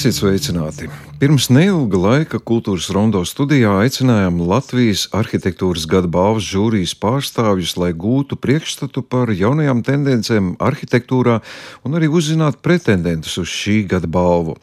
Esiet 0.00 0.16
sveicināti! 0.16 0.86
Pirms 1.20 1.50
neilga 1.52 1.98
laika 2.00 2.38
kultūras 2.40 2.86
rondo 2.96 3.20
studijā 3.28 3.74
aicinājām 3.82 4.38
Latvijas 4.48 5.02
arhitektūras 5.12 5.84
gada 5.84 6.08
balvas 6.08 6.46
žūrijas 6.48 6.94
pārstāvjus, 6.96 7.74
lai 7.76 7.90
gūtu 7.92 8.38
priekšstatu 8.40 9.02
par 9.04 9.28
jaunajām 9.28 9.82
tendencēm 9.84 10.54
arhitektūrā 10.56 11.42
un 11.84 11.98
arī 12.00 12.08
uzzinātu 12.08 12.62
pretendentus 12.64 13.36
uz 13.44 13.52
šī 13.52 13.82
gada 13.92 14.08
balvu. 14.08 14.56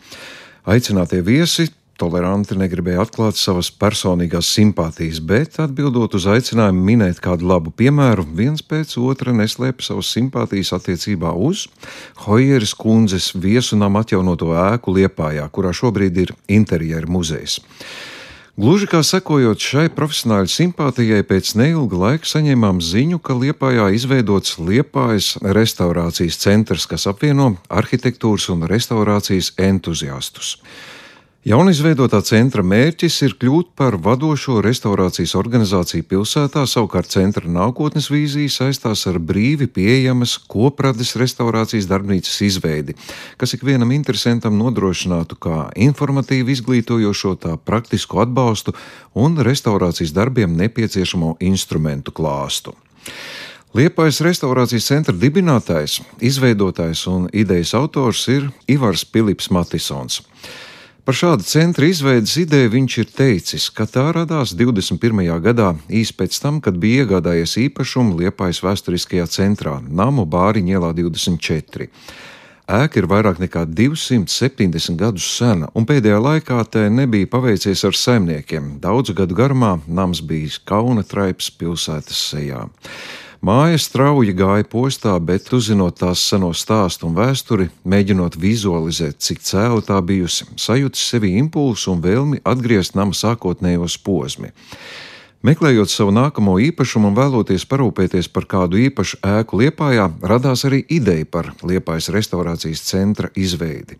Aicinātie 0.65 1.21
viesi 1.21 1.67
toleranti 1.99 2.57
negribēja 2.57 3.03
atklāt 3.03 3.39
savas 3.39 3.69
personīgās 3.73 4.49
simpātijas, 4.55 5.19
bet 5.19 5.59
atbildot 5.63 6.17
uz 6.17 6.27
aicinājumu 6.31 6.83
minēt 6.89 7.21
kādu 7.23 7.49
labu 7.49 7.73
piemēru, 7.73 8.27
viens 8.37 8.61
pēc 8.61 8.95
otra 9.01 9.33
neslēpa 9.35 9.85
savas 9.85 10.11
simpātijas 10.15 10.73
attiecībā 10.77 11.33
uz 11.33 11.67
Hojeras 12.25 12.75
kundzes 12.77 13.31
viesunām 13.35 13.97
atjaunoto 14.01 14.53
ēku 14.55 14.93
Liepājā, 14.99 15.47
kurā 15.53 15.73
šobrīd 15.75 16.21
ir 16.25 16.35
interjera 16.59 17.09
muzejs. 17.09 17.59
Gluži 18.57 18.87
kā 18.89 19.03
sekojot 19.05 19.61
šai 19.61 19.83
profesionāļu 19.93 20.49
simpātijai, 20.49 21.21
pēc 21.29 21.51
neilga 21.59 21.99
laika 22.01 22.25
saņēmām 22.25 22.79
ziņu, 22.81 23.19
ka 23.21 23.35
Liepājā 23.37 23.91
izveidots 23.93 24.55
Liepājas 24.57 25.35
restaurācijas 25.45 26.39
centrs, 26.41 26.87
kas 26.89 27.05
apvieno 27.05 27.51
arhitektūras 27.69 28.49
un 28.55 28.65
restaurācijas 28.65 29.51
entuziastus. 29.61 30.55
Jaunizveidotā 31.47 32.19
centra 32.27 32.59
mērķis 32.59 33.21
ir 33.23 33.33
kļūt 33.39 33.69
par 33.79 33.95
vadošo 34.03 34.57
restaurācijas 34.65 35.31
organizāciju 35.39 36.03
pilsētā, 36.09 36.65
savukārt 36.67 37.07
centra 37.13 37.47
nākotnes 37.47 38.09
vīzija 38.11 38.51
saistās 38.51 39.05
ar 39.07 39.21
brīvi 39.29 39.69
pieejamas 39.71 40.33
koprades 40.51 41.13
restaurācijas 41.15 41.87
darbnīcas 41.87 42.41
izveidi, 42.49 42.97
kas 43.39 43.55
ikvienam 43.55 43.95
interesantam 43.95 44.59
nodrošinātu 44.59 45.39
kā 45.39 45.61
informatīvu 45.87 46.51
izglītojošo, 46.57 47.37
tā 47.39 47.55
praktisku 47.55 48.19
atbalstu 48.25 48.75
un 49.15 49.39
restaurācijas 49.39 50.11
darbiem 50.19 50.59
nepieciešamo 50.59 51.37
instrumentu 51.47 52.11
klāstu. 52.11 52.75
Liepais 53.71 54.19
restaurācijas 54.19 54.91
centra 54.91 55.15
dibinātājs, 55.15 56.01
izveidotājs 56.19 57.07
un 57.07 57.31
idejas 57.31 57.77
autors 57.77 58.27
ir 58.35 58.51
Ivars 58.67 59.07
Pilips 59.07 59.47
Matisons. 59.47 60.25
Par 61.07 61.15
šādu 61.15 61.45
centra 61.47 61.87
izveidas 61.87 62.33
ideju 62.35 62.67
viņš 62.73 62.95
ir 62.99 63.11
teicis, 63.15 63.69
ka 63.71 63.85
tā 63.87 64.09
radās 64.11 64.51
21. 64.59 65.21
gadā, 65.39 65.69
īsi 65.87 66.11
pēc 66.11 66.35
tam, 66.43 66.57
kad 66.59 66.75
bija 66.83 67.05
iegādājies 67.05 67.53
īpašumu 67.61 68.17
Liepājas 68.19 68.59
vēsturiskajā 68.65 69.23
centrā, 69.31 69.77
Namu 69.87 70.25
Bāriņa 70.27 70.73
ielā 70.75 70.89
24. 70.97 71.87
Ēka 72.67 72.99
ir 72.99 73.07
vairāk 73.07 73.39
nekā 73.39 73.63
270 73.71 74.99
gadus 74.99 75.29
sena, 75.37 75.69
un 75.71 75.87
pēdējā 75.87 76.17
laikā 76.25 76.59
te 76.75 76.83
nebija 76.91 77.29
paveicies 77.31 77.85
ar 77.87 77.95
saimniekiem. 77.95 78.73
Daudzu 78.83 79.15
gadu 79.15 79.39
garumā 79.39 79.77
nams 79.87 80.19
bijis 80.19 80.59
kauna 80.59 81.07
traips 81.07 81.47
pilsētas 81.55 82.19
sejā. 82.33 82.65
Māja 83.37 83.77
strauji 83.77 84.33
gāja 84.33 84.65
postā, 84.65 85.13
bet 85.21 85.51
uzzinot 85.53 85.99
tās 85.99 86.23
seno 86.25 86.49
stāstu 86.57 87.05
un 87.05 87.13
vēsturi, 87.17 87.67
mēģinot 87.85 88.33
vizualizēt, 88.41 89.19
cik 89.21 89.43
cēla 89.45 89.83
tā 89.85 89.99
bijusi, 90.01 90.47
sajūta 90.57 90.97
sevi 90.97 91.35
impulsu 91.37 91.93
un 91.93 92.01
vēlmi 92.01 92.41
atgriezt 92.41 92.97
nama 92.97 93.13
sākotnējos 93.13 93.99
posmi. 94.01 94.49
Meklējot 95.45 95.93
savu 95.93 96.15
nākamo 96.17 96.55
īpašumu 96.65 97.11
un 97.11 97.17
vēloties 97.19 97.67
parūpēties 97.69 98.31
par 98.33 98.49
kādu 98.49 98.81
īpašu 98.87 99.21
ēku 99.21 99.61
Liepājā, 99.61 100.09
radās 100.25 100.65
arī 100.65 100.81
ideja 100.89 101.29
par 101.29 101.53
Liepājas 101.61 102.09
restaurācijas 102.15 102.81
centra 102.89 103.29
izveidi. 103.37 103.99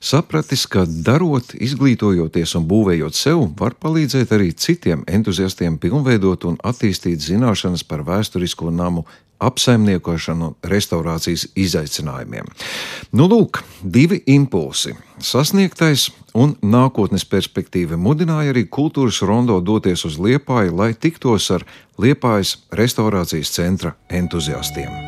Sapratis, 0.00 0.64
ka 0.70 0.84
darot, 0.86 1.56
izglītojoties 1.58 2.54
un 2.58 2.66
būvējot 2.70 3.16
sev, 3.18 3.40
var 3.58 3.74
palīdzēt 3.82 4.34
arī 4.36 4.52
citiem 4.54 5.02
entuziastiem 5.10 5.78
pilnveidot 5.82 6.46
un 6.46 6.60
attīstīt 6.62 7.22
zināšanas 7.24 7.82
par 7.88 8.04
vēsturisko 8.06 8.70
namu 8.70 9.04
apsaimniekošanu 9.38 10.46
un 10.46 10.70
restaurācijas 10.70 11.46
izaicinājumiem. 11.58 12.46
Nu, 13.14 13.28
lūk, 13.30 13.62
divi 13.82 14.20
impulsi. 14.34 14.94
Sasniegtais 15.22 16.08
un 16.34 16.56
nākotnes 16.62 17.26
perspektīva 17.26 17.98
mudināja 17.98 18.54
arī 18.54 18.66
kultūras 18.70 19.22
rondo 19.26 19.60
doties 19.60 20.04
uz 20.06 20.18
Liepāju, 20.18 20.74
lai 20.78 20.92
tiktos 20.94 21.50
ar 21.54 21.66
Liepājas 21.98 22.58
restaurācijas 22.74 23.54
centra 23.54 23.94
entuziastiem. 24.10 25.07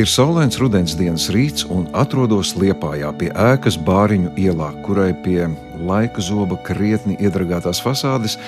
Ir 0.00 0.08
saulains 0.08 0.56
rudens 0.56 0.94
dienas 0.96 1.26
rīts 1.34 1.66
un 1.68 1.82
atrodos 1.92 2.54
Liepājā 2.56 3.10
pie 3.20 3.26
ēkas 3.36 3.76
Bāriņu 3.76 4.30
ielā, 4.40 4.70
kurai 4.86 5.10
pie 5.24 5.50
laika 5.84 6.22
zoba 6.24 6.56
krietni 6.64 7.18
iedragātās 7.20 7.82
fasādes 7.84 8.38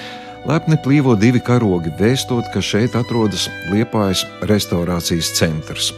lepni 0.48 0.78
plīvo 0.80 1.12
divi 1.20 1.42
karogi, 1.44 1.92
vēstot, 2.00 2.48
ka 2.48 2.64
šeit 2.64 2.96
atrodas 2.96 3.50
Liepājas 3.68 4.24
restaurācijas 4.48 5.34
centrs. 5.36 5.92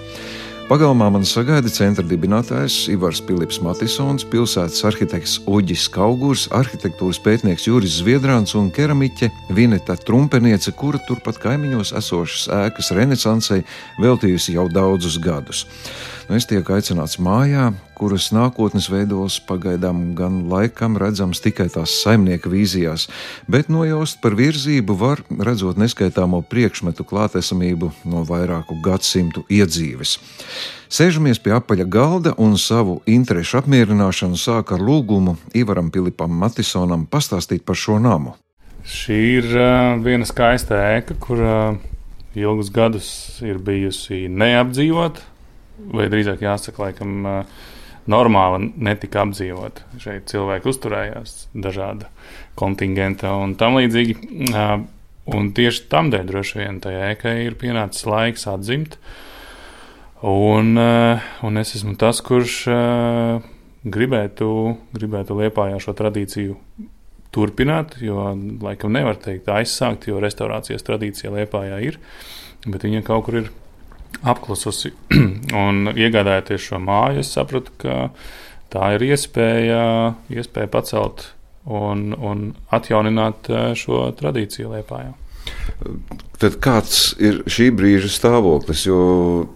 Pagalmā 0.66 1.06
man 1.14 1.22
sagaida 1.22 1.70
centra 1.70 2.02
dibinātājs 2.02 2.88
Ivars 2.90 3.20
Pilips 3.22 3.60
Matisons, 3.62 4.24
pilsētas 4.26 4.80
arhitekts 4.88 5.36
Uģis 5.46 5.84
Kaugurs, 5.94 6.48
arhitektūras 6.58 7.20
pētnieks 7.22 7.68
Juris 7.68 8.00
Zviedrāns 8.00 8.56
un 8.58 8.72
keramiķe 8.74 9.28
Vineta 9.54 9.94
Trumpeniece, 9.94 10.74
kura 10.74 10.98
turpat 11.06 11.38
kaimiņos 11.44 11.94
esošas 12.00 12.48
ēkas 12.64 12.90
renesansai 12.98 13.60
veltījusi 14.02 14.56
jau 14.58 14.66
daudzus 14.66 15.20
gadus. 15.22 15.62
Nu, 16.26 16.34
es 16.34 16.42
tiek 16.50 16.66
aicināts 16.74 17.20
mājā, 17.22 17.68
kuras 17.94 18.32
nākotnes 18.34 18.88
veidos 18.90 19.36
pagaidām 19.46 20.00
gan 20.18 20.40
laikam 20.50 20.96
redzams 20.98 21.38
tikai 21.44 21.68
tās 21.70 21.92
saimnieka 22.02 22.50
vīzijās, 22.50 23.04
bet 23.46 23.68
nojaust 23.70 24.18
par 24.24 24.34
virzību 24.34 24.96
var 24.98 25.22
redzot 25.30 25.78
neskaitāmo 25.78 26.40
priekšmetu 26.50 27.06
klātesamību 27.06 27.92
no 28.10 28.24
vairāku 28.26 28.74
gadsimtu 28.82 29.44
iedzīves. 29.46 30.16
Sēžamies 30.90 31.38
pie 31.44 31.54
apaļa 31.60 31.86
galda 31.94 32.34
un 32.42 32.58
savu 32.58 32.98
interešu 33.06 33.60
apmierināšanu 33.62 34.34
sāk 34.42 34.74
ar 34.74 34.82
lūgumu 34.82 35.36
Ivaram 35.54 35.92
Pilipam 35.94 36.34
Matisonam 36.42 37.06
pastāstīt 37.06 37.62
par 37.62 37.78
šo 37.78 38.00
namu. 38.02 38.34
Šī 38.82 39.22
ir 39.36 39.48
uh, 39.54 39.94
viena 40.02 40.26
skaista 40.26 40.82
ēka, 40.90 41.20
kur 41.22 41.46
uh, 41.46 41.80
ilgus 42.34 42.74
gadus 42.74 43.14
ir 43.46 43.62
bijusi 43.62 44.24
neapdzīvota 44.26 45.35
vai 45.78 46.08
drīzāk 46.12 46.44
jāsaka, 46.44 46.88
laikam, 46.88 47.26
normāli 48.10 48.70
netika 48.86 49.24
apdzīvot. 49.24 49.82
Šeit 50.02 50.30
cilvēki 50.30 50.70
uzturējās 50.70 51.36
dažāda 51.54 52.10
kontingenta 52.58 53.34
un 53.36 53.56
tam 53.58 53.78
līdzīgi. 53.80 54.16
Un 55.26 55.48
tieši 55.50 55.88
tam 55.90 56.12
dēļ 56.12 56.28
droši 56.28 56.60
vien 56.60 56.76
tajā 56.82 57.10
ēkai 57.16 57.34
ir 57.48 57.56
pienācis 57.58 58.06
laiks 58.06 58.46
atzimt. 58.50 58.94
Un, 60.26 60.78
un 60.78 61.60
es 61.60 61.74
esmu 61.76 61.96
tas, 61.98 62.22
kurš 62.24 62.60
gribētu, 63.86 64.50
gribētu 64.94 65.36
liepājā 65.42 65.80
šo 65.82 65.96
tradīciju 65.98 66.56
turpināt, 67.34 67.98
jo 68.00 68.30
laikam 68.62 68.94
nevar 68.94 69.18
teikt 69.20 69.50
aizsākt, 69.52 70.06
jo 70.08 70.22
restaurācijas 70.22 70.86
tradīcija 70.86 71.34
liepājā 71.34 71.82
ir, 71.84 71.98
bet 72.64 72.86
viņa 72.86 73.02
kaut 73.06 73.26
kur 73.26 73.42
ir 73.42 73.50
apklususi. 74.22 74.92
un 75.66 75.92
iegādājoties 75.94 76.70
šo 76.70 76.80
māju, 76.82 77.22
es 77.22 77.32
sapratu, 77.36 77.74
ka 77.82 78.10
tā 78.72 78.94
ir 78.96 79.06
iespēja, 79.12 79.84
iespēja 80.32 80.72
pacelt 80.72 81.30
un, 81.66 82.10
un 82.14 82.50
atjaunināt 82.74 83.50
eh, 83.50 83.70
šo 83.78 84.08
tradīciju 84.18 84.74
Lietpājā. 84.74 85.14
Tad 86.36 86.58
kāds 86.60 87.14
ir 87.22 87.40
šī 87.48 87.70
brīža 87.72 88.10
stāvoklis? 88.12 88.82
Jo 88.88 88.98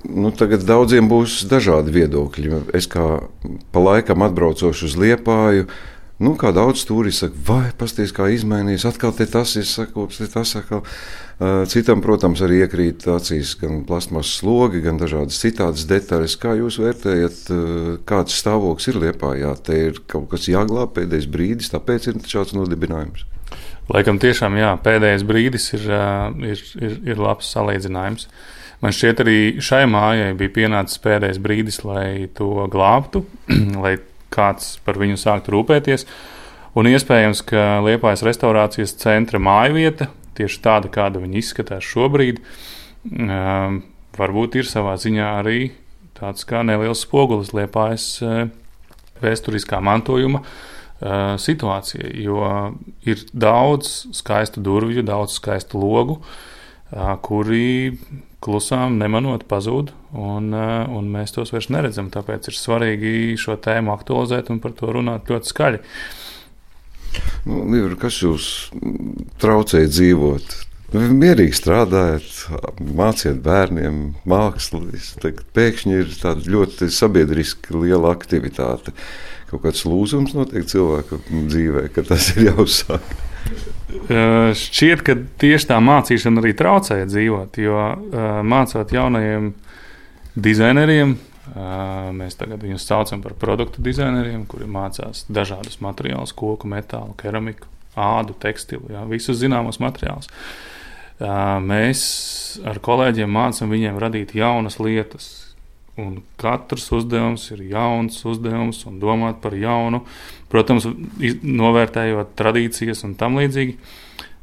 nu, 0.06 0.30
tagad 0.32 0.62
daudziem 0.64 1.10
būs 1.10 1.42
dažādi 1.50 1.92
viedokļi. 1.98 2.62
Es 2.76 2.88
kā 2.90 3.06
pa 3.74 3.82
laikam 3.82 4.24
atbraucošu 4.24 4.88
uz 4.88 4.96
Liepāju, 5.00 5.66
Nu, 6.20 6.34
kā 6.36 6.50
daudz 6.52 6.82
turisti 6.84 7.24
saka, 7.24 7.38
vai 7.46 7.70
pasties, 7.80 8.10
kā 8.12 8.26
izmainījās, 8.28 8.84
atkal 8.90 9.14
te 9.16 9.24
tas 9.30 9.54
ir 9.56 9.64
sakūps, 9.64 10.18
te 10.20 10.26
tas 10.28 10.52
atkal. 10.58 10.82
Citam, 11.72 12.02
protams, 12.04 12.42
arī 12.44 12.58
iekrīt 12.66 13.06
acīs 13.08 13.54
gan 13.56 13.78
plasmas 13.88 14.34
slogi, 14.36 14.82
gan 14.84 15.00
dažādas 15.00 15.38
citādas 15.40 15.86
detaļas. 15.88 16.34
Kā 16.42 16.52
jūs 16.58 16.76
vērtējat, 16.82 17.48
kāds 18.04 18.36
stāvoklis 18.36 18.90
ir 18.92 19.00
liepā? 19.00 19.32
Jā, 19.40 19.54
te 19.64 19.78
ir 19.86 20.02
kaut 20.12 20.28
kas 20.34 20.44
jāglāb 20.52 20.92
pēdējais 20.98 21.30
brīdis, 21.32 21.72
tāpēc 21.72 22.10
ir 22.12 22.20
šāds 22.28 22.52
nodibinājums. 22.58 23.24
Laikam 23.90 24.20
tiešām 24.20 24.60
jā, 24.60 24.74
pēdējais 24.84 25.24
brīdis 25.26 25.72
ir, 25.78 25.88
ir, 26.52 26.66
ir, 26.84 27.00
ir 27.14 27.24
labs 27.24 27.48
salīdzinājums. 27.56 28.28
Man 28.84 28.92
šķiet, 28.96 29.24
arī 29.24 29.40
šai 29.64 29.86
mājai 29.88 30.30
bija 30.36 30.56
pienācis 30.60 31.00
pēdējais 31.00 31.40
brīdis, 31.40 31.80
lai 31.88 32.28
to 32.36 32.68
glābtu, 32.68 33.24
lai 33.84 33.96
kāds 34.32 34.78
par 34.86 34.98
viņu 35.00 35.18
sāktu 35.20 35.54
rūpēties. 35.56 36.06
Un 36.78 36.86
iespējams, 36.86 37.42
ka 37.50 37.80
Liepājas 37.82 38.22
restaurācijas 38.26 38.94
centra 39.00 39.40
mājvieta, 39.42 40.06
tieši 40.38 40.60
tāda, 40.64 40.90
kāda 40.92 41.22
viņa 41.22 41.40
izskatās 41.40 41.86
šobrīd, 41.86 42.38
varbūt 44.20 44.60
ir 44.60 44.68
savā 44.70 44.94
ziņā 45.00 45.30
arī 45.40 45.60
tāds 46.18 46.46
kā 46.46 46.62
neliels 46.66 47.02
spogulis 47.06 47.54
liepājas 47.56 48.20
vēsturiskā 49.20 49.80
mantojuma 49.82 50.44
situācija, 51.40 52.10
jo 52.20 52.44
ir 53.08 53.22
daudz 53.32 53.92
skaistu 54.16 54.60
durvju, 54.64 55.04
daudz 55.06 55.38
skaistu 55.40 55.80
logu, 55.80 56.20
kuri 57.22 57.98
klusām 58.40 58.96
nemanot 58.98 59.44
pazūd, 59.50 59.92
un, 60.16 60.50
un 60.54 61.12
mēs 61.12 61.34
tos 61.36 61.52
vairs 61.54 61.68
neredzam. 61.72 62.08
Tāpēc 62.12 62.48
ir 62.50 62.56
svarīgi 62.56 63.12
šo 63.40 63.58
tēmu 63.60 63.92
aktualizēt 63.94 64.50
un 64.50 64.62
par 64.62 64.74
to 64.78 64.90
runāt 64.96 65.30
ļoti 65.30 65.52
skaļi. 65.52 65.82
Nu, 67.48 67.62
Livra, 67.70 67.96
kas 68.00 68.20
jūs 68.22 68.48
traucēja 69.42 69.90
dzīvot? 69.90 70.58
Mierīgi 70.90 71.54
strādājat, 71.54 72.28
māciet 72.98 73.38
bērniem 73.44 74.00
mākslu. 74.26 74.82
Pēkšņi 75.54 76.00
ir 76.00 76.16
tāda 76.18 76.50
ļoti 76.50 76.88
sabiedriska 76.90 77.76
liela 77.78 78.10
aktivitāte. 78.16 78.94
Kaut 79.50 79.62
kāds 79.66 79.84
lūzums 79.86 80.34
notiek 80.34 80.66
cilvēka 80.70 81.20
dzīvē, 81.30 81.84
ka 81.94 82.06
tas 82.06 82.32
ir 82.34 82.48
jāuzsāk. 82.50 83.14
Šķiet, 84.60 85.02
ka 85.06 85.16
tieši 85.42 85.70
tā 85.70 85.80
mācīšana 85.82 86.42
arī 86.42 86.54
traucēja 86.58 87.08
dzīvot, 87.10 87.58
jo 87.62 87.82
mācot 88.46 88.94
jaunajiem 88.94 89.52
dizaineriem, 90.38 91.16
Mēs 92.14 92.36
tagad 92.38 92.62
viņus 92.62 92.84
saucam 92.86 93.22
par 93.24 93.34
produktu 93.38 93.82
dizaineriem, 93.82 94.44
kuri 94.46 94.68
mācās 94.70 95.24
dažādus 95.32 95.80
materiālus, 95.82 96.34
koku, 96.36 96.68
metālu, 96.70 97.16
keramiku, 97.18 97.66
ādu, 97.98 98.36
tekstilu, 98.38 98.90
jā, 98.92 99.02
visus 99.10 99.40
zināmus 99.40 99.80
materiālus. 99.82 100.30
Mēs 101.66 102.02
ar 102.64 102.78
kolēģiem 102.80 103.32
mācām 103.34 103.72
viņiem 103.72 103.98
radīt 104.00 104.36
jaunas 104.38 104.78
lietas. 104.80 105.30
Un 106.00 106.20
katrs 106.40 106.88
uzdevums 106.96 107.46
ir 107.52 107.64
jauns 107.70 108.18
uzdevums 108.26 108.84
un 108.88 108.98
domāt 109.02 109.40
par 109.42 109.56
jaunu, 109.58 110.02
protams, 110.52 110.88
novērtējot 111.44 112.36
tradīcijas 112.38 113.04
un 113.08 113.16
tam 113.20 113.36
līdzīgi. 113.40 113.76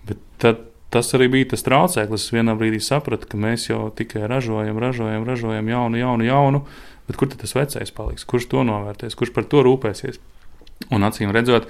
Bet 0.07 0.21
tad, 0.43 0.67
tas 0.93 1.09
arī 1.17 1.31
bija 1.33 1.53
tas 1.55 1.65
traucēklis. 1.65 2.27
Es 2.27 2.35
vienā 2.35 2.53
brīdī 2.59 2.83
sapratu, 2.83 3.29
ka 3.31 3.39
mēs 3.41 3.69
jau 3.71 3.87
tikai 3.95 4.27
ražojam, 4.29 4.77
ražojam, 4.83 5.25
ražojam 5.27 5.73
jaunu, 5.73 6.03
jaunu, 6.03 6.29
jaunu 6.29 6.63
Bet 7.07 7.15
kur 7.15 7.29
tas 7.31 7.55
vecais 7.55 7.93
paliks? 7.95 8.27
Kurš 8.27 8.49
to 8.51 8.63
novērtēs, 8.67 9.15
kurš 9.15 9.31
par 9.35 9.47
to 9.47 9.63
rūpēsies? 9.63 10.19
Un 10.93 11.07
acīm 11.07 11.31
redzot, 11.35 11.69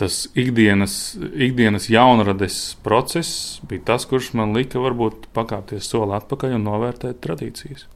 tas 0.00 0.26
ikdienas, 0.38 1.16
ikdienas 1.16 1.88
jaunrades 1.92 2.58
process 2.84 3.60
bija 3.68 3.88
tas, 3.92 4.06
kurš 4.08 4.34
man 4.38 4.52
lika 4.56 4.82
varbūt 4.82 5.30
pakāpties 5.36 5.88
soli 5.88 6.14
atpakaļ 6.18 6.58
un 6.58 6.68
novērtēt 6.68 7.22
tradīcijas. 7.24 7.88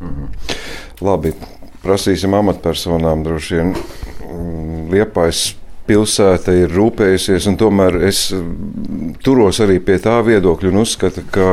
Mhm. 0.00 0.30
Labi, 1.04 1.34
prasīsim 1.84 2.34
amatpersonām 2.34 3.26
droši 3.26 3.60
vien. 3.60 3.74
Mm, 3.74 4.88
Liepais 4.94 5.44
pilsēta 5.88 6.54
ir 6.56 6.72
rūpējusies, 6.72 7.48
un 7.50 7.58
tomēr 7.60 8.00
es 8.08 8.26
mm, 8.32 9.18
turos 9.24 9.60
arī 9.64 9.78
pie 9.84 9.98
tā 10.02 10.16
viedokļa 10.24 10.72
un 10.72 10.82
uzskatu, 10.84 11.24
ka 11.30 11.48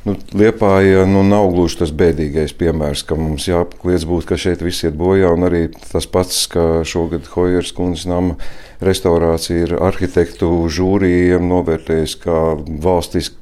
Nu, 0.00 0.14
Liepāja 0.32 1.02
nu, 1.04 1.20
nav 1.28 1.50
gluži 1.52 1.82
tas 1.82 1.90
bēdīgais 1.92 2.54
piemērs, 2.56 3.02
ka 3.04 3.18
mums 3.20 3.44
jākliedz 3.50 4.06
būt, 4.08 4.24
ka 4.30 4.38
šeit 4.40 4.62
viss 4.64 4.86
iet 4.86 4.96
bojā. 4.96 5.34
Arī 5.44 5.66
tas 5.76 6.08
pats, 6.08 6.46
ka 6.48 6.80
šogad 6.88 7.28
Hojeras 7.34 7.74
kundzes 7.76 8.06
nama 8.08 8.38
restaurācija 8.80 9.66
ir 9.66 9.74
arhitektu 9.76 10.48
žūrijiem 10.72 11.44
novērtējis 11.50 12.16
kā 12.22 12.40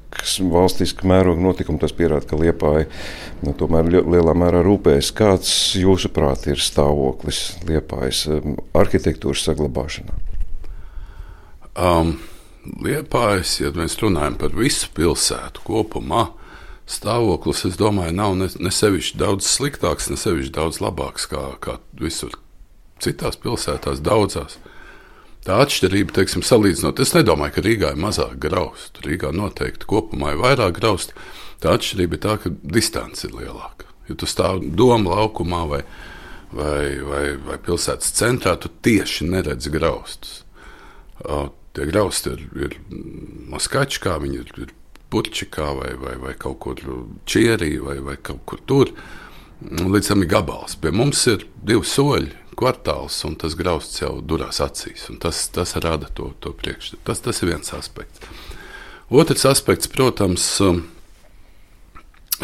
valstisks 0.08 0.52
valstiska 0.52 1.06
mēroga 1.08 1.42
notikuma, 1.42 1.78
tas 1.78 1.92
pierāda, 1.92 2.26
ka 2.26 2.36
Liepāja 2.36 2.86
nu, 3.42 3.52
tomēr 3.52 3.88
lielā 3.92 4.34
mērā 4.34 4.62
rūpējas. 4.64 5.12
Kāds, 5.12 5.52
jūsuprāt, 5.76 6.46
ir 6.48 6.58
stāvoklis 6.58 7.58
Liepājas 7.68 8.26
um, 8.32 8.56
arhitektūras 8.74 9.44
saglabāšanā? 9.48 10.16
Um, 11.78 12.18
Liepājas, 12.82 13.60
ja 13.60 13.72
mēs 13.76 13.98
runājam 14.00 14.38
par 14.40 14.56
visu 14.56 14.88
pilsētu 14.94 15.62
kopumā, 15.64 16.28
stāvoklis, 16.88 17.66
es 17.68 17.76
domāju, 17.78 18.16
nav 18.16 18.36
ne, 18.36 18.48
ne 18.58 18.72
sevišķi 18.72 19.18
daudz 19.20 19.46
sliktāks, 19.46 20.08
ne 20.10 20.16
sevišķi 20.16 20.54
daudz 20.56 20.80
labāks 20.80 21.28
kā, 21.28 21.44
kā 21.60 21.78
visur 22.00 22.34
citās 23.02 23.38
pilsētās, 23.40 24.02
daudzās. 24.04 24.58
Tā 25.46 25.60
atšķirība, 25.64 26.14
teiksim, 26.16 26.42
salīdzinot, 26.44 27.00
es 27.00 27.14
nedomāju, 27.14 27.54
ka 27.54 27.64
Rīgā 27.64 27.92
ir 27.94 28.00
mazāk 28.02 28.36
graustu. 28.42 29.04
Rīgā 29.06 29.30
noteikti 29.34 29.88
kopumā 29.88 30.34
ir 30.34 30.42
vairāk 30.42 30.76
graustu. 30.80 31.14
Tā 31.62 31.76
atšķirība 31.78 32.18
ir 32.18 32.22
tā, 32.24 32.34
ka 32.42 32.52
distance 32.62 33.26
ir 33.26 33.36
lielāka. 33.38 33.88
Ja 34.08 34.16
tu 34.18 34.28
stāv 34.28 34.60
doma 34.76 35.16
laukumā 35.18 35.62
vai, 35.70 35.82
vai, 36.52 36.82
vai, 37.04 37.22
vai 37.44 37.58
pilsētas 37.64 38.12
centrā, 38.18 38.56
tu 38.60 38.70
tieši 38.84 39.28
neredzi 39.28 39.72
graustus. 39.72 40.42
Tie 41.76 41.86
grausti 41.86 42.34
ir, 42.34 42.44
ir 42.58 42.76
maskači, 43.52 44.02
kā 44.02 44.16
viņi 44.22 44.42
ir, 44.42 44.52
ir 44.64 44.74
Burčikā 45.08 45.70
vai, 45.78 45.92
vai, 45.96 46.16
vai 46.20 46.34
kaut 46.36 46.58
kur 46.60 46.80
Čierī 47.28 47.78
vai, 47.80 47.96
vai 48.04 48.18
kaut 48.20 48.42
kur 48.48 48.60
tur. 48.68 48.92
Līdz 49.62 50.12
tam 50.12 50.22
ir 50.22 50.30
gabals. 50.30 50.76
Pie 50.78 50.92
mums 50.94 51.24
ir 51.30 51.46
divi 51.64 51.86
soļi, 51.88 52.34
kvartāls, 52.58 53.16
un 53.28 53.36
tas 53.38 53.54
grausts 53.58 54.02
jau 54.02 54.18
durās 54.20 54.60
acīs. 54.64 55.06
Tas, 55.22 55.46
tas 55.54 55.76
rada 55.82 56.10
to, 56.14 56.32
to 56.42 56.52
priekšstatu. 56.58 57.02
Tas, 57.06 57.22
tas 57.24 57.42
ir 57.42 57.52
viens 57.52 57.74
aspekts. 57.76 58.22
Otrs 59.08 59.46
aspekts, 59.48 59.88
protams, 59.88 60.44
um, 60.60 60.82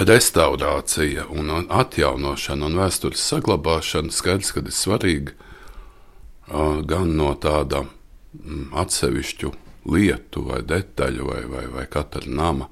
restaurācija 0.01 1.27
un 1.31 1.51
atjaunošana 1.69 2.71
un 2.71 2.79
vēstures 2.79 3.27
saglabāšana. 3.33 4.15
Skaidrs, 4.15 4.55
ka 4.55 4.63
ir 4.65 4.73
svarīgi 4.73 5.35
uh, 5.35 6.81
gan 6.87 7.13
no 7.19 7.35
tāda 7.37 7.85
mm, 7.85 8.71
atsevišķu 8.81 9.53
lietu, 9.93 10.47
vai 10.49 10.63
detaļu, 10.65 11.29
vai, 11.29 11.43
vai, 11.51 11.67
vai 11.75 11.85
katra 11.91 12.25
nama. 12.27 12.71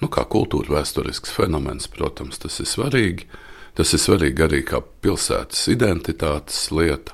Nu, 0.00 0.08
kā 0.12 0.26
kultūra 0.28 0.78
vēsturisks 0.78 1.32
fenomens, 1.32 1.88
protams, 1.92 2.40
tas 2.40 2.56
ir 2.60 2.68
svarīgi. 2.68 3.28
Tas 3.76 3.92
ir 3.92 4.00
svarīgi 4.00 4.44
arī 4.46 4.62
kā 4.64 4.80
pilsētas 5.04 5.66
identitātes 5.68 6.70
lieta. 6.72 7.12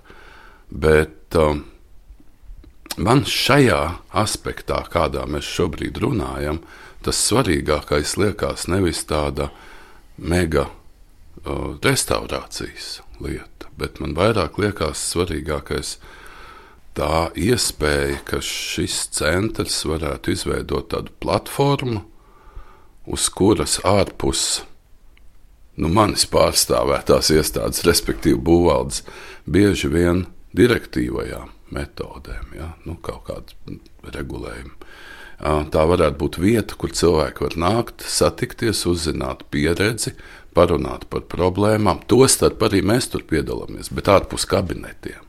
Bet 0.71 1.35
um, 1.35 1.65
man 3.03 3.25
šajā 3.27 3.81
aspektā, 4.23 4.79
kādā 4.93 5.27
mēs 5.27 5.49
šobrīd 5.49 5.99
runājam, 6.05 6.63
tas 7.03 7.19
svarīgākais 7.27 8.15
liekas 8.21 8.69
nevis 8.71 9.03
tāda 9.11 9.51
mega 10.17 10.69
uh, 10.69 11.75
restaurācijas 11.83 13.01
lieta, 13.19 13.71
bet 13.77 13.99
man 13.99 14.15
vairāk 14.15 14.63
liekas 14.63 15.03
svarīgākais 15.11 15.97
tā 16.95 17.29
iespēja, 17.35 18.21
ka 18.29 18.39
šis 18.45 19.09
centrs 19.19 19.83
varētu 19.89 20.37
izveidot 20.37 20.93
tādu 20.95 21.15
platformu, 21.19 22.05
uz 23.11 23.27
kuras 23.35 23.81
ārpus 23.83 24.63
nu, 25.77 25.89
manis 25.93 26.27
pārstāvētās 26.31 27.33
iestādes, 27.35 27.85
respektīvi 27.87 28.41
būvvaldes, 28.45 29.03
bieži 29.47 29.91
vien 29.93 30.27
direktīvajām 30.57 31.51
metodēm, 31.73 32.53
ja? 32.59 32.73
nu, 32.87 32.99
kaut 33.03 33.25
kādu 33.31 33.81
regulējumu. 34.13 34.77
Tā 35.43 35.83
varētu 35.91 36.21
būt 36.21 36.39
vieta, 36.39 36.77
kur 36.79 36.93
cilvēki 36.95 37.43
var 37.43 37.57
nākt, 37.59 38.05
satikties, 38.07 38.85
uzzināt 38.87 39.43
pieredzi, 39.51 40.15
parunāt 40.55 41.09
par 41.11 41.25
problēmām. 41.33 42.05
Tostarp 42.07 42.63
arī 42.69 42.83
mēs 42.87 43.09
tur 43.11 43.25
piedalāmies, 43.27 43.91
bet 43.91 44.11
ārpus 44.13 44.47
kabinetiem. 44.47 45.25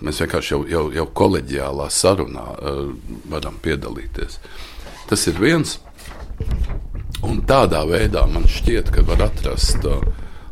Mēs 0.00 0.22
vienkārši 0.22 0.54
jau, 0.54 0.60
jau, 0.70 0.84
jau 0.94 1.06
koleģiālā 1.18 1.88
sarunā 1.92 2.46
varam 3.32 3.58
piedalīties. 3.64 4.38
Tas 5.10 5.26
ir 5.28 5.40
viens. 5.40 5.80
Un 7.22 7.38
tādā 7.46 7.84
veidā 7.86 8.24
man 8.26 8.48
šķiet, 8.50 8.90
ka 8.94 9.04
var 9.06 9.22
atrast 9.28 9.84
uh, 9.86 10.02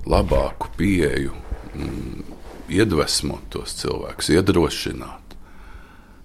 labāku 0.06 0.70
pieeju, 0.78 1.34
mm, 1.74 2.36
iedvesmot 2.70 3.48
tos 3.50 3.74
cilvēkus, 3.80 4.30
iedrošināt. 4.36 5.34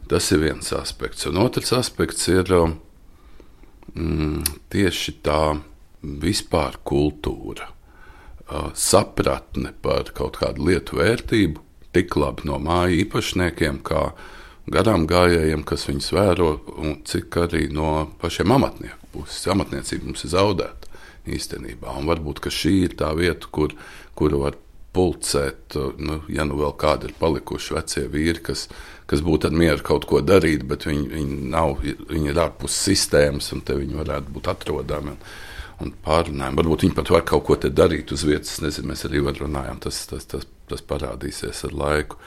Tas 0.09 0.29
ir 0.31 0.43
viens 0.43 0.73
aspekts. 0.77 1.25
Un 1.25 1.41
otrs 1.41 1.73
aspekts 1.73 2.27
ir 2.29 2.51
mm, 2.53 4.43
tieši 4.73 5.15
tā 5.25 5.57
vispār 6.05 6.77
kultūra, 6.85 7.71
sapratne 8.77 9.71
par 9.81 10.11
kaut 10.13 10.37
kādu 10.37 10.67
lietu 10.67 10.99
vērtību 10.99 11.63
tik 11.95 12.13
labi 12.19 12.45
no 12.45 12.59
māju 12.61 12.99
īpašniekiem, 13.01 13.79
kā 13.87 14.11
garām 14.69 15.07
gājējiem, 15.09 15.63
kas 15.65 15.87
viņus 15.89 16.11
vēro, 16.13 16.51
un 16.77 16.99
cik 17.07 17.39
arī 17.47 17.65
no 17.73 18.11
pašiem 18.21 18.53
amatnieku 18.53 19.04
puses. 19.15 19.48
Amatniecība 19.51 20.12
mums 20.12 20.25
ir 20.27 20.36
zaudēta 20.36 20.91
īstenībā. 21.25 21.95
Un 21.98 22.12
varbūt 22.12 22.43
šī 22.53 22.75
ir 22.84 23.00
tā 23.00 23.10
vieta, 23.17 23.50
kur, 23.51 23.74
kuru 24.15 24.43
var 24.43 24.60
pulcēt, 24.95 25.75
nu, 26.00 26.22
ja 26.31 26.45
nu 26.48 26.60
vēl 26.60 26.75
kādi 26.79 27.10
ir 27.10 27.17
palikuši 27.19 27.75
vecie 27.75 28.05
vīri, 28.12 28.43
kas, 28.45 28.67
kas 29.10 29.24
būtu 29.25 29.50
mieru 29.51 29.84
kaut 29.84 30.05
ko 30.07 30.22
darīt, 30.24 30.63
bet 30.69 30.86
viņi, 30.88 31.10
viņi, 31.12 31.41
nav, 31.51 31.81
viņi 31.81 32.31
ir 32.31 32.39
ārpus 32.45 32.77
sistēmas, 32.86 33.51
un 33.51 33.65
te 33.65 33.75
viņi 33.75 34.00
varētu 34.00 34.38
būt 34.38 34.53
atrodami. 34.53 35.17
Un, 35.17 35.36
un 35.84 35.93
pārunājam. 36.05 36.60
Varbūt 36.60 36.86
viņi 36.86 36.98
pat 36.98 37.12
var 37.13 37.25
kaut 37.27 37.45
ko 37.48 37.57
darīt 37.67 38.13
uz 38.15 38.25
vietas. 38.27 38.60
Nezinu, 38.63 38.91
mēs 38.91 39.05
arī 39.07 39.24
runājām, 39.25 39.81
tas, 39.84 40.05
tas, 40.10 40.27
tas, 40.29 40.48
tas 40.69 40.86
parādīsies 40.86 41.65
ar 41.67 41.75
laiku. 41.75 42.19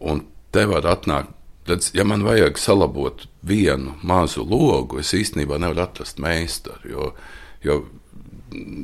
Un 0.00 0.26
te 0.52 0.66
var 0.68 0.88
atnākt. 0.90 1.38
Tad, 1.66 1.86
ja 1.94 2.04
man 2.04 2.24
vajag 2.26 2.58
salabot 2.58 3.26
vienu 3.46 3.94
mazu 4.02 4.42
logu, 4.42 4.98
es 4.98 5.12
īstenībā 5.14 5.60
nevaru 5.62 5.84
atrast 5.84 6.18
meistaru. 6.22 6.88
Jo, 6.90 7.10
jo 7.62 7.76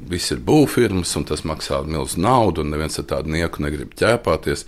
viss 0.08 0.32
ir 0.32 0.44
būvfirmas, 0.46 1.16
un 1.18 1.26
tas 1.28 1.42
maksā 1.48 1.80
milzu 1.86 2.20
naudu, 2.22 2.62
un 2.62 2.72
neviens 2.72 2.98
ar 3.00 3.08
tādu 3.10 3.34
nieku 3.34 3.64
negrib 3.64 3.96
ķēpāties. 3.98 4.64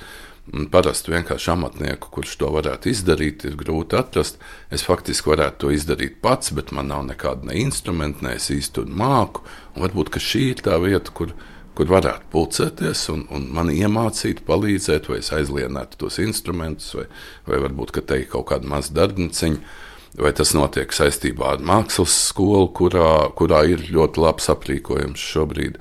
Parasti 0.72 1.12
vienkārši 1.12 1.52
amatnieku, 1.52 2.08
kurš 2.10 2.34
to 2.40 2.48
varētu 2.50 2.90
izdarīt, 2.90 3.44
ir 3.46 3.54
grūti 3.60 3.94
atrast. 3.94 4.40
Es 4.74 4.82
faktiski 4.82 5.30
varētu 5.30 5.60
to 5.62 5.70
izdarīt 5.76 6.18
pats, 6.24 6.50
bet 6.56 6.72
man 6.74 6.90
nav 6.90 7.04
nekāda 7.06 7.46
ne 7.46 7.60
instrumenta, 7.62 8.24
ne 8.26 8.34
es 8.40 8.50
īsti 8.50 8.88
māku. 8.90 9.44
Un 9.76 9.86
varbūt 9.86 10.18
šī 10.18 10.48
ir 10.56 10.64
tā 10.66 10.80
vieta, 10.82 11.14
kur, 11.14 11.36
kur 11.80 11.88
varētu 11.88 12.28
pulcēties 12.28 13.06
un, 13.08 13.22
un 13.32 13.46
man 13.56 13.70
iemācīt, 13.72 14.42
palīdzēt, 14.44 15.06
vai 15.08 15.22
es 15.22 15.30
aizlienētu 15.32 15.96
tos 16.02 16.18
instrumentus, 16.20 16.90
vai, 16.92 17.06
vai 17.46 17.60
varbūt 17.62 17.94
ka 17.96 18.02
te 18.04 18.18
ir 18.20 18.26
kaut 18.28 18.50
kāda 18.50 18.68
maza 18.68 18.92
darbniciņa. 18.99 19.78
Vai 20.20 20.32
tas 20.37 20.50
notiek 20.52 20.92
saistībā 20.92 21.54
ar 21.54 21.62
mākslas 21.64 22.12
skolu, 22.26 22.66
kurā, 22.76 23.30
kurā 23.38 23.62
ir 23.70 23.87
ļoti 23.94 24.20
labs 24.20 24.50
aprīkojums 24.52 25.22
šobrīd. 25.22 25.78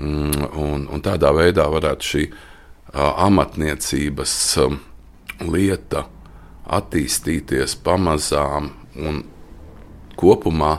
Mm, 0.00 0.48
un, 0.58 0.86
un 0.90 1.04
tādā 1.04 1.30
veidā 1.36 1.66
varētu 1.70 2.08
šī 2.08 2.24
amatniecības 2.96 4.32
lieta 5.44 6.06
attīstīties 6.80 7.76
pamazām 7.84 8.72
un 8.98 9.22
kopumā 10.18 10.72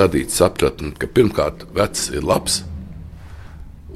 radīt 0.00 0.32
sapratni, 0.32 0.94
ka 0.96 1.10
pirmkārt 1.10 1.66
vecs 1.76 2.08
ir 2.14 2.24
labs, 2.24 2.62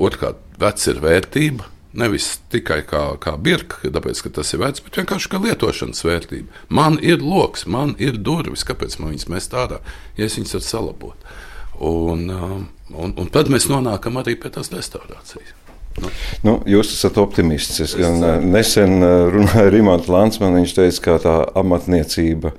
otrkārt 0.00 0.40
vecs 0.61 0.88
ir 0.90 1.04
vērtība. 1.04 1.69
Nevis 2.00 2.37
tikai 2.52 2.85
kā, 2.87 3.02
kā 3.19 3.35
birka, 3.35 3.80
tāpēc, 3.83 4.21
ka 4.23 4.30
tas 4.37 4.52
ir 4.54 4.61
vecs, 4.62 4.83
bet 4.87 5.00
vienkārši 5.00 5.30
kā 5.33 5.40
lietošanas 5.42 6.04
vērtība. 6.07 6.61
Man 6.71 7.00
ir 7.02 7.19
lokus, 7.19 7.66
man 7.66 7.97
ir 7.99 8.21
durvis, 8.23 8.62
kāpēc 8.69 9.00
man 9.00 9.11
viņas 9.11 9.30
mest 9.33 9.57
ārā, 9.59 9.80
ja 10.14 10.28
es 10.28 10.38
viņas 10.38 10.54
varu 10.54 10.69
salabot. 10.69 11.33
Un, 11.80 12.28
un, 12.30 13.16
un 13.16 13.33
tad 13.35 13.50
mēs 13.50 13.66
nonākam 13.73 14.21
arī 14.21 14.37
pie 14.38 14.52
tās 14.54 14.71
restaurācijas. 14.71 15.57
Nu. 16.00 16.11
Nu, 16.47 16.52
jūs 16.71 16.92
esat 16.95 17.19
optimists. 17.19 17.80
Es 17.83 17.97
gan 17.99 18.23
nesen 18.52 19.02
runāju 19.02 19.66
ar 19.66 19.76
Imants 19.76 20.11
Lansmanu. 20.12 20.61
Viņš 20.61 20.75
teica, 20.76 21.00
ka 21.07 21.16
tā 21.25 21.35
amatniecība. 21.59 22.52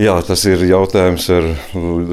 Jā, 0.00 0.14
tas 0.24 0.40
ir 0.48 0.62
jautājums 0.64 1.26
ar 1.34 1.46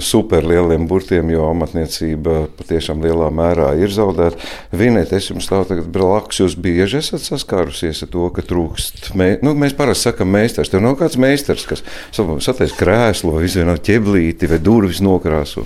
superlieliem 0.04 0.84
burtiem, 0.90 1.30
jo 1.32 1.46
amatniecība 1.48 2.42
patiešām 2.58 3.00
lielā 3.06 3.30
mērā 3.32 3.70
ir 3.80 3.94
zaudēta. 3.96 4.36
Vienēt, 4.76 5.14
es 5.16 5.30
jums 5.30 5.48
stāvu 5.48 5.70
tagad 5.70 5.88
blakus, 5.96 6.42
jūs 6.42 6.58
bieži 6.60 7.00
esat 7.00 7.24
saskārusies 7.24 8.04
ar 8.04 8.12
to, 8.12 8.26
ka 8.36 8.44
trūkst. 8.44 9.14
Mē, 9.16 9.30
nu, 9.48 9.54
mēs 9.56 9.78
parasti 9.80 10.10
sakam 10.10 10.28
meistars. 10.36 10.74
Tev 10.74 10.84
nav 10.84 10.98
kāds 11.00 11.16
meistars, 11.24 11.64
kas 11.70 11.86
sataisa 12.12 12.76
krēslu 12.76 13.38
vai 13.38 13.46
izvieno 13.48 13.78
ķeblīti 13.80 14.52
vai 14.52 14.60
durvis 14.60 15.00
nokrāso. 15.06 15.64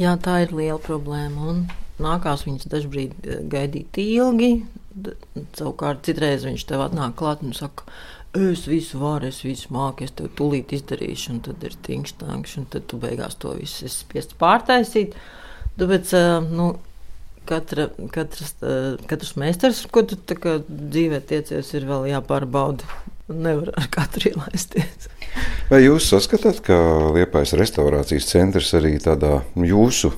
Jā, 0.00 0.16
tā 0.16 0.38
ir 0.46 0.56
liela 0.56 0.80
problēma. 0.80 1.52
Un 1.52 1.66
nākās 2.00 2.46
viņas 2.48 2.72
dažkārt 2.72 3.28
eh, 3.28 3.44
gaidīt 3.52 4.00
ilgi. 4.00 4.54
Savukārt, 5.60 6.06
citreiz 6.08 6.48
viņš 6.48 6.64
tev 6.72 6.86
atnāk 6.86 7.14
klāt 7.20 7.44
un 7.44 7.52
saka, 7.56 7.84
es 8.38 8.64
visu 8.68 9.00
varu, 9.02 9.28
es 9.28 9.42
visu 9.44 9.72
māku, 9.74 10.06
es 10.06 10.14
tev 10.16 10.30
tūlīt 10.38 10.72
izdarīšu, 10.76 11.34
un 11.34 11.42
tad 11.44 11.64
ir 11.66 11.76
tingštāks, 11.84 12.56
un 12.60 12.68
tad 12.72 12.88
tu 12.88 13.00
beigās 13.02 13.36
to 13.40 13.52
visu 13.58 13.86
esi 13.88 14.04
spiests 14.04 14.38
pārtaisīt. 14.40 15.16
Tāpēc, 15.80 16.14
eh, 16.16 16.48
nu, 16.52 16.72
katra, 17.48 17.88
katras, 18.12 18.54
katrs 19.10 19.36
meistars, 19.40 19.84
ko 19.90 20.04
tu 20.06 20.16
dzīvē 20.16 21.22
tiecies, 21.28 21.72
ir 21.74 21.88
vēl 21.88 22.10
jāpārbauda. 22.12 22.86
Nevar 23.32 23.70
ar 23.78 23.86
katru 23.88 24.32
ielaisties. 24.32 25.08
Vai 25.70 25.84
jūs 25.84 26.10
saskatāt, 26.10 26.58
ka 26.66 26.74
Liepais 27.14 27.54
restorācijas 27.56 28.26
centrs 28.28 28.72
arī 28.76 28.98
tādā 29.00 29.38
jūsu 29.56 30.10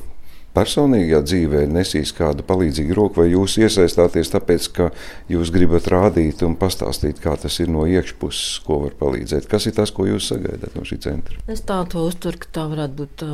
personīgā 0.55 1.21
dzīvē 1.27 1.65
nesīs 1.71 2.13
kādu 2.17 2.47
palīdzīgu 2.47 2.97
roku, 2.97 3.23
vai 3.23 3.33
jūs 3.33 3.59
iesaistāties 3.63 4.33
tāpēc, 4.33 4.69
ka 4.77 4.89
jūs 5.33 5.53
gribat 5.55 5.89
rādīt 5.93 6.45
un 6.47 6.57
pastāstīt, 6.61 7.21
kā 7.23 7.37
tas 7.41 7.59
ir 7.63 7.73
no 7.75 7.87
iekšpuses, 7.91 8.63
ko 8.67 8.81
var 8.87 8.97
palīdzēt? 9.01 9.49
Kas 9.51 9.69
ir 9.71 9.77
tas, 9.77 9.93
ko 9.95 10.09
jūs 10.09 10.31
sagaidāt 10.33 10.79
no 10.79 10.87
šī 10.87 11.01
centra? 11.05 11.39
Es 11.51 11.65
tā 11.67 11.81
to 11.91 12.07
uztveru, 12.09 12.43
ka 12.43 12.53
tā 12.61 12.67
varētu 12.73 13.01
būt. 13.03 13.29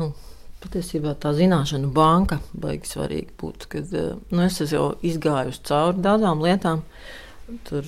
Nu, 0.00 0.12
Patiesībā 0.56 1.12
tā 1.20 1.30
zināšanu 1.36 1.90
banka 1.94 2.38
baigs 2.56 2.94
svarīgi 2.94 3.34
būt, 3.38 3.66
kad 3.70 3.90
nu, 3.92 4.40
es 4.46 4.56
jau 4.72 4.86
izgāju 5.04 5.52
cauri 5.68 6.00
daudzām 6.02 6.40
lietām. 6.42 6.80
Tur 7.68 7.84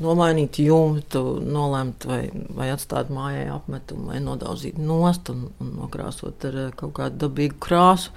nomainīt 0.00 0.58
jumtu, 0.64 1.22
nolemt 1.44 2.06
vai, 2.08 2.22
vai 2.56 2.70
atstāt 2.72 3.12
mājai 3.12 3.48
apmetumu, 3.52 4.10
vai 4.10 4.20
nodauzīt 4.24 4.78
nost 4.80 5.30
un, 5.32 5.48
un 5.60 5.74
nokrāsot 5.82 6.48
ar 6.48 6.58
eh, 6.66 6.72
kaut 6.76 6.96
kādu 6.98 7.20
dabīgu 7.26 7.60
krāsu. 7.62 8.14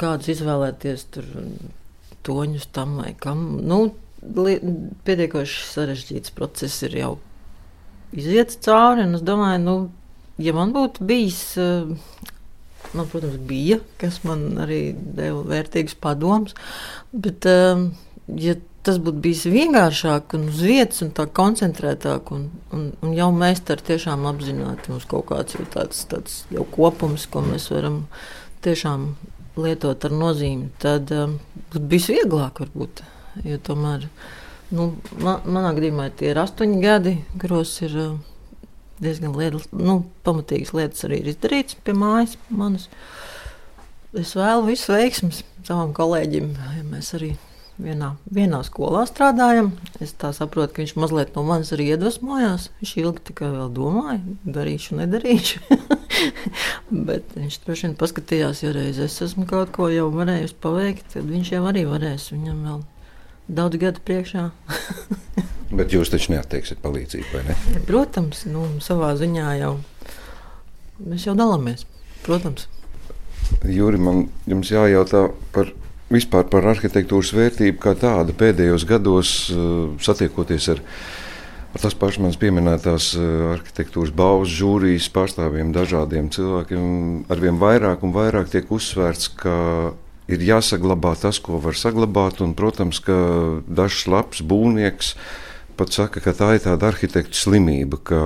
Kādus 0.00 0.34
izvēlēties 0.34 1.06
tur 1.14 1.28
toņus 2.26 2.68
tam 2.76 2.98
vai 3.00 3.14
kam. 3.18 3.46
Nu, 3.64 3.94
pietiekoši 5.06 5.64
sarežģīts 5.70 6.34
process 6.36 6.84
ir 6.86 6.98
jau 7.00 7.12
iziet 8.16 8.56
cauri. 8.64 9.06
Es 9.16 9.24
domāju, 9.26 9.62
nu, 9.64 9.76
ja 10.42 10.54
man 10.56 10.74
būtu 10.76 11.06
bijis, 11.08 11.42
eh, 11.60 11.90
man, 12.92 13.10
protams, 13.10 13.40
bija, 13.48 13.80
kas 14.00 14.22
man 14.26 14.48
arī 14.62 14.80
deva 14.94 15.42
vērtīgus 15.50 15.98
padomus, 16.00 16.56
bet, 17.12 17.46
eh, 17.46 17.86
ja 18.36 18.56
tas 18.86 18.98
būtu 19.02 19.22
bijis 19.24 19.44
vienkāršāk 19.50 20.36
un 20.38 20.48
uz 20.52 20.60
vietas, 20.62 21.02
un 21.04 21.10
tā 21.16 21.26
koncentrētāk. 21.38 22.30
Un, 22.34 22.46
un, 22.74 22.88
un 23.02 23.14
jau 23.16 23.28
mēs 23.34 23.64
tam 23.66 23.82
tiešām 23.88 24.26
apzināti, 24.30 24.92
mums 24.92 25.08
kaut 25.10 25.28
kāds 25.32 25.58
jau 25.58 25.66
tāds, 25.74 26.04
tāds 26.10 26.44
jau 26.54 26.66
kopums, 26.74 27.26
ko 27.30 27.42
mēs 27.46 27.68
varam 27.74 28.04
tiešām 28.66 29.10
lietot 29.58 30.04
ar 30.06 30.14
nozīmi, 30.14 30.70
tad 30.82 31.10
um, 31.16 31.38
būtu 31.72 31.84
bijis 31.90 32.10
vieglāk 32.12 32.60
varbūt. 32.62 33.02
Jo 33.44 33.58
tomēr 33.64 34.06
nu, 34.72 34.92
man, 35.20 35.42
manā 35.44 35.74
gadījumā 35.76 36.08
tie 36.16 36.30
ir 36.32 36.40
astoņi 36.40 36.80
gadi, 36.82 37.16
kuros 37.40 37.74
ir 37.84 37.96
uh, 38.00 38.14
diezgan 39.02 39.36
lietas, 39.36 39.68
nu, 39.76 40.00
pamatīgas 40.26 40.72
lietas 40.76 41.04
arī 41.08 41.20
ir 41.22 41.32
izdarītas 41.34 41.78
pie 41.84 41.96
mājas 41.96 42.36
manas. 42.48 42.88
Es 44.16 44.32
vēlu 44.38 44.70
visu 44.70 44.94
veiksmus 44.94 45.42
savam 45.66 45.92
kolēģim, 45.96 46.54
ja 46.78 46.86
mēs 46.86 47.12
arī 47.18 47.34
vienā, 47.82 48.12
vienā 48.32 48.60
skolā 48.66 49.04
strādājam. 49.08 49.72
Es 50.02 50.14
saprotu, 50.16 50.72
ka 50.72 50.82
viņš 50.82 50.94
mazliet 50.98 51.36
no 51.36 51.44
manis 51.46 51.72
arī 51.74 51.90
iedvesmojās. 51.92 52.70
Viņš 52.80 52.92
ilgi 53.02 53.24
tikai 53.30 53.50
vēl 53.52 53.70
domāja, 53.76 54.20
darīšu, 54.44 54.98
nedarīšu. 55.00 55.62
Bet 57.08 57.36
viņš 57.36 57.58
droši 57.64 57.88
vien 57.88 57.96
paskatījās, 58.00 58.62
ja 58.64 58.72
reiz 58.76 59.00
es 59.02 59.18
esmu 59.24 59.46
kaut 59.50 59.72
ko 59.76 59.90
jau 59.92 60.08
varējusi 60.14 60.58
paveikt, 60.62 61.10
tad 61.14 61.28
viņš 61.30 61.52
jau 61.56 61.64
arī 61.70 61.86
varēs. 61.88 62.30
Viņam 62.34 62.62
vēl 62.68 62.80
daudz 63.60 63.82
gadu 63.82 64.04
priekšā. 64.06 64.48
Bet 65.78 65.92
jūs 65.94 66.12
taču 66.12 66.32
neatteiksiet 66.34 66.80
palīdzību, 66.82 67.28
vai 67.34 67.42
ne? 67.48 67.82
Protams, 67.88 68.44
nu, 68.50 68.68
savā 68.84 69.12
ziņā 69.18 69.50
jau 69.60 69.74
mēs 71.02 71.26
jau 71.26 71.34
dalāmies. 71.38 71.84
Protams. 72.26 72.68
Jūri, 73.66 73.98
man 74.02 74.24
jums 74.50 74.70
jājautā 74.72 75.28
par 75.54 75.70
vispār 76.12 76.46
par 76.50 76.66
arhitektūras 76.70 77.32
vērtību 77.34 77.80
kā 77.82 77.94
tādu 77.98 78.34
pēdējos 78.38 78.86
gados 78.88 79.32
eh, 79.50 79.60
satiekoties 80.02 80.68
ar, 80.74 80.82
ar 81.74 81.82
tās 81.82 81.96
pašas 81.98 82.22
manas 82.22 82.40
pieminētās 82.40 83.12
eh, 83.18 83.30
arhitektūras 83.56 84.14
balvas 84.16 84.52
žūrijas 84.54 85.08
pārstāvjiem, 85.14 85.74
dažādiem 85.74 86.30
cilvēkiem, 86.34 86.90
arvien 87.32 87.58
vairāk 87.62 88.06
un 88.06 88.14
vairāk 88.14 88.52
tiek 88.54 88.70
uzsvērts, 88.70 89.32
ka 89.42 89.56
ir 90.30 90.42
jāsaglabā 90.42 91.14
tas, 91.18 91.40
ko 91.42 91.58
var 91.62 91.78
saglabāt, 91.78 92.40
un, 92.42 92.54
protams, 92.58 93.02
ka 93.02 93.18
dažs 93.66 94.06
labs 94.10 94.42
būvnieks 94.46 95.14
pat 95.78 95.92
saka, 95.94 96.20
ka 96.24 96.32
tā 96.36 96.50
ir 96.56 96.62
tāda 96.64 96.88
arhitekta 96.90 97.36
slimība, 97.36 97.98
ka 98.08 98.18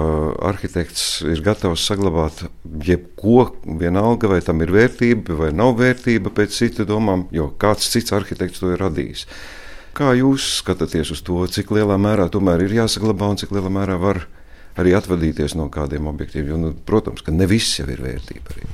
arhitekts 0.51 1.23
ir 1.29 1.43
gatavs 1.45 1.85
saglabāt 1.89 2.45
jebko, 2.87 3.51
vienalga 3.81 4.31
vai 4.31 4.41
tam 4.45 4.63
ir 4.65 4.73
vērtība 4.75 5.37
vai 5.39 5.51
nav 5.55 5.77
vērtība 5.81 6.33
pēc 6.37 6.57
cita 6.57 6.87
domām, 6.89 7.27
jo 7.35 7.51
kāds 7.61 7.91
cits 7.93 8.15
arhitekts 8.17 8.63
to 8.63 8.73
ir 8.75 8.83
radījis. 8.83 9.27
Kā 9.97 10.13
jūs 10.17 10.47
skatāties 10.61 11.11
uz 11.13 11.23
to, 11.27 11.43
cik 11.51 11.73
lielā 11.75 11.99
mērā 12.01 12.29
tomēr 12.31 12.63
ir 12.65 12.77
jāsaglabā 12.79 13.33
un 13.33 13.41
cik 13.41 13.55
lielā 13.57 13.73
mērā 13.75 13.99
var 14.01 14.25
arī 14.79 14.95
atvadīties 14.97 15.57
no 15.59 15.67
kādiem 15.73 16.07
objektiem? 16.11 16.47
Jo, 16.49 16.61
nu, 16.61 16.75
protams, 16.87 17.25
ka 17.27 17.35
ne 17.35 17.49
viss 17.51 17.81
jau 17.81 17.89
ir 17.91 18.01
vērtība. 18.05 18.55
Arī. 18.55 18.71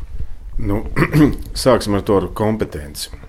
Nu, 0.69 0.85
sāksim 1.65 1.97
ar 1.97 2.05
to 2.07 2.21
ar 2.21 2.29
kompetenci. 2.37 3.26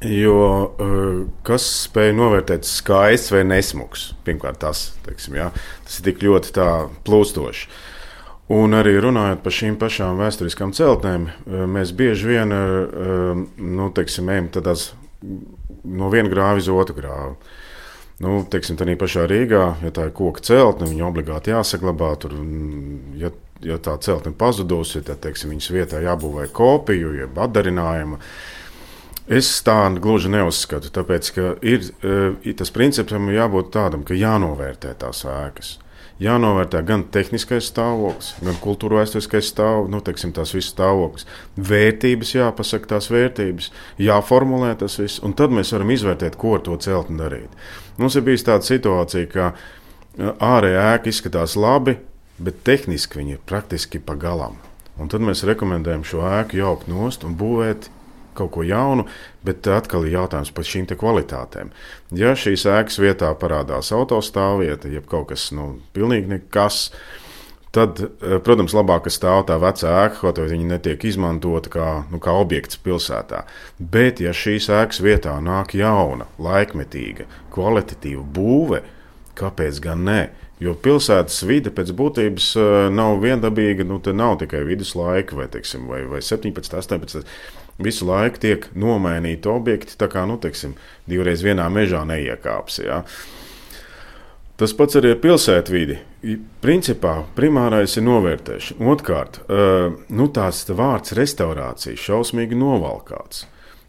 Jo 0.00 0.40
eh, 0.80 1.22
kas 1.44 1.66
spēj 1.84 2.14
novērtēt 2.16 2.68
skaists 2.68 3.34
vai 3.34 3.44
nesmugs? 3.48 4.10
Pirmkārt, 4.24 4.60
tas, 4.62 4.90
teiksim, 5.06 5.36
jā, 5.36 5.50
tas 5.84 6.00
ir 6.00 6.08
tik 6.08 6.22
ļoti 6.24 6.68
plūstoši. 7.04 7.66
Un 8.50 8.74
arī 8.74 8.96
runājot 8.98 9.44
par 9.44 9.54
šīm 9.54 9.76
pašām 9.78 10.18
vēsturiskām 10.18 10.72
celtnēm, 10.74 11.28
mēs 11.70 11.92
bieži 11.94 12.32
vien 12.32 12.50
nu, 12.50 13.84
teiksim, 13.94 14.26
ejam 14.34 14.48
tādās 14.56 14.88
no 15.84 16.10
viena 16.10 16.30
grāva 16.32 16.58
uz 16.58 16.68
otru 16.72 16.96
grāvu. 16.96 17.36
Nu, 18.20 18.42
teiksim, 18.52 18.76
tā 18.76 18.84
pašā 19.00 19.24
Rīgā, 19.30 19.62
ja 19.80 19.90
tā 19.96 20.10
ir 20.10 20.16
koka 20.16 20.42
celtne, 20.44 20.88
viņa 20.90 21.06
obligāti 21.06 21.54
jāsaglabā. 21.54 22.10
Tur, 22.20 22.34
ja, 23.16 23.30
ja 23.64 23.78
tā 23.80 23.94
celtne 24.04 24.34
pazudusi, 24.36 25.00
tad 25.06 25.22
teiksim, 25.24 25.54
viņas 25.54 25.70
vietā 25.72 26.02
jābūvē 26.04 26.50
kopiju, 26.52 27.14
jeb 27.16 27.40
atdarinājumu. 27.40 28.20
Es 29.30 29.50
tā 29.62 29.76
gluži 30.02 30.32
neuzskatu, 30.32 30.90
tāpēc 30.90 31.28
ka 31.36 31.52
ir, 31.62 31.86
ir 32.42 32.56
tas 32.58 32.72
principam 32.74 33.30
jābūt 33.30 33.70
tādam, 33.76 34.02
ka 34.06 34.18
jānovērtē 34.18 34.96
tās 34.98 35.22
ēkas 35.28 35.76
jānovērtē 36.20 36.82
gan 36.84 37.04
tehniskais 37.12 37.70
stāvoklis, 37.70 38.34
gan 38.44 38.58
kultūra 38.60 39.00
vēsturiskais 39.00 39.50
stāvoklis, 39.54 39.92
nu, 39.94 40.00
teiksim, 40.04 40.34
tās 40.36 40.52
visas 40.54 40.74
stāvoklis. 40.74 41.26
Vērtības 41.70 42.34
jāpasaka, 42.36 42.90
tās 42.94 43.08
vērtības, 43.12 43.70
jāformulē 44.04 44.74
tas 44.80 44.98
viss, 45.00 45.22
un 45.24 45.34
tad 45.36 45.54
mēs 45.56 45.72
varam 45.74 45.92
izvērtēt, 45.94 46.36
ko 46.40 46.56
ar 46.58 46.64
to 46.66 46.76
celtni 46.84 47.20
darīt. 47.20 47.54
Mums 48.00 48.18
ir 48.18 48.26
bijusi 48.26 48.48
tāda 48.50 48.68
situācija, 48.68 49.30
ka 49.32 49.52
ārējā 50.44 50.84
ēka 50.96 51.12
izskatās 51.12 51.56
labi, 51.60 51.96
bet 52.40 52.60
tehniski 52.68 53.20
viņa 53.20 53.36
ir 53.36 53.46
praktiski 53.48 54.02
pa 54.04 54.16
galam. 54.20 54.58
Un 55.00 55.08
tad 55.08 55.24
mēs 55.24 55.46
rekomendējam 55.48 56.04
šo 56.04 56.26
ēku 56.28 56.60
jaukt 56.60 56.90
nost 56.92 57.24
un 57.24 57.36
būvēt 57.40 57.88
kaut 58.40 58.52
ko 58.56 58.66
jaunu, 58.66 59.06
bet 59.46 59.68
atkal 59.70 60.08
ir 60.08 60.16
jautājums 60.18 60.52
par 60.56 60.66
šīm 60.66 60.88
kvalitātēm. 60.90 61.72
Ja 62.16 62.34
šīs 62.34 62.66
ēkas 62.68 63.00
vietā 63.02 63.30
parādās 63.38 63.92
autostāvvieta, 63.94 64.90
jeb 64.90 65.08
kaut 65.10 65.30
kas 65.34 65.50
nu, 65.56 65.76
pilnīgi 65.96 66.34
nekas. 66.34 66.88
Tad, 67.70 68.00
eh, 68.02 68.38
protams, 68.42 68.74
labāk 68.74 69.06
stāv 69.14 69.44
tā 69.46 69.54
vecā 69.62 69.92
ēka, 70.06 70.16
kaut 70.24 70.40
arī 70.42 70.56
viņa 70.56 70.72
netiek 70.72 71.04
izmantota 71.06 71.70
kā, 71.70 71.88
nu, 72.10 72.18
kā 72.18 72.34
objekts 72.34 72.80
pilsētā. 72.82 73.44
Bet, 73.78 74.18
ja 74.18 74.34
šīs 74.34 74.66
ēkas 74.74 74.98
vietā 74.98 75.36
nāk 75.38 75.76
jauna, 75.78 76.26
laikmetīga, 76.42 77.28
kvalitatīva 77.54 78.24
būve, 78.26 78.82
kāpēc 79.38 79.78
gan 79.84 80.02
ne? 80.04 80.22
Jo 80.60 80.74
pilsētas 80.74 81.38
vide 81.48 81.70
pēc 81.72 81.94
būtības 81.96 82.50
eh, 82.60 82.88
nav 82.92 83.22
viendabīga. 83.22 83.86
Nu, 83.86 84.00
tā 84.02 84.12
nav 84.12 84.36
tikai 84.42 84.64
viduslaika 84.66 85.38
vai, 85.38 85.46
teiksim, 85.48 85.86
vai, 85.88 86.02
vai 86.10 86.20
17, 86.20 86.74
18 86.82 87.22
visu 87.84 88.06
laiku 88.08 88.40
tiek 88.42 88.66
nomainīti 88.78 89.50
objekti. 89.50 89.96
Tā 90.00 90.08
kā 90.12 90.24
nu, 90.28 90.38
teiksim, 90.40 90.76
divreiz 91.10 91.44
vienā 91.44 91.68
mežā 91.72 92.02
neiekāps. 92.08 92.80
Ja. 92.84 93.02
Tas 94.60 94.74
pats 94.76 94.98
arī 95.00 95.14
ar 95.14 95.22
pilsētvidi. 95.22 95.96
Principā 96.60 97.14
primārais 97.36 97.96
ir 97.96 98.04
novērtēšana. 98.04 98.84
Otrkārt, 98.92 99.40
nu, 100.12 100.26
tās 100.36 100.66
vārds 100.68 101.16
restaurācija 101.16 101.96
šausmīgi 101.96 102.58
novalkāts. 102.60 103.46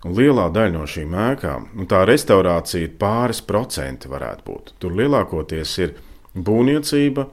Un 0.08 0.16
lielā 0.18 0.48
daļa 0.50 0.74
no 0.74 0.88
šīm 0.90 1.12
ēkām, 1.28 1.68
nu, 1.78 1.86
tā 1.92 2.00
restaurācija 2.10 2.88
ir 2.88 2.96
pāris 2.98 3.44
procenti 3.46 4.10
varētu 4.10 4.48
būt. 4.48 4.72
Tur 4.82 4.96
lielākoties 4.98 5.76
ir 5.84 5.94
būvniecība, 6.34 7.28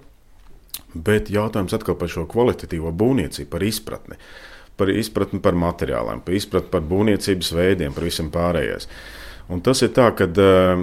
bet 0.93 1.31
jautājums 1.33 1.73
atkal 1.79 1.97
par 1.97 2.12
šo 2.12 2.27
kvalitatīvo 2.29 2.93
būvniecību, 2.93 3.49
par 3.55 3.65
izpratni. 3.65 4.19
Uh, 4.19 4.48
par 4.79 4.93
izpratni 4.95 5.43
par 5.43 5.59
materiāliem, 5.59 6.23
par 6.25 6.39
izpratni 6.39 6.73
par 6.73 6.87
būvniecības 6.89 7.53
veidiem, 7.59 7.95
par 7.97 8.07
visam 8.07 8.31
pārējais. 8.35 8.89
Un 9.53 9.63
tas 9.65 9.81
ir 9.83 9.95
tā, 9.97 10.11
ka 10.17 10.29
uh, 10.29 10.83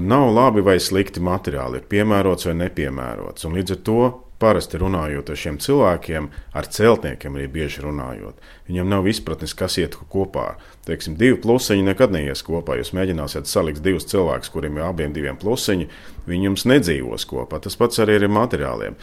nav 0.00 0.28
labi 0.32 0.62
vai 0.64 0.78
slikti 0.80 1.22
materiāli, 1.24 1.80
ir 1.80 1.88
piemērots 1.90 2.48
vai 2.48 2.54
nepiemērots. 2.62 3.48
Un 3.48 3.58
līdz 3.58 3.76
ar 3.76 3.82
to 3.88 3.98
parasti 4.44 4.78
runājot 4.80 5.30
ar 5.30 5.38
šiem 5.38 5.58
cilvēkiem, 5.62 6.28
ar 6.58 6.68
celtniekiem 6.76 7.36
arī 7.38 7.46
bieži 7.54 7.84
runājot, 7.84 8.40
viņiem 8.68 8.88
nav 8.90 9.06
izpratnes, 9.08 9.54
kas 9.56 9.78
iet 9.80 9.96
kopā. 10.12 10.54
Teiksim, 10.88 11.18
divi 11.20 11.38
plusiņi 11.40 11.86
nekad 11.86 12.12
neies 12.14 12.42
kopā. 12.44 12.78
Jūs 12.80 12.92
mēģināsiet 12.96 13.48
salikt 13.48 13.84
divus 13.84 14.08
cilvēkus, 14.10 14.52
kuriem 14.52 14.80
ir 14.80 14.88
abiem 14.88 15.14
diviem 15.16 15.38
plusiņi, 15.40 15.88
viņi 16.28 16.50
jums 16.50 16.66
nedzīvos 16.68 17.28
kopā. 17.30 17.62
Tas 17.64 17.78
pats 17.80 18.02
arī 18.04 18.18
ir 18.20 18.28
materiāliem. 18.32 18.98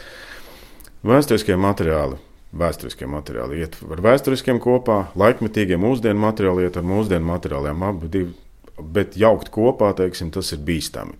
Vēsturiskie 1.02 1.56
materiāli 1.58 2.20
vēsturiskie 2.52 3.08
materiāli 3.08 3.62
iet 3.62 3.78
ar 3.88 4.02
vēsturiskiem 4.04 4.60
kopā, 4.62 5.06
laikmetīgie 5.18 5.78
mūsdienu 5.80 6.20
materiāli 6.20 6.66
iet 6.66 6.76
ar 6.76 6.84
mūsdienu 6.86 7.28
materiāliem. 7.30 7.84
Abi 7.88 8.10
divi, 8.12 8.34
bet 8.78 9.16
jaukt 9.20 9.52
kopā, 9.54 9.92
teiksim, 9.96 10.32
tas 10.34 10.52
ir 10.52 10.60
bīstami. 10.66 11.16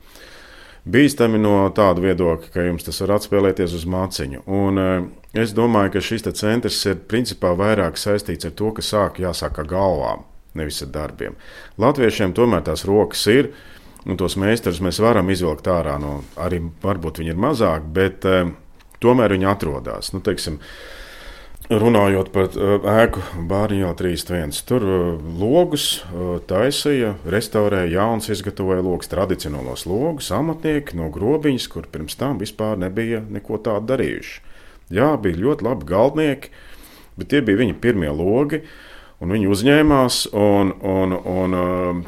Bīstami 0.83 1.39
no 1.39 1.69
tāda 1.75 2.03
viedokļa, 2.03 2.51
ka 2.53 2.65
jums 2.67 2.83
tas 2.83 2.99
var 3.05 3.15
atspēlēties 3.17 3.75
uz 3.79 3.85
māciņu. 3.87 4.43
Un, 4.51 4.79
eh, 4.83 5.05
es 5.45 5.55
domāju, 5.55 5.93
ka 5.95 6.01
šis 6.03 6.27
centrs 6.35 6.85
ir 6.87 6.97
principā 6.97 7.55
vairāk 7.57 7.97
saistīts 7.97 8.45
ar 8.45 8.51
to, 8.51 8.73
ka 8.73 8.83
sāk 8.83 9.23
jāsāk 9.23 9.59
ar 9.59 9.65
galvām, 9.65 10.25
nevis 10.55 10.83
ar 10.83 10.89
darbiem. 10.89 11.37
Latviešiem 11.79 12.35
tomēr 12.35 12.65
tās 12.65 12.85
rokas 12.85 13.27
ir. 13.27 13.53
Un 14.05 14.17
tos 14.17 14.35
meistarus 14.35 14.81
mēs 14.81 14.99
varam 14.99 15.31
izvilkt 15.31 15.69
ārā 15.71 16.01
no, 16.01 16.25
arī 16.37 16.59
varbūt 16.83 17.21
viņi 17.21 17.31
ir 17.31 17.37
mazāk, 17.37 17.85
bet 17.93 18.25
uh, 18.25 18.51
tomēr 18.99 19.31
viņi 19.31 19.47
atrodas. 19.47 20.13
Nu, 20.13 20.19
teiksim, 20.21 20.59
Runājot 21.71 22.33
par 22.35 22.49
uh, 22.59 22.83
ēku 22.91 23.23
Bāriņā 23.47 23.93
3.1. 23.95 24.51
Tur 24.67 24.83
uh, 24.83 25.03
logus 25.39 26.03
uh, 26.09 26.41
taisīja, 26.51 27.15
restaurēja, 27.31 27.93
jauns 28.01 28.27
izgatavoja 28.35 28.83
logus, 28.83 29.11
tradicionālos 29.13 29.87
logus, 29.87 30.33
amatnieki 30.35 30.99
no 30.99 31.07
grobiņas, 31.15 31.69
kur 31.71 31.87
pirms 31.93 32.19
tam 32.19 32.41
vispār 32.43 32.81
nebija 32.83 33.23
neko 33.23 33.61
tādu 33.63 33.93
darījuši. 33.93 34.41
Jā, 34.93 35.13
bija 35.23 35.39
ļoti 35.39 35.69
labi 35.69 35.87
galdnieki, 35.89 36.51
bet 37.21 37.31
tie 37.31 37.45
bija 37.47 37.63
viņa 37.63 37.79
pirmie 37.85 38.11
logi. 38.11 38.65
Un 39.23 39.31
viņi 39.31 39.47
uzņēmās, 39.55 40.17
un, 40.35 40.73
un, 40.83 41.13
un 41.15 41.53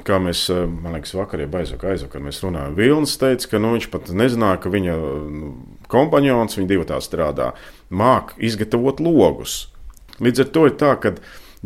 kā 0.03 0.17
mēs, 0.19 0.49
man 0.51 0.97
liekas, 0.97 1.13
vakarā 1.15 1.47
aizvakar, 1.47 1.93
aizvakar 1.93 2.25
mēs 2.25 2.41
runājām, 2.43 2.75
Vilnis 2.75 3.15
teica, 3.21 3.53
ka 3.53 3.61
nu, 3.63 3.71
viņš 3.77 3.87
pat 3.93 4.11
nezināja, 4.19 4.59
ka 4.65 4.73
viņa 4.75 4.97
nu, 4.99 5.53
kompanjons, 5.95 6.59
viņi 6.59 6.73
divi 6.73 6.89
tā 6.89 6.99
strādā, 7.05 7.53
māca 7.95 8.37
izgatavot 8.39 9.01
logus. 9.05 9.65
Līdz 10.23 10.45
ar 10.45 10.53
to 10.55 10.67
ir 10.69 10.77
tā, 10.81 10.93
ka, 11.03 11.15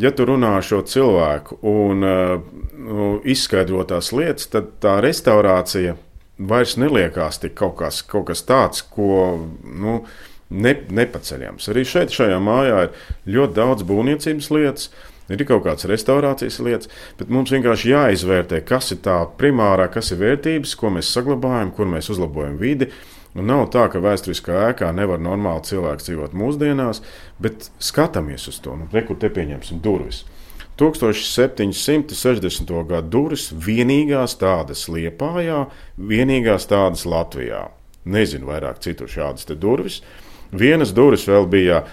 ja 0.01 0.13
tu 0.15 0.25
runā 0.29 0.55
ar 0.59 0.65
šo 0.65 0.81
cilvēku 0.87 1.59
un 1.69 2.05
uh, 2.05 2.37
nu, 2.77 3.11
izskaidro 3.25 3.83
tās 3.89 4.13
lietas, 4.15 4.49
tad 4.53 4.75
tā 4.83 4.97
restaurācija 5.05 5.97
vairs 6.39 6.77
neliekās 6.79 7.41
tik 7.43 7.57
kaut 7.59 7.77
kas, 7.81 8.01
kaut 8.07 8.29
kas 8.31 8.45
tāds, 8.47 8.85
ko. 8.95 9.37
Nu, 9.63 10.01
ne, 10.49 10.73
nepaceļams. 10.89 11.69
Arī 11.71 11.85
šeit, 11.87 12.13
šajā 12.15 12.39
mājā, 12.41 12.81
ir 12.87 13.37
ļoti 13.37 13.57
daudz 13.57 13.85
būvniecības 13.87 14.49
lietas, 14.55 14.89
ir 15.29 15.45
kaut 15.45 15.63
kādas 15.67 15.87
restaurācijas 15.89 16.59
lietas, 16.65 16.91
bet 17.19 17.31
mums 17.33 17.53
vienkārši 17.53 17.93
jāizvērtē, 17.93 18.63
kas 18.67 18.93
ir 18.95 19.03
tā 19.05 19.21
primārā, 19.39 19.89
kas 19.93 20.13
ir 20.13 20.21
vērtības, 20.23 20.75
ko 20.79 20.93
mēs 20.95 21.11
saglabājam, 21.13 21.73
kur 21.75 21.89
mēs 21.91 22.09
uzlabojam 22.13 22.57
vidi. 22.61 22.89
Un 23.37 23.45
nav 23.45 23.67
tā, 23.73 23.85
ka 23.93 24.01
vēsturiskā 24.01 24.55
ēkā 24.71 24.89
nevar 24.95 25.21
normāli 25.21 25.61
cilvēks 25.67 26.07
dzīvot 26.07 26.33
mūsdienās, 26.37 27.03
bet 27.41 27.69
skatāmies 27.83 28.47
uz 28.49 28.57
to. 28.63 28.73
Nu, 28.79 28.89
Rekur 28.93 29.19
te 29.21 29.29
pieņemsim 29.33 29.81
durvis. 29.85 30.23
1760. 30.79 32.71
gada 32.87 33.03
durvis 33.03 33.49
vienīgās 33.51 34.37
tādas 34.39 34.87
Liepājā, 34.89 35.65
vienīgās 35.99 36.69
tādas 36.71 37.05
Latvijā. 37.05 37.67
Nezinu 38.09 38.47
vairāk 38.49 38.79
citur 38.81 39.11
šādas 39.11 39.45
durvis. 39.59 40.01
Vienas 40.55 40.93
durvis 40.95 41.27
vēl 41.29 41.45
bija 41.51 41.83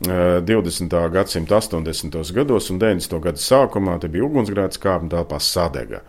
20. 0.00 0.94
gadsimta 1.12 1.58
80. 1.58 2.32
gados 2.32 2.70
un 2.70 2.78
90. 2.78 3.18
gada 3.20 3.42
sākumā. 3.42 3.98
Te 4.00 4.08
bija 4.08 4.24
ugunsgrēks 4.24 4.80
kāpne 4.80 5.10
telpā 5.12 5.42
sadega 5.42 6.00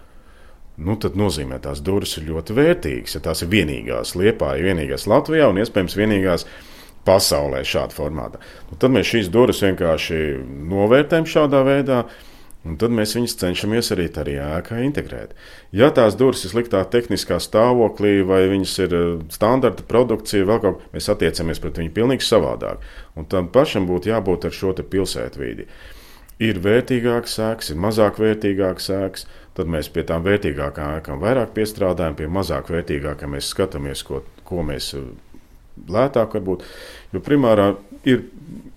nu, 0.79 0.95
tad 1.01 1.17
nozīmē, 1.19 1.59
tās 1.63 1.83
durvis 1.85 2.17
ir 2.19 2.29
ļoti 2.29 2.55
vērtīgas. 2.57 3.17
Ja 3.17 3.23
tās 3.29 3.43
ir 3.43 3.51
vienīgās 3.51 4.15
Lietuvā, 4.19 4.55
vienīgās 4.63 5.07
Latvijā 5.09 5.49
un 5.51 5.61
iespējams 5.61 5.97
vienīgās 5.99 6.47
pasaulē 7.07 7.61
šādā 7.67 7.95
formātā. 7.95 8.41
Nu, 8.69 8.79
tad 8.79 8.95
mēs 8.95 9.11
šīs 9.11 9.29
durvis 9.33 9.63
vienkārši 9.65 10.19
novērtējam 10.71 11.29
šādā 11.29 11.63
veidā. 11.67 12.03
Un 12.67 12.75
tad 12.75 12.91
mēs 12.91 13.13
viņus 13.15 13.37
cenšamies 13.39 13.87
arī 13.95 14.09
tajā 14.11 14.47
ēkā 14.57 14.81
integrēt. 14.83 15.31
Ja 15.71 15.87
tās 15.95 16.17
durvis 16.19 16.43
ir 16.43 16.51
sliktā 16.51 16.81
tehniskā 16.91 17.37
stāvoklī, 17.39 18.17
vai 18.27 18.41
viņas 18.51 18.73
ir 18.83 18.95
eh, 18.97 19.05
standarta 19.31 19.85
produkcija, 19.87 20.47
vēl 20.49 20.59
kaut 20.65 20.81
kā, 20.81 20.89
mēs 20.97 21.07
attiecamies 21.13 21.63
pret 21.63 21.79
viņu 21.79 21.93
pilnīgi 21.95 22.27
savādāk. 22.27 22.83
Un 23.15 23.29
tam 23.31 23.47
pašam 23.53 23.87
būtu 23.87 24.11
jābūt 24.11 24.49
ar 24.49 24.57
šo 24.59 24.75
pilsētvīdi. 24.75 25.69
Ir 26.39 26.61
vērtīgāks 26.63 27.33
sēks, 27.35 27.73
ir 27.73 27.79
mazāk 27.83 28.19
vērtīgāks 28.21 28.85
sēks. 28.87 29.25
Tad 29.57 29.67
mēs 29.67 29.89
pie 29.91 30.05
tām 30.07 30.23
vērtīgākām 30.23 30.99
ēkām 31.01 31.19
vairāk 31.19 31.51
piestrādājam, 31.57 32.15
pie 32.15 32.29
mazāk 32.31 32.69
vērtīgākām 32.71 33.33
mēs 33.35 33.49
skatāmies, 33.51 34.05
ko, 34.07 34.21
ko 34.47 34.63
mēs 34.63 34.93
eh, 34.95 35.09
lētāk 35.91 36.37
varbūt. 36.37 36.63
Jo 37.11 37.19
primārā 37.25 37.73
ir 38.07 38.23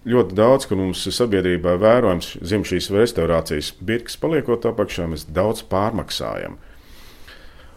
ļoti 0.09 0.35
daudz, 0.35 0.67
ka 0.67 0.79
mums 0.79 1.05
sabiedrībā 1.15 1.77
vērojams 1.79 2.33
zem 2.43 2.67
šīs 2.67 2.91
restaurācijas 2.97 3.71
birkas 3.79 4.19
paliekot 4.19 4.67
apakšā, 4.73 5.07
mēs 5.13 5.29
daudz 5.31 5.63
pārmaksājam. 5.71 6.59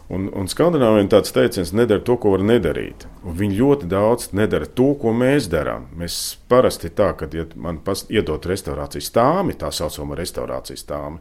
Un, 0.06 0.28
un 0.38 0.46
Skandināvijā 0.46 1.08
tāds 1.10 1.32
teiciens, 1.34 1.72
nedara 1.74 1.98
to, 2.06 2.14
ko 2.22 2.36
var 2.36 2.44
nedarīt. 2.46 3.08
Un 3.26 3.34
viņi 3.40 3.56
ļoti 3.58 3.88
daudz 3.90 4.28
nedara 4.38 4.68
to, 4.70 4.92
ko 5.00 5.10
mēs 5.10 5.48
darām. 5.50 5.88
Mēs 5.98 6.36
parasti 6.50 6.92
tā, 6.94 7.10
ka, 7.18 7.26
ja 7.34 7.48
man 7.58 7.80
iedod 8.14 8.46
restaurācijas 8.46 9.10
stāmi, 9.10 9.56
tā 9.58 9.72
saucamā 9.74 10.18
restaurācijas 10.20 10.86
stāmi, 10.86 11.18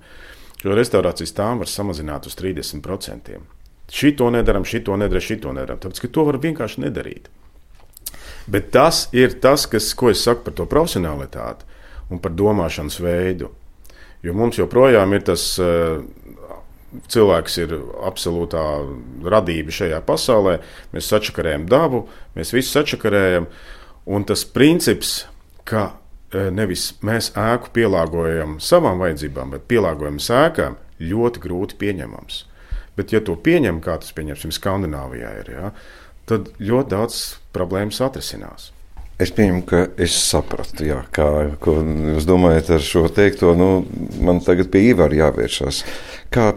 šo 0.61 0.77
restaurācijas 0.77 1.33
stāmu 1.33 1.65
var 1.65 1.71
samazināt 1.71 2.29
uz 2.29 2.37
30%. 2.37 3.41
Šito 3.89 4.29
nedaram, 4.33 4.65
šito 4.65 4.97
nedaram, 4.97 5.21
šito 5.21 5.53
nedaram. 5.53 5.81
Tāpēc, 5.81 6.03
ka 6.05 6.11
to 6.13 6.29
var 6.29 6.37
vienkārši 6.45 6.85
nedarīt. 6.85 7.29
Bet 8.45 8.69
tas 8.73 9.07
ir 9.17 9.39
tas, 9.41 9.65
kas, 9.69 9.93
ko 9.97 10.11
es 10.13 10.21
saku 10.21 10.45
par 10.45 10.53
to 10.57 10.69
profesionālitāti 10.69 11.65
un 12.13 12.21
par 12.21 12.33
domāšanas 12.37 12.99
veidu. 13.01 13.49
Jo 14.25 14.33
mums 14.37 14.57
joprojām 14.57 15.13
ir 15.13 15.25
tas 15.25 15.43
uh, 15.61 16.01
cilvēks, 17.11 17.57
ir 17.63 17.75
absolūtā 18.07 18.63
radība 19.25 19.73
šajā 19.75 20.01
pasaulē. 20.07 20.57
Mēs 20.95 21.11
sačakarējam 21.11 21.67
dabu, 21.71 22.05
mēs 22.37 22.53
visi 22.55 22.73
sačakarējam. 22.75 23.47
Un 24.05 24.25
tas 24.29 24.45
princips, 24.45 25.23
ka 25.65 25.87
uh, 25.91 26.49
nevis 26.53 26.91
mēs 27.05 27.31
ēku 27.39 27.73
pielāgojam 27.75 28.59
savām 28.63 29.01
vajadzībām, 29.01 29.55
bet 29.55 29.69
pielāgojam 29.71 30.19
sēkām, 30.21 30.77
ļoti 31.01 31.41
grūti 31.43 31.79
pieņemams. 31.81 32.43
Bet, 32.95 33.11
ja 33.11 33.19
to 33.23 33.35
pieņem, 33.35 33.81
kā 33.83 33.97
tas 33.99 34.13
pieņemsim 34.15 34.53
Skandināvijā, 34.55 35.33
ir, 35.41 35.51
ja, 35.51 35.71
tad 36.29 36.53
ļoti 36.63 36.93
daudz 36.93 37.19
problēmas 37.55 37.99
atrisinās. 38.05 38.71
Es 39.19 39.31
pieņemu, 39.31 39.61
ka 39.67 39.81
es 40.01 40.15
sapratu, 40.19 40.83
jā, 40.89 40.97
kā, 41.15 41.25
jūs 41.63 42.25
domājat 42.27 42.73
ar 42.75 42.81
šo 42.83 43.05
teikto. 43.15 43.53
Nu, 43.55 43.69
man 44.19 44.41
tagad 44.43 44.67
pie 44.73 44.89
Ivara 44.89 45.15
jāvēršas. 45.15 45.83
Kā 46.35 46.49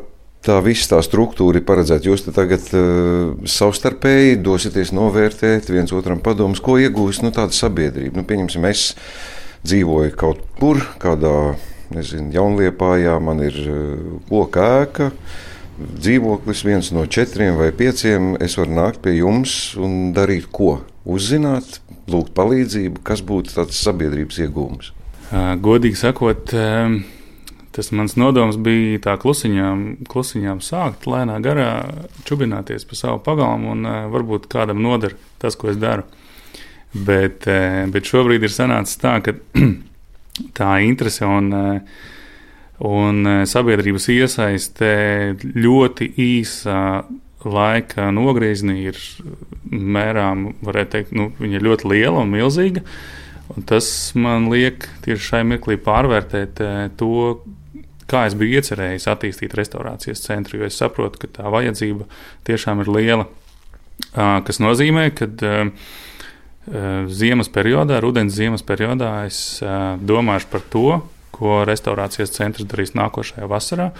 tā 0.49 0.59
visa 0.65 0.95
tā 0.95 1.03
struktūra 1.05 1.61
ir 1.61 1.67
paredzēta? 1.69 2.09
Jūs 2.09 2.27
tagad 2.33 2.69
uh, 2.75 3.37
savstarpēji 3.45 4.41
dosieties 4.43 4.95
novērtēt 4.97 5.69
viens 5.71 5.93
otram 5.95 6.23
padomus, 6.25 6.65
ko 6.65 6.79
iegūst 6.81 7.25
nu, 7.27 7.33
tāda 7.37 7.57
sabiedrība. 7.57 8.17
Nu, 8.19 8.27
pieņemsim, 8.29 8.65
es 8.69 8.93
dzīvoju 9.69 10.17
kaut 10.19 10.43
kur, 10.59 10.81
kādā 11.03 11.35
nezinu, 11.95 12.33
jaunliepājā, 12.37 13.17
man 13.23 13.43
ir 13.45 13.59
koka 14.29 14.67
ēka. 14.83 15.11
Dzīvoklis 15.79 16.65
viens 16.67 16.89
no 16.95 17.05
četriem 17.07 17.59
vai 17.59 17.71
pieciem. 17.77 18.33
Es 18.43 18.57
varu 18.59 18.75
nākt 18.81 19.03
pie 19.05 19.19
jums 19.21 19.77
un 19.79 20.11
darīt 20.17 20.49
ko? 20.51 20.81
Uzzināt, 21.09 21.79
lūgt 22.11 22.35
palīdzību, 22.37 23.05
kas 23.07 23.23
būtu 23.25 23.55
tāds 23.55 23.79
sabiedrības 23.85 24.41
iegūms? 24.43 24.91
Godīgi 25.63 26.01
sakot, 26.01 26.53
tas 27.79 27.93
mans 27.95 28.17
nodoms 28.19 28.59
bija 28.59 28.99
tā 29.05 29.15
klusiņām, 29.23 29.85
klusiņām 30.11 30.63
sākt, 30.67 31.07
lēnā 31.07 31.39
garā 31.45 31.71
čubināties 32.27 32.87
pa 32.89 32.99
savu 32.99 33.23
pagalmu 33.23 33.71
un 33.77 33.87
varbūt 34.11 34.49
kādam 34.51 34.83
noder 34.83 35.15
tas, 35.39 35.55
ko 35.55 35.71
es 35.71 35.79
daru. 35.79 36.03
Bet, 36.91 37.47
bet 37.93 38.09
šobrīd 38.11 38.43
ir 38.49 38.51
sanācis 38.51 38.99
tā, 38.99 39.19
ka 39.23 39.37
tā 40.59 40.73
interese 40.89 41.29
un, 41.29 41.53
un 42.89 43.33
sabiedrības 43.47 44.09
iesaiste 44.17 44.93
ļoti 45.55 46.11
īsā 46.25 46.83
laika 47.47 48.09
nogriezienī 48.15 48.89
ir 48.91 48.99
mērām, 49.71 50.49
varētu 50.65 50.95
teikt, 50.97 51.15
nu, 51.15 51.31
viņa 51.39 51.63
ļoti 51.63 51.93
liela 51.93 52.25
un 52.25 52.35
milzīga. 52.35 52.83
Un 53.55 53.65
tas 53.69 53.87
man 54.19 54.51
liek 54.53 54.85
tieši 55.07 55.25
šai 55.31 55.45
mirklī 55.49 55.79
pārvērtēt 55.81 56.61
eh, 56.65 56.81
to, 57.01 57.39
kā 58.09 58.25
es 58.29 58.37
biju 58.39 58.59
iecerējis 58.59 59.09
attīstīt 59.13 59.57
restorācijas 59.59 60.25
centru, 60.25 60.61
jo 60.61 60.69
es 60.69 60.79
saprotu, 60.81 61.21
ka 61.23 61.31
tā 61.41 61.53
vajadzība 61.53 62.09
tiešām 62.49 62.83
ir 62.85 62.93
liela. 62.97 63.29
Kas 64.15 64.61
nozīmē, 64.63 65.11
ka 65.17 65.29
ziemas 67.09 67.49
periodā, 67.53 68.01
rudens 68.05 68.37
ziemas 68.37 68.65
periodā 68.67 69.13
es 69.29 69.61
domāšu 70.05 70.51
par 70.53 70.65
to, 70.73 70.89
ko 71.35 71.63
restorācijas 71.69 72.35
centrs 72.35 72.67
darīs 72.69 72.97
nākošajā 72.99 73.47
vasarā. 73.49 73.93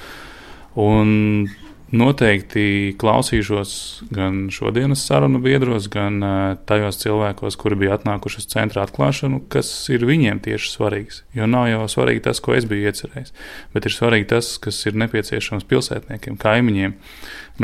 Un 0.79 1.49
Noteikti 1.89 2.93
klausīšos 3.01 3.71
gan 4.13 4.51
šodienas 4.53 5.07
sarunu 5.09 5.39
biedros, 5.41 5.87
gan 5.89 6.21
tajos 6.69 7.01
cilvēkos, 7.01 7.57
kuri 7.57 7.79
bija 7.81 7.97
atnākuši 7.97 8.43
uz 8.43 8.49
centra 8.53 8.85
atklāšanu, 8.85 9.41
kas 9.49 9.71
ir 9.95 10.05
viņiem 10.05 10.43
tieši 10.45 10.69
svarīgs. 10.75 11.23
Jo 11.33 11.49
nav 11.49 11.71
jau 11.71 11.87
svarīgi 11.89 12.27
tas, 12.29 12.43
ko 12.45 12.53
es 12.59 12.69
biju 12.69 12.91
iecerējis, 12.91 13.33
bet 13.73 13.89
ir 13.89 13.97
svarīgi 13.97 14.29
tas, 14.35 14.53
kas 14.61 14.83
ir 14.85 15.01
nepieciešams 15.01 15.65
pilsētniekiem, 15.71 16.37
kaimiņiem. 16.45 16.99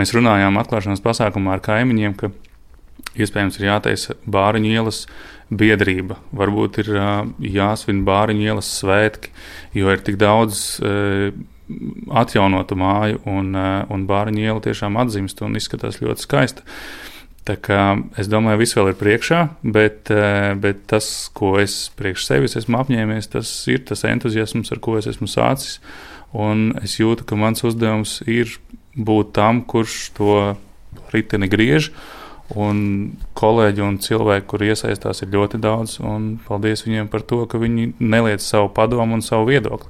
Mēs 0.00 0.16
runājām 0.16 0.56
atklāšanas 0.62 1.04
pasākumā 1.04 1.58
ar 1.58 1.64
kaimiņiem, 1.68 2.16
ka 2.16 2.32
iespējams 3.20 3.60
ir 3.60 3.68
jātaisa 3.74 4.16
bāriņu 4.24 4.72
ielas 4.72 5.04
biedrība, 5.52 6.16
varbūt 6.32 6.80
ir 6.80 6.94
jāsvin 7.44 8.06
bāriņu 8.08 8.48
ielas 8.48 8.72
svētki, 8.80 9.36
jo 9.76 9.92
ir 9.92 10.00
tik 10.00 10.16
daudz 10.16 10.80
atjaunotu 12.12 12.76
māju, 12.76 13.20
un, 13.30 13.54
eh, 13.56 13.84
un 13.90 14.06
bāriņu 14.06 14.44
iela 14.44 14.60
tiešām 14.60 14.98
atzimst 15.00 15.42
un 15.42 15.56
izskatās 15.56 16.00
ļoti 16.02 16.26
skaista. 16.26 16.62
Tā 17.44 17.58
kā 17.60 17.80
es 18.16 18.28
domāju, 18.28 18.62
viss 18.62 18.76
vēl 18.76 18.88
ir 18.92 19.00
priekšā, 19.00 19.40
bet, 19.62 20.10
eh, 20.10 20.54
bet 20.54 20.86
tas, 20.86 21.28
ko 21.34 21.58
es 21.60 21.90
priekš 21.96 22.24
sevis 22.24 22.56
esmu 22.56 22.80
apņēmies, 22.80 23.30
tas 23.30 23.68
ir 23.68 23.84
tas 23.84 24.02
entuziasms, 24.02 24.72
ar 24.72 24.78
ko 24.78 24.96
es 24.96 25.06
esmu 25.06 25.28
sācis. 25.28 25.78
Un 26.32 26.72
es 26.82 26.98
jūtu, 26.98 27.24
ka 27.24 27.36
mans 27.36 27.62
uzdevums 27.62 28.22
ir 28.26 28.46
būt 28.96 29.32
tam, 29.32 29.62
kurš 29.62 30.14
to 30.14 30.56
riteni 31.12 31.48
griež. 31.48 31.90
Un 32.54 33.16
kolēģi 33.34 33.80
un 33.80 33.98
cilvēki, 33.98 34.46
kur 34.46 34.58
iesaistās, 34.58 35.22
ir 35.22 35.28
ļoti 35.28 35.60
daudz. 35.60 35.98
Paldies 36.46 36.84
viņiem 36.84 37.08
par 37.10 37.20
to, 37.20 37.46
ka 37.46 37.58
viņi 37.58 37.94
neliec 38.00 38.40
savu 38.40 38.68
padomu 38.68 39.14
un 39.14 39.22
savu 39.22 39.48
viedokli. 39.48 39.88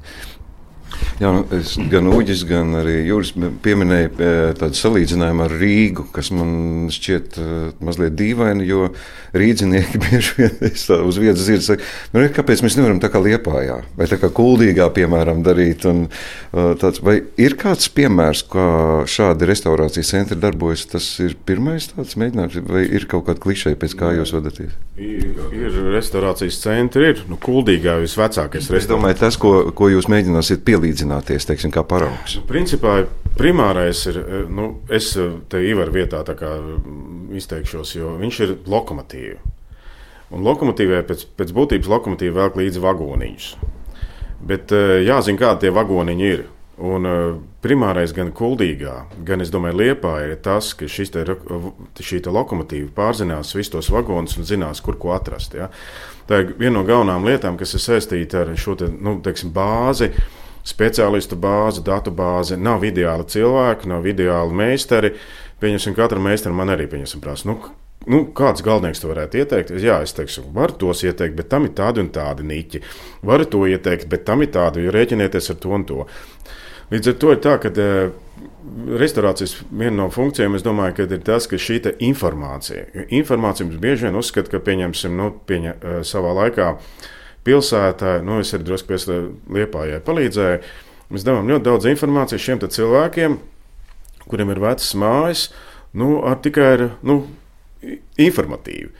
Jā, 1.20 1.30
nu, 1.30 1.44
es, 1.54 1.76
gan 1.90 2.08
Uģis, 2.10 2.40
gan 2.48 2.74
arī 2.80 2.96
Juris 3.06 3.30
pieminēja 3.62 4.08
e, 4.10 4.30
tādu 4.58 4.78
salīdzinājumu 4.78 5.44
ar 5.44 5.52
Rīgu, 5.60 6.08
kas 6.14 6.32
man 6.34 6.88
šķiet 6.90 7.36
e, 7.38 7.50
mazliet 7.86 8.16
dīvaini, 8.18 8.66
jo 8.66 8.88
rīdzinieki 9.38 10.00
bieži 10.04 10.34
vien 10.40 10.64
uz 11.06 11.20
vietas 11.22 11.44
dzird, 11.46 11.62
saka, 11.66 11.86
nu, 12.14 12.24
kāpēc 12.34 12.64
mēs 12.66 12.78
nevaram 12.80 12.98
tā 13.02 13.12
kā 13.12 13.22
Liepājā 13.22 13.78
vai 13.94 14.08
tā 14.10 14.18
kā 14.18 14.30
Kuldīgā, 14.34 14.88
piemēram, 14.96 15.44
darīt. 15.46 15.86
Un, 15.90 16.08
e, 16.08 16.66
tāds, 16.82 16.98
vai 17.04 17.20
ir 17.38 17.54
kāds 17.62 17.86
piemērs, 17.94 18.42
kā 18.50 18.66
šādi 19.10 19.50
restaurācijas 19.52 20.10
centri 20.16 20.40
darbojas? 20.42 20.88
Tas 20.90 21.06
ir 21.22 21.38
pirmais 21.46 21.92
tāds 21.92 22.18
mēģinājums, 22.18 22.58
vai 22.66 22.84
ir 22.88 23.06
kaut 23.10 23.28
kāda 23.28 23.42
klišeja, 23.44 23.78
pēc 23.78 23.94
kā 24.02 24.10
jūs 24.18 24.34
vadaties? 24.34 24.74
Ir, 24.98 25.30
ir 25.54 25.78
restaurācijas 25.94 26.58
centri, 26.66 27.12
ir 27.14 27.24
nu, 27.30 27.38
Kuldīgā 27.38 28.00
visvecākais. 28.02 28.70
Es 28.74 28.90
domāju, 28.90 29.20
tas, 29.22 29.38
ko, 29.38 29.54
ko 29.74 29.90
jūs 29.94 30.10
mēģināsiet 30.10 30.66
pielīdzināt 30.66 30.83
salīdzināties, 30.84 31.46
teiksim, 31.48 31.72
kā 31.72 31.84
paraugs? 31.86 32.36
Nu, 32.36 32.44
principā 32.48 33.06
primārais 33.38 34.06
ir, 34.06 34.18
eh, 34.18 34.44
nu, 34.48 34.80
es 34.88 35.16
eh, 35.16 35.32
te 35.48 35.62
Ivar 35.64 35.90
vietā 35.90 36.22
mm, 36.22 37.34
izteikšos, 37.36 37.94
jo 37.96 38.16
viņš 38.20 38.40
ir 38.40 38.56
lokomotīva. 38.66 39.40
Un 40.34 40.42
lokomotīvai 40.42 41.04
pēc, 41.06 41.26
pēc 41.36 41.52
būtības 41.52 41.88
lokomotīva 41.88 42.42
velk 42.42 42.56
līdzi 42.56 42.80
vagoniņus. 42.80 43.54
Bet 44.42 44.72
eh, 44.72 45.04
jāzina, 45.04 45.38
kādi 45.38 45.66
tie 45.66 45.70
vagoniņi 45.70 46.28
ir. 46.32 46.50
Un 46.74 47.06
primārais 47.62 48.10
gan 48.10 48.32
kuldīgā, 48.34 49.04
gan, 49.22 49.38
es 49.40 49.52
domāju, 49.54 49.76
liepā 49.78 50.16
ir 50.26 50.40
tas, 50.42 50.72
ka 50.74 50.88
te, 50.90 52.02
šī 52.02 52.18
te 52.18 52.32
lokomotīva 52.34 52.90
pārzinās 52.96 53.54
visus 53.54 53.70
tos 53.70 53.90
vagonus 53.94 54.34
un 54.40 54.48
zinās, 54.48 54.80
kur 54.82 54.98
ko 54.98 55.12
atrast. 55.14 55.54
Ja? 55.54 55.68
Tā 56.26 56.40
ir 56.42 56.56
viena 56.58 56.80
no 56.80 56.82
galvenām 56.82 57.28
lietām, 57.30 57.54
kas 57.54 57.76
ir 57.78 57.84
saistīta 57.84 58.42
ar 58.42 58.50
šo 58.58 58.74
te, 58.74 58.90
nu, 58.90 59.20
teiksim, 59.22 59.54
bāzi, 59.54 60.10
speciālistu 60.64 61.36
bāze, 61.40 61.82
datu 61.84 62.12
bāze. 62.14 62.58
Nav 62.60 62.84
ideāli 62.88 63.26
cilvēki, 63.30 63.88
nav 63.92 64.08
ideāli 64.08 64.56
meistari. 64.56 65.14
Pieņemsim, 65.62 65.96
katram 65.96 66.24
meistaram 66.26 66.58
man 66.58 66.72
arī 66.74 66.88
prasa. 66.88 67.48
Nu, 67.48 67.58
nu, 68.10 68.24
kāds 68.36 68.64
galvenais 68.64 69.00
to 69.00 69.12
varētu 69.12 69.40
ieteikt? 69.42 69.70
Jā, 69.80 70.00
es 70.02 70.16
teikšu, 70.16 70.48
varu 70.56 70.76
tos 70.80 71.04
ieteikt, 71.04 71.36
bet 71.36 71.48
tam 71.52 71.68
ir 71.68 71.76
tādi 71.76 72.02
un 72.02 72.10
tādi 72.12 72.46
niķi. 72.48 72.82
Varu 73.22 73.48
to 73.48 73.64
ieteikt, 73.68 74.08
bet 74.08 74.24
tam 74.24 74.42
ir 74.42 74.52
tādi, 74.52 74.84
jo 74.84 74.92
rēķinieties 74.94 75.50
ar 75.52 75.60
to 75.62 75.72
un 75.76 75.88
to. 75.88 76.04
Līdz 76.92 77.12
ar 77.12 77.18
to 77.20 77.32
ir 77.32 77.40
tā, 77.44 77.56
ka 77.62 77.70
uh, 77.80 78.12
restorācijas 79.00 79.56
viena 79.70 79.96
no 80.02 80.10
funkcijām, 80.12 80.56
es 80.56 80.64
domāju, 80.64 81.06
ir 81.06 81.24
tas, 81.24 81.48
ka 81.48 81.56
šī 81.56 81.80
informācija, 82.04 82.90
jo 82.92 83.06
informācija 83.20 83.66
mums 83.68 83.80
bieži 83.80 84.08
vien 84.08 84.20
uzskata, 84.20 84.52
ka 84.52 84.60
pieņemsim 84.64 85.16
nu, 85.16 85.30
pieņa, 85.48 85.76
uh, 85.80 86.00
savā 86.04 86.34
laikā. 86.42 86.72
Uh, 86.74 87.12
pilsētā, 87.46 88.18
nu, 88.24 88.40
es 88.42 88.54
arī 88.56 88.66
drusku 88.68 88.92
pēc 88.92 89.06
Liepājai 89.54 90.00
palīdzēju. 90.04 90.60
Mēs 91.14 91.26
devām 91.26 91.48
ļoti 91.50 91.66
daudz 91.68 91.88
informācijas 91.90 92.44
šiem 92.46 92.64
cilvēkiem, 92.64 93.38
kuriem 94.28 94.52
ir 94.54 94.62
vecas 94.64 94.90
mājas, 94.98 95.48
nu, 95.94 96.16
ar 96.26 96.40
tikai 96.42 96.68
ar, 96.78 96.86
nu, 97.06 97.20
informatīvu. 98.20 98.92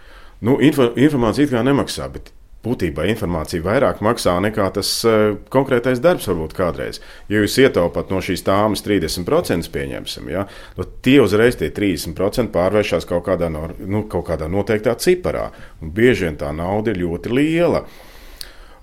Nu, 0.44 0.58
info, 0.60 0.90
informācija 1.00 1.46
it 1.46 1.54
kā 1.54 1.62
nemaksā, 1.64 2.10
bet 2.12 2.28
būtībā 2.64 3.04
informācija 3.12 3.64
vairāk 3.64 4.00
maksā 4.04 4.34
nekā 4.44 4.66
tas 4.76 4.90
uh, 5.08 5.36
konkrētais 5.52 6.00
darbs 6.04 6.28
varbūt 6.30 6.56
kādreiz. 6.56 7.00
Ja 7.32 7.42
jūs 7.42 7.56
ietaupat 7.60 8.12
no 8.12 8.20
šīs 8.24 8.44
tāmas 8.46 8.84
30%, 8.86 9.68
pieņemsim, 9.72 10.30
ja, 10.32 10.46
tad 10.78 10.94
tie 11.04 11.18
uzreiz 11.24 11.58
tie 11.60 11.70
30% 11.74 12.52
pārvēršas 12.54 13.08
kaut 13.08 13.26
kādā, 13.28 13.50
no, 13.52 13.66
nu, 13.80 14.04
kaut 14.10 14.28
kādā 14.30 14.48
noteiktā 14.50 14.96
ciparā. 15.00 15.50
Un 15.84 15.92
bieži 15.96 16.28
vien 16.28 16.40
tā 16.40 16.52
nauda 16.56 16.92
ir 16.92 17.02
ļoti 17.04 17.32
liela. 17.34 17.84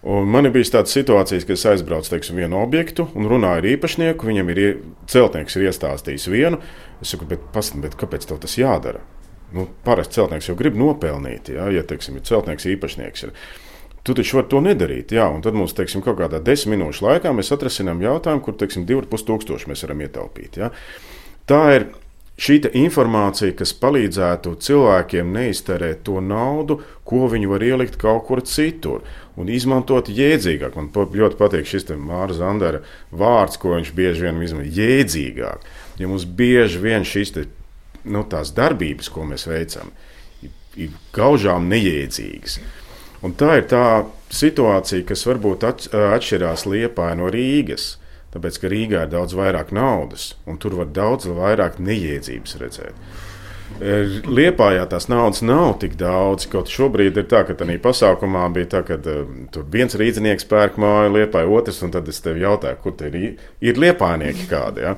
Un 0.01 0.29
man 0.33 0.47
ir 0.47 0.53
bijis 0.55 0.71
tādas 0.73 0.95
situācijas, 0.95 1.45
kad 1.45 1.53
es 1.53 1.65
aizbraucu 1.69 2.09
teiksim, 2.09 2.39
vienu 2.41 2.57
objektu 2.57 3.05
un 3.13 3.27
runāju 3.29 3.61
ar 3.61 3.67
īpašnieku. 3.75 4.25
Viņam 4.31 4.49
ir 4.49 4.61
celtnieks 5.11 5.57
ir 5.57 5.67
iestāstījis 5.69 6.29
vienu. 6.33 6.57
Es 7.03 7.13
saku, 7.13 7.27
bet, 7.29 7.43
pasn, 7.53 7.83
bet 7.83 7.97
kāpēc 7.99 8.25
tev 8.25 8.39
tas 8.41 8.57
jādara? 8.57 9.03
Nu, 9.53 9.67
parasti 9.85 10.17
celtnieks 10.17 10.47
jau 10.49 10.55
grib 10.57 10.79
nopelnīt, 10.79 11.51
ja, 11.53 11.67
ja 11.69 11.83
teiksim, 11.85 12.17
ir 12.17 12.25
celtnieks 12.25 12.65
īpašnieks. 12.71 13.27
Ir. 13.27 13.35
Tu 14.01 14.15
taču 14.17 14.39
vari 14.39 14.49
to 14.49 14.61
nedarīt. 14.65 15.13
Jā, 15.13 15.27
un 15.29 15.43
tad 15.45 15.53
mums, 15.53 15.75
teiksim, 15.77 16.01
kaut 16.01 16.17
kādā 16.17 16.39
desmit 16.41 16.79
minūšu 16.79 17.05
laikā 17.05 17.33
mēs 17.37 17.53
atrasinām 17.53 18.01
jautājumu, 18.01 18.41
kur, 18.47 18.57
teiksim, 18.57 18.87
2,5 18.89 19.27
tūkstoši 19.27 19.69
mēs 19.69 19.85
varam 19.85 20.01
ietaupīt. 20.07 20.57
Ja. 20.63 20.71
Tā 21.51 21.61
ir 21.75 21.91
šī 22.41 22.57
informācija, 22.81 23.53
kas 23.57 23.73
palīdzētu 23.77 24.55
cilvēkiem 24.65 25.29
neiztērēt 25.35 26.01
to 26.07 26.21
naudu, 26.25 26.79
ko 27.05 27.27
viņi 27.29 27.49
var 27.51 27.65
ielikt 27.65 27.99
kaut 28.01 28.25
kur 28.29 28.41
citur 28.41 29.05
un 29.37 29.51
izmantot 29.51 30.09
jēdzīgāk. 30.09 30.75
Man 30.75 30.89
ļoti 31.21 31.37
patīk 31.39 31.69
šis 31.69 31.87
Māra 32.01 32.33
Zandera 32.35 32.81
vārds, 33.13 33.59
ko 33.61 33.75
viņš 33.75 33.93
bieži 33.97 34.25
vien 34.25 34.41
izmanto- 34.41 34.73
jēdzīgāk. 34.81 35.69
Ja 36.01 36.07
mums 36.07 36.25
bieži 36.25 36.81
vien 36.81 37.05
šīs 37.05 37.33
te, 37.33 37.45
nu, 38.03 38.23
darbības, 38.57 39.09
ko 39.09 39.21
mēs 39.21 39.45
veicam, 39.45 39.91
ir 40.75 40.89
gaužām 41.13 41.69
neiedzīgas. 41.69 42.59
Un 43.21 43.33
tā 43.37 43.57
ir 43.59 43.67
tā 43.69 44.05
situācija, 44.33 45.05
kas 45.05 45.25
varbūt 45.25 45.65
atšķirās 45.67 46.65
Liepā 46.65 47.15
no 47.17 47.29
Rīgas. 47.29 47.97
Tāpēc, 48.31 48.61
ka 48.61 48.71
Rīgā 48.71 49.03
ir 49.05 49.11
daudz 49.11 49.35
vairāk 49.35 49.73
naudas, 49.75 50.31
un 50.47 50.59
tur 50.61 50.77
var 50.79 50.91
daudz 50.95 51.27
vairāk 51.27 51.81
neiedzības 51.83 52.57
redzēt. 52.61 53.05
Liepājā 54.27 54.83
tās 54.91 55.07
naudas 55.09 55.41
nav 55.47 55.77
tik 55.81 55.95
daudz. 55.99 56.45
Kaut 56.51 56.69
šobrīd 56.71 57.17
ir 57.17 57.25
tā, 57.31 57.41
ka 57.47 57.55
tādā 57.57 57.77
pasākumā 57.81 58.43
bija 58.53 58.69
tā, 58.75 58.81
ka 58.87 58.97
uh, 58.99 59.23
tur 59.51 59.65
viens 59.71 59.95
rīznieks 59.97 60.47
pērk 60.51 60.77
māju, 60.81 61.15
liepāja 61.15 61.49
otrs, 61.49 61.81
un 61.87 61.93
tad 61.95 62.09
es 62.11 62.19
tev 62.23 62.39
jautāju, 62.41 62.79
kur 62.83 62.95
te 62.99 63.09
ir, 63.09 63.35
ir 63.63 63.79
liepājnieki 63.81 64.47
kādi. 64.51 64.85
Ja? 64.85 64.95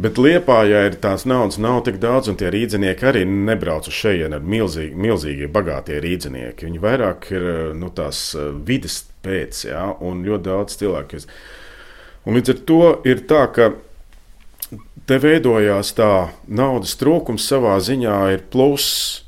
Bet 0.00 0.20
Liepā, 0.22 0.62
ja 0.70 0.84
ir 0.86 0.94
tās 1.02 1.26
naudas, 1.28 1.58
nav 1.60 1.82
tik 1.84 1.98
daudz, 2.00 2.30
un 2.30 2.36
tie 2.38 2.48
rīznieki 2.52 3.08
arī 3.10 3.24
nebrauc 3.28 3.88
uz 3.90 3.96
šejienes 3.98 4.38
ar 4.38 4.44
milzīgi, 4.46 4.94
milzīgie, 4.96 5.48
bagātie 5.50 5.98
rīznieki. 6.00 6.68
Viņi 6.68 6.80
vairāk 6.80 7.26
ir 7.34 7.48
nu, 7.76 7.90
tās 7.92 8.30
vidas 8.66 9.02
pēc, 9.24 9.64
ja, 9.66 9.88
un 10.06 10.22
ļoti 10.24 10.46
daudz 10.46 10.78
cilvēku. 10.80 11.24
Un 12.28 12.36
līdz 12.36 12.52
ar 12.52 12.60
to 12.68 12.82
ir 13.08 13.22
tā, 13.28 13.44
ka 13.54 13.70
te 15.08 15.18
veidojās 15.22 15.94
tā 15.96 16.30
naudas 16.46 16.94
trūkums 17.00 17.46
savā 17.48 17.78
ziņā 17.82 18.18
ir 18.34 18.46
pluss. 18.52 19.24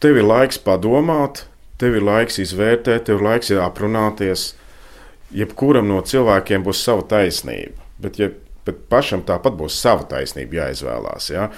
Tev 0.00 0.16
ir 0.16 0.24
laiks 0.24 0.58
padomāt, 0.64 1.44
tev 1.78 1.98
ir 1.98 2.06
laiks 2.06 2.40
izvērtēt, 2.40 3.04
tev 3.06 3.20
ir 3.20 3.26
laiks 3.28 3.52
aprunāties. 3.52 4.54
Jebkuram 5.30 5.86
no 5.86 6.00
cilvēkiem 6.02 6.64
būs 6.66 6.80
sava 6.82 7.04
taisnība. 7.06 7.76
Bet, 8.00 8.16
ja 8.18 8.30
bet 8.66 8.80
pašam 8.90 9.22
tāpat 9.26 9.56
būs 9.58 9.76
sava 9.78 10.06
taisnība 10.08 10.64
jāizvēlās. 10.64 11.28
Ja? 11.30 11.50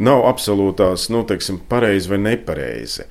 Nav 0.00 0.24
absolūtās, 0.30 1.08
nu, 1.12 1.22
teiksim, 1.28 1.60
pareizi 1.68 2.10
vai 2.10 2.18
nepareizi. 2.22 3.06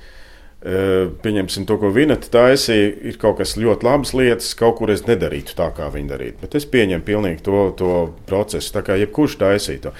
Pieņemsim 0.62 1.64
to, 1.66 1.74
ko 1.82 1.88
Vineta 1.90 2.28
taisīja, 2.30 2.92
ir 3.10 3.16
kaut 3.18 3.40
kas 3.40 3.56
ļoti 3.58 3.86
labs 3.86 4.12
lietas, 4.14 4.52
kaut 4.54 4.76
kur 4.78 4.92
es 4.94 5.02
nedarītu 5.08 5.56
tā, 5.58 5.72
kā 5.74 5.88
viņa 5.90 6.12
darīja. 6.12 6.36
Bet 6.38 6.54
es 6.54 6.68
pieņemu 6.70 7.02
pilnīgi 7.06 7.42
to, 7.48 7.62
to 7.78 7.94
procesu, 8.28 8.70
tā 8.76 8.84
kā 8.86 8.94
jebkurš 9.00 9.40
taisītu. 9.40 9.90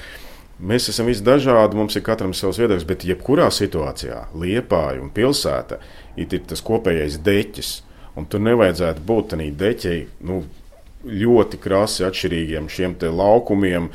Mēs 0.63 0.87
esam 0.93 1.09
visi 1.11 1.25
dažādi, 1.27 1.75
mums 1.75 1.99
ir 1.99 2.05
katram 2.07 2.31
savs 2.39 2.61
viedoklis, 2.63 2.87
bet 2.87 3.03
jebkurā 3.09 3.49
situācijā, 3.51 4.29
liepāja 4.39 5.03
un 5.03 5.11
pilsēta, 5.11 5.81
ir 6.15 6.47
tas 6.47 6.63
kopējais 6.63 7.19
deķis. 7.27 7.75
Un 8.15 8.29
tur 8.31 8.45
nevajadzētu 8.45 9.03
būt 9.09 9.33
tādā 9.33 9.49
deķī, 9.59 9.97
nu, 10.29 10.45
ļoti 11.03 11.59
krasi 11.59 12.07
atšķirīgiem 12.07 12.71
šiem 12.71 12.95
laukumiem. 13.11 13.91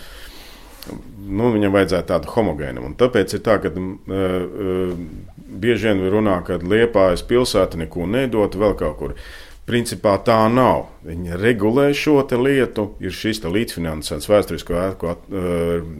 Nu, 1.27 1.51
viņam 1.53 1.73
vajadzētu 1.75 2.11
tādu 2.11 2.31
homogēnu. 2.31 2.91
Tāpēc 2.99 3.35
ir 3.35 3.43
tā, 3.43 3.57
ka 3.63 3.71
uh, 3.71 3.87
uh, 4.11 5.36
bieži 5.47 5.91
vien 5.91 6.07
runā, 6.11 6.39
ka 6.45 6.59
Liepājas 6.61 7.25
pilsēta 7.27 7.79
neko 7.79 8.07
nedod 8.09 8.55
vēl 8.59 8.77
kaut 8.79 8.97
kur. 9.01 9.13
Principā 9.67 10.13
tā 10.23 10.37
nav. 10.47 10.85
Viņa 11.03 11.35
regulē 11.41 11.89
šo 11.91 12.21
lietu, 12.39 12.85
ir 13.03 13.11
šis 13.11 13.41
līdzfinansējums 13.43 14.29
vēsturisko 14.31 14.77
ēku 14.79 15.09
uh, 15.11 15.17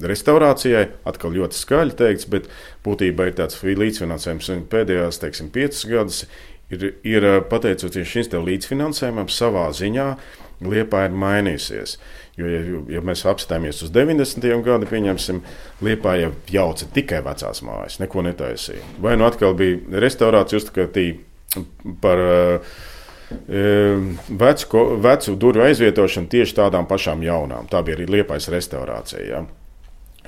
restaurācijai. 0.08 0.86
Atkal 1.10 1.36
ļoti 1.36 1.60
skaļi 1.60 1.98
teikts, 2.00 2.30
bet 2.32 2.48
būtībā 2.88 3.28
ir 3.28 3.36
tāds 3.42 3.60
līdzfinansējums 3.60 4.54
pēdējās, 4.72 5.20
teiksim, 5.20 5.52
piecus 5.52 5.84
gadus. 5.92 6.24
Ir, 6.72 6.94
ir 7.08 7.28
pateicoties 7.48 8.08
šim 8.08 8.48
līdzfinansējumam, 8.48 9.28
savā 9.32 9.68
ziņā 9.76 10.08
uh, 10.16 10.48
Liepa 10.66 11.04
ir 11.06 11.14
mainījusies. 11.14 11.98
Jo, 12.38 12.46
ja, 12.46 12.60
ja 12.94 13.02
mēs 13.02 13.24
apstāmies 13.26 13.80
uz 13.82 13.90
90. 13.94 14.46
gadu, 14.66 14.86
pieņemsim, 14.90 15.42
Liepa 15.82 16.14
jau 16.20 16.32
jauca 16.54 16.86
tikai 16.94 17.24
vecās 17.26 17.64
mājas, 17.66 17.98
neko 18.02 18.22
netaisīja. 18.28 18.84
Vai 19.02 19.16
nu 19.18 19.26
atkal 19.26 19.58
bija 19.58 20.02
restaurācija 20.06 20.62
uzskatīta 20.62 21.64
par 22.04 22.22
uh, 22.22 22.78
vecu, 24.30 24.84
vecu 25.02 25.38
durvju 25.42 25.66
aizvietošanu 25.66 26.30
tieši 26.30 26.60
tādām 26.62 26.86
pašām 26.90 27.26
jaunām. 27.26 27.70
Tā 27.72 27.82
bija 27.86 27.98
arī 27.98 28.10
Liepais 28.18 28.52
restaurācija. 28.54 29.26
Ja. 29.26 29.42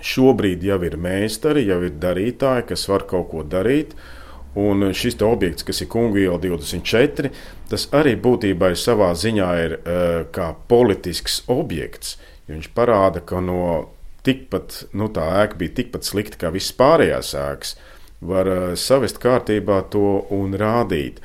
Šobrīd 0.02 0.63
jau 0.65 0.80
ir 0.88 0.98
meistari, 0.98 1.67
jau 1.69 1.84
ir 1.86 2.00
darītāji, 2.02 2.72
kas 2.72 2.89
var 2.89 3.06
kaut 3.06 3.30
ko 3.36 3.45
darīt. 3.45 3.93
Uh, 3.93 4.15
Un 4.57 4.88
šis 4.97 5.19
objekts, 5.21 5.63
kas 5.67 5.83
ir 5.83 5.89
Kungu 5.91 6.17
iela 6.23 6.39
24, 6.41 7.29
tas 7.69 7.85
arī 7.93 8.15
būtībā 8.17 8.71
ir 8.73 8.79
savā 8.81 9.12
ziņā 9.13 9.49
ir, 9.63 9.75
uh, 9.77 10.23
kā 10.33 10.53
politisks 10.71 11.43
objekts. 11.47 12.17
Viņš 12.49 12.71
parāda, 12.73 13.21
ka 13.21 13.43
no 13.45 13.91
tikpat, 14.25 14.88
nu, 14.97 15.12
tā 15.13 15.27
ēka 15.43 15.59
bija 15.59 15.75
tikpat 15.83 16.07
slikta 16.07 16.41
kā 16.41 16.53
visas 16.55 16.73
pārējās 16.79 17.35
ēkas. 17.38 17.75
Var 18.25 18.49
uh, 18.49 18.65
savest 18.73 19.21
kārtībā 19.21 19.83
to 19.93 20.23
un 20.33 20.57
rādīt. 20.57 21.21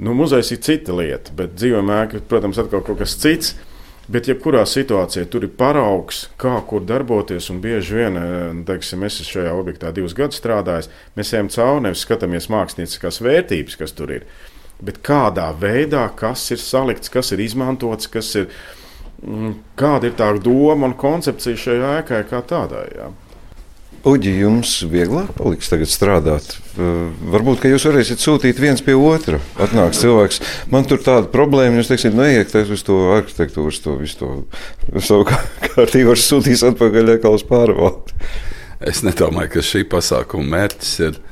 Nu, 0.00 0.12
muzejs 0.16 0.52
ir 0.52 0.60
cita 0.64 0.92
lieta, 0.96 1.32
bet 1.36 1.56
dzīvojamā 1.56 2.04
ēka, 2.04 2.22
protams, 2.28 2.60
atkal 2.60 2.84
kaut 2.84 3.00
kas 3.00 3.16
cits. 3.20 3.56
Uh, 3.56 3.69
Bet, 4.10 4.26
jebkurā 4.26 4.64
situācijā 4.66 5.28
tur 5.30 5.44
ir 5.46 5.52
paraugs, 5.54 6.24
kā 6.40 6.56
kur 6.66 6.82
darboties. 6.82 7.46
Un 7.52 7.60
bieži 7.62 7.94
vien, 7.94 8.16
eh, 8.18 8.64
teiksim, 8.66 9.04
es 9.06 9.20
esmu 9.20 9.36
šajā 9.36 9.52
objektā 9.54 9.92
divus 9.94 10.16
gadus 10.18 10.40
strādājis, 10.40 10.88
mēs 11.16 11.32
ejam 11.32 11.48
cauri, 11.48 11.84
nevis 11.84 12.04
skatāmies 12.04 12.50
mākslinieckās 12.50 13.20
vērtības, 13.22 13.78
kas 13.78 13.92
tur 13.92 14.10
ir. 14.10 14.24
Bet 14.82 15.02
kādā 15.02 15.54
veidā, 15.54 16.08
kas 16.16 16.50
ir 16.50 16.56
salikts, 16.56 17.10
kas 17.10 17.30
ir 17.32 17.38
izmantots, 17.38 18.10
kas 18.10 18.34
ir, 18.34 18.48
mm, 19.22 19.54
kāda 19.76 20.04
ir 20.04 20.12
tā 20.12 20.42
doma 20.42 20.86
un 20.86 20.94
koncepcija 20.94 21.54
šajā 21.54 22.02
ēkai 22.02 22.24
kā 22.28 22.42
tādai. 22.42 22.88
Jā. 22.96 23.12
Uģi, 24.00 24.30
jums 24.40 24.70
vieglāk 24.88 25.34
paliks 25.36 25.68
tagad 25.68 25.90
strādāt. 25.92 26.54
Varbūt, 26.72 27.58
ka 27.60 27.68
jūs 27.68 27.84
varēsiet 27.84 28.22
sūtīt 28.22 28.56
viens 28.62 28.80
pie 28.80 28.94
otra. 28.96 29.36
Atnāks 29.60 30.00
cilvēks, 30.00 30.40
man 30.72 30.88
tur 30.88 31.02
tāda 31.04 31.28
problēma, 31.28 31.76
jūs 31.76 31.90
teiksiet, 31.90 32.16
neiet 32.16 32.54
nu, 32.56 32.62
uz 32.72 32.84
to 32.86 32.96
arhitektūras, 33.18 33.82
to 33.84 33.98
visu 34.00 34.16
to 34.22 34.30
savu 35.04 35.28
kārtību, 35.28 36.14
var 36.14 36.22
sūtīs 36.24 36.64
atpakaļ 36.70 37.14
atkal 37.18 37.36
uz 37.36 37.44
pārvaldi. 37.44 38.16
Es 38.88 39.04
nedomāju, 39.04 39.52
ka 39.58 39.68
šī 39.68 39.84
pasākuma 39.92 40.48
mērķis 40.56 40.96
ir, 41.04 41.22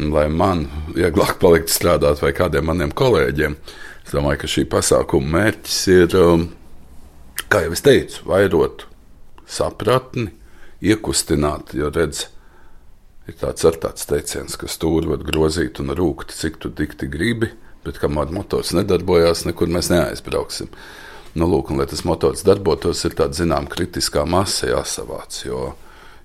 lai 0.00 0.30
man 0.32 0.64
vieglāk 0.96 1.36
paliktu 1.44 1.76
strādāt 1.76 2.24
vai 2.24 2.32
kādiem 2.32 2.72
maniem 2.72 2.96
kolēģiem. 2.96 3.60
Es 4.06 4.16
domāju, 4.16 4.46
ka 4.46 4.54
šī 4.56 4.64
pasākuma 4.72 5.36
mērķis 5.36 5.82
ir, 5.92 6.22
kā 7.52 7.66
jau 7.66 7.76
es 7.76 7.84
teicu, 7.84 8.24
vairot 8.32 8.88
sapratni 9.44 10.32
iekustināt. 10.82 11.74
Jo 11.78 11.90
redz, 11.94 12.26
ir 13.28 13.38
tāds 13.40 13.66
ar 13.68 13.78
tāds 13.82 14.08
teiciens, 14.08 14.58
ka 14.58 14.70
stūri 14.70 15.10
var 15.12 15.22
grozīt 15.26 15.80
un 15.82 15.94
rūkt, 15.96 16.34
cik 16.36 16.58
tu 16.62 16.72
dikti 16.74 17.08
gribi, 17.10 17.52
bet 17.86 18.00
kamēr 18.02 18.34
motors 18.34 18.74
nedarbojās, 18.76 19.46
nekur 19.48 19.70
mēs 19.72 19.90
neaizbrauksim. 19.92 20.70
Nu, 21.32 21.48
lūk, 21.48 21.70
un, 21.72 21.80
lai 21.80 21.88
tas 21.88 22.04
motors 22.04 22.44
darbotos, 22.44 23.00
ir 23.08 23.16
tāda 23.16 23.38
zināmā 23.38 23.70
kritiskā 23.72 24.26
masa 24.28 24.68
jāsavāc. 24.68 25.38
Jo, 25.46 25.72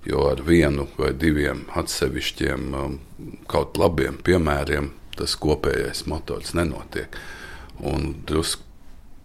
jo 0.08 0.28
ar 0.28 0.44
vienu 0.44 0.90
vai 0.98 1.14
diviem 1.16 1.64
atsevišķiem 1.80 2.68
um, 2.76 3.00
kaut 3.48 3.80
labiem 3.80 4.20
piemēriem 4.20 4.92
tas 5.18 5.34
kopējais 5.40 6.06
motors 6.12 6.54
nenotiek. 6.58 7.16
Un 7.88 8.12
drusku 8.28 8.67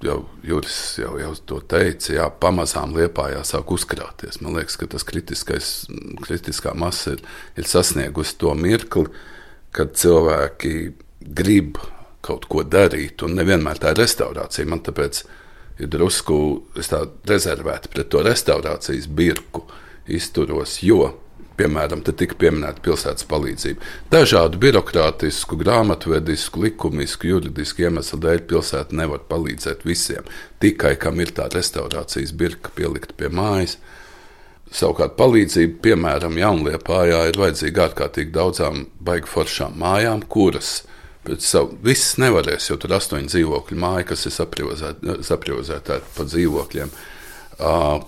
jau 0.02 0.18
Juris 0.46 0.78
jau, 1.00 1.14
jau 1.20 1.32
to 1.46 1.60
teica, 1.72 2.12
jā, 2.16 2.26
pamazām 2.42 2.94
liepā 2.96 3.28
jāsāk 3.34 3.70
uzkrāties. 3.74 4.40
Man 4.42 4.56
liekas, 4.58 4.78
ka 4.80 4.88
tas 4.90 5.06
kritiskā 5.06 6.74
masa 6.78 7.16
ir, 7.16 7.22
ir 7.58 7.68
sasniegusi 7.68 8.38
to 8.40 8.54
mirkli, 8.58 9.08
kad 9.72 9.94
cilvēki 9.98 10.74
grib 11.22 11.78
kaut 12.22 12.46
ko 12.50 12.62
darīt, 12.66 13.22
un 13.26 13.36
nevienmēr 13.38 13.80
tā 13.82 13.94
ir 13.94 14.02
restaurācija. 14.02 14.68
Man 14.68 14.82
tāpēc 14.86 15.22
ir 15.82 15.90
drusku 15.90 16.36
rezervēta 17.28 17.90
pret 17.92 18.10
to 18.12 18.22
restaurācijas 18.22 19.08
birku 19.10 19.64
izturos, 20.10 20.80
jo, 20.84 21.06
piemēram, 21.58 22.02
te 22.04 22.14
tika 22.16 22.36
pieminēta 22.40 22.82
pilsētas 22.84 23.26
palīdzība. 23.30 23.88
Dažādu 24.12 24.60
birokrātisku, 24.62 25.58
grāmatvedisku, 25.60 26.62
likumisku, 26.66 27.30
juridisku 27.30 27.86
iemeslu 27.86 28.20
dēļ 28.22 28.44
pilsēta 28.50 28.96
nevar 28.98 29.24
palīdzēt 29.30 29.84
visiem. 29.88 30.28
Tikai 30.62 30.94
kam 31.00 31.20
ir 31.22 31.34
tā 31.36 31.48
restaurācijas 31.52 32.34
birka 32.38 32.72
pielikta 32.76 33.16
pie 33.18 33.30
mājas. 33.32 33.78
Savukārt, 34.72 35.18
palīdzība, 35.18 35.80
piemēram, 35.84 36.38
Jaunliepājā 36.40 37.26
ir 37.28 37.36
vajadzīga 37.36 37.88
ārkārtīgi 37.90 38.32
daudzām 38.32 38.86
baigi 39.04 39.28
foršām 39.28 39.76
mājām, 39.82 40.22
kuras 40.32 40.78
pēc 41.26 41.44
savu 41.44 41.76
viss 41.84 42.16
nevarēs, 42.18 42.70
jo 42.70 42.78
tur 42.80 42.90
ir 42.90 42.96
astoņi 42.96 43.28
dzīvokļu 43.30 43.78
māja, 43.78 44.06
kas 44.08 44.24
ir 44.26 44.34
saprivozēta 45.28 46.00
pa 46.16 46.24
dzīvokļiem. 46.24 46.94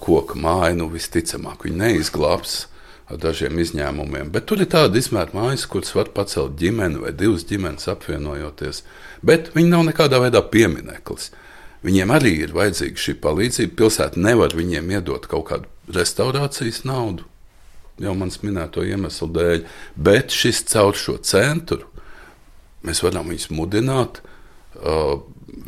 Koka 0.00 0.38
māja, 0.40 0.72
nu 0.78 0.88
visticamāk, 0.90 1.68
viņi 1.68 1.83
neizglābs 1.83 2.64
ar 3.10 3.20
dažiem 3.20 3.58
izņēmumiem, 3.60 4.30
bet 4.32 4.46
tur 4.48 4.62
ir 4.64 4.70
tāda 4.72 4.98
izmēra 4.98 5.34
mājas, 5.36 5.66
kuras 5.68 5.92
var 5.96 6.08
pacelt 6.16 6.56
ģimeni 6.60 7.02
vai 7.02 7.12
divas 7.16 7.44
ģimenes 7.48 7.88
apvienojoties, 7.92 8.82
bet 9.22 9.50
viņi 9.56 9.72
nav 9.74 9.84
nekādā 9.90 10.20
veidā 10.22 10.40
piemineklis. 10.48 11.30
Viņiem 11.84 12.14
arī 12.16 12.32
ir 12.46 12.54
vajadzīga 12.56 12.96
šī 12.96 13.12
palīdzība. 13.20 13.74
Pilsēta 13.76 14.20
nevar 14.24 14.54
viņiem 14.56 14.88
iedot 14.96 15.26
kaut 15.28 15.50
kādu 15.50 15.92
restaurācijas 15.92 16.80
naudu, 16.88 17.26
jau 18.00 18.14
manas 18.16 18.40
minēto 18.40 18.86
iemeslu 18.88 19.28
dēļ, 19.36 19.66
bet 20.00 20.32
šis 20.32 20.64
caur 20.72 20.96
šo 20.96 21.18
centru 21.20 21.84
mēs 22.84 23.04
varam 23.04 23.28
viņus 23.28 23.50
mudināt, 23.52 24.22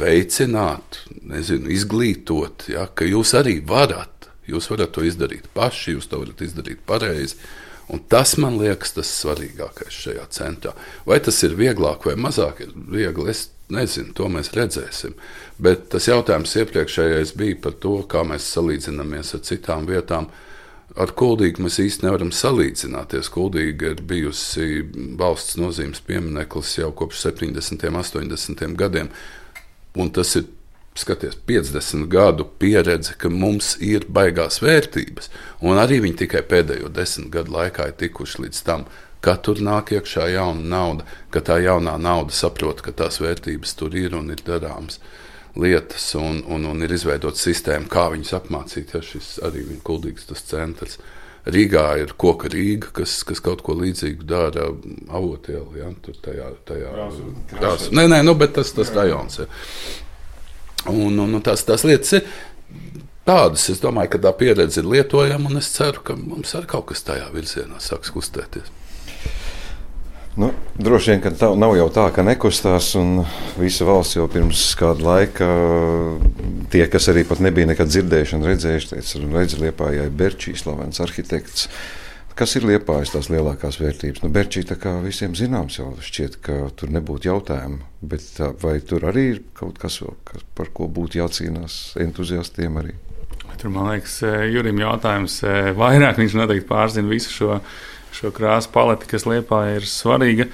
veicināt, 0.01 1.03
nezinu, 1.29 1.71
izglītot, 1.73 2.67
ja, 2.73 2.89
ka 2.93 3.07
jūs 3.09 3.33
arī 3.39 3.61
varat. 3.65 4.16
Jūs 4.47 4.71
varat 4.71 4.93
to 4.95 5.05
izdarīt 5.07 5.49
paši, 5.55 5.97
jūs 5.97 6.11
to 6.11 6.21
varat 6.23 6.43
izdarīt 6.47 6.83
pareizi. 6.87 7.39
Un 7.89 8.01
tas 8.11 8.35
man 8.43 8.57
liekas 8.59 8.97
tas 8.97 9.11
svarīgākais 9.21 9.95
šajā 9.95 10.25
centrā. 10.35 10.73
Vai 11.07 11.21
tas 11.23 11.39
ir 11.47 11.55
vieglāk 11.59 12.09
vai 12.09 12.17
mazāk 12.19 12.65
viegli, 12.75 13.31
es 13.31 13.45
nezinu, 13.71 14.15
to 14.17 14.27
mēs 14.31 14.51
redzēsim. 14.57 15.15
Bet 15.63 15.89
tas 15.95 16.09
jautājums 16.11 16.57
iepriekšējais 16.59 17.37
bija 17.39 17.61
par 17.63 17.77
to, 17.83 18.01
kā 18.11 18.25
mēs 18.27 18.49
salīdzinamies 18.57 19.35
ar 19.39 19.45
citām 19.47 19.87
vietām. 19.87 20.29
Ar 20.97 21.13
Kuldīgu 21.13 21.63
mēs 21.63 21.79
īstenībā 21.83 22.09
nevaram 22.09 22.33
salīdzināties. 22.35 23.31
Kuldīga 23.35 23.93
ir 23.93 24.03
bijusi 24.07 24.83
valsts 25.19 25.59
nozīmes 25.61 26.03
piemineklis 26.07 26.79
jau 26.79 26.91
kopš 26.97 27.27
70. 27.29 27.87
un 27.91 28.01
80. 28.03 28.77
gadiem. 28.81 29.11
Un 29.97 30.11
tas 30.15 30.35
ir 30.41 30.47
skaties, 31.01 31.37
50 31.49 32.07
gadu 32.13 32.47
pieredze, 32.59 33.17
ka 33.19 33.31
mums 33.33 33.75
ir 33.85 34.07
baigās 34.09 34.61
vērtības. 34.65 35.31
Un 35.67 35.81
arī 35.83 36.01
viņi 36.05 36.23
tikai 36.25 36.45
pēdējo 36.49 36.93
desmit 36.93 37.31
gadu 37.35 37.57
laikā 37.57 37.91
ir 37.91 37.99
tikuši 38.01 38.47
līdz 38.47 38.63
tam, 38.67 38.87
ka 39.25 39.37
tur 39.43 39.61
nāk 39.65 39.93
iekšā 39.97 40.29
jauna 40.35 40.65
nauda, 40.73 41.07
ka 41.35 41.43
tā 41.45 41.59
jaunā 41.65 41.97
nauda 41.99 42.35
saprot, 42.37 42.83
ka 42.85 42.95
tās 42.95 43.21
vērtības 43.23 43.75
tur 43.79 43.97
ir 43.99 44.15
un 44.17 44.31
ir 44.31 44.43
darāmas 44.47 45.01
lietas, 45.57 46.15
un, 46.21 46.43
un, 46.53 46.67
un 46.69 46.85
ir 46.85 46.93
izveidota 46.93 47.41
sistēma, 47.41 47.89
kā 47.91 48.09
viņus 48.13 48.35
apmācīt. 48.37 48.93
Ja 48.95 49.03
šis 49.05 49.37
arī 49.47 49.65
ir 49.65 49.85
kuldīgs 49.87 50.29
tas 50.29 50.45
centrs. 50.47 50.99
Rīgā 51.47 51.85
ir 52.03 52.13
koka 52.19 52.49
Rīga, 52.51 52.91
kas, 52.95 53.21
kas 53.27 53.39
kaut 53.43 53.61
ko 53.63 53.77
līdzīgu 53.79 54.27
dara 54.27 54.67
avotielā. 55.15 55.79
Ja, 55.79 55.93
tur 56.03 56.17
tajā, 56.23 56.49
tajā 56.67 56.91
krāsā. 57.53 57.93
Nē, 57.95 58.09
nē, 58.11 58.25
nu, 58.27 58.35
bet 58.39 58.57
tas 58.59 58.73
tas 58.75 58.91
rajons. 58.95 59.39
Ja. 59.45 59.47
Un, 60.93 61.19
un, 61.19 61.39
un 61.39 61.45
tās, 61.45 61.65
tās 61.67 61.85
lietas 61.87 62.19
ir 62.19 62.27
tādas. 63.27 63.69
Es 63.73 63.83
domāju, 63.83 64.15
ka 64.15 64.25
tā 64.29 64.33
pieredze 64.39 64.83
ir 64.83 64.91
lietojama, 64.91 65.51
un 65.51 65.61
es 65.61 65.71
ceru, 65.75 66.03
ka 66.07 66.17
mums 66.19 66.55
arī 66.59 66.71
kaut 66.71 66.91
kas 66.93 67.05
tajā 67.07 67.29
virzienā 67.35 67.81
sāks 67.83 68.15
kustēties. 68.15 68.73
Nu, 70.37 70.51
droši 70.77 71.15
vien, 71.15 71.21
ka 71.25 71.31
tā 71.33 71.49
nav 71.57 71.73
jau 71.79 71.87
tā, 71.89 72.11
ka 72.13 72.21
nekustās, 72.21 72.91
un 73.01 73.23
visa 73.57 73.87
valsts 73.89 74.19
jau 74.19 74.27
pirms 74.29 74.67
kāda 74.77 75.07
laika, 75.07 75.47
tie, 76.73 76.83
kas 76.93 77.09
arī 77.09 77.25
nebija 77.41 77.71
nekad 77.71 77.89
dzirdējuši 77.89 78.37
un 78.37 78.45
redzējuši, 78.45 78.91
teica, 78.91 79.23
redz, 79.33 79.57
Liepājā 79.63 80.05
ir 80.05 80.13
Berčīs, 80.13 80.61
slavens 80.61 81.01
arhitekts. 81.01 81.71
Kas 82.37 82.53
ir 82.59 82.67
liepājas 82.69 83.15
tās 83.15 83.31
lielākās 83.33 83.79
vērtības? 83.81 84.21
Nu, 84.21 84.29
Berčī 84.33 84.61
tā 84.69 84.77
kā 84.81 84.93
visiem 85.01 85.33
zināms, 85.39 85.79
jau 85.81 85.95
šķiet, 86.05 86.37
ka 86.45 86.59
tur 86.77 86.93
nebūtu 86.93 87.31
jautājumu. 87.31 87.81
Bet 88.05 88.27
vai 88.61 88.77
tur 88.85 89.09
arī 89.09 89.27
ir 89.33 89.43
kaut 89.57 89.81
kas, 89.81 90.03
kas 90.29 90.45
par 90.59 90.69
ko 90.77 90.91
būtu 90.93 91.23
jācīnās 91.23 91.97
entuziastiem 92.05 92.77
arī? 92.83 92.93
Tur, 93.57 93.73
man 93.73 93.89
liekas, 93.89 94.21
Jurim 94.53 94.85
jautājums 94.85 95.41
vairāk, 95.79 96.21
viņš 96.21 96.37
noteikti 96.37 96.69
pārzina 96.69 97.09
visu 97.09 97.33
šo 97.33 97.61
šo 98.17 98.33
krāsu 98.35 98.73
paleti, 98.73 99.09
kas 99.11 99.27
liepā 99.29 99.63
ir 99.77 99.87
svarīga. 99.89 100.49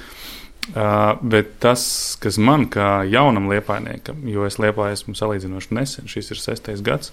Uh, 0.62 1.18
bet 1.26 1.56
tas, 1.62 1.84
kas 2.22 2.36
man 2.38 2.68
kā 2.70 3.02
jaunam 3.10 3.48
liepainiekam, 3.50 4.20
jo 4.30 4.44
es 4.46 4.60
liepā 4.62 4.92
esmu 4.94 5.16
salīdzinoši 5.18 5.74
nesen, 5.74 6.06
šis 6.10 6.30
ir 6.30 6.38
sestais 6.38 6.84
gads, 6.86 7.10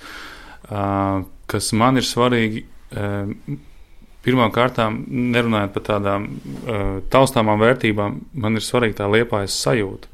uh, 0.70 1.24
kas 1.50 1.72
man 1.74 1.98
ir 1.98 2.06
svarīgi, 2.06 2.62
uh, 2.94 3.32
pirmkārt, 4.26 4.80
nerunājot 5.08 5.76
par 5.76 5.86
tādām 5.88 6.30
uh, 6.30 6.88
taustāmām 7.14 7.62
vērtībām, 7.62 8.22
man 8.34 8.60
ir 8.60 8.66
svarīga 8.66 9.02
tā 9.02 9.12
liepājas 9.12 9.58
sajūta. 9.64 10.12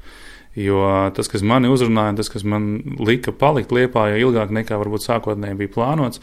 Jo 0.55 0.81
tas, 1.11 1.27
kas 1.27 1.43
mani 1.43 1.67
uzrunāja, 1.67 2.15
tas, 2.21 2.31
kas 2.31 2.45
man 2.47 2.77
lika 3.03 3.33
palikt 3.35 3.73
liepā, 3.75 4.07
jau 4.13 4.29
ilgāk 4.29 4.53
nekā 4.55 4.77
varbūt 4.79 5.03
sākotnēji 5.03 5.59
bija 5.59 5.73
plānots, 5.73 6.21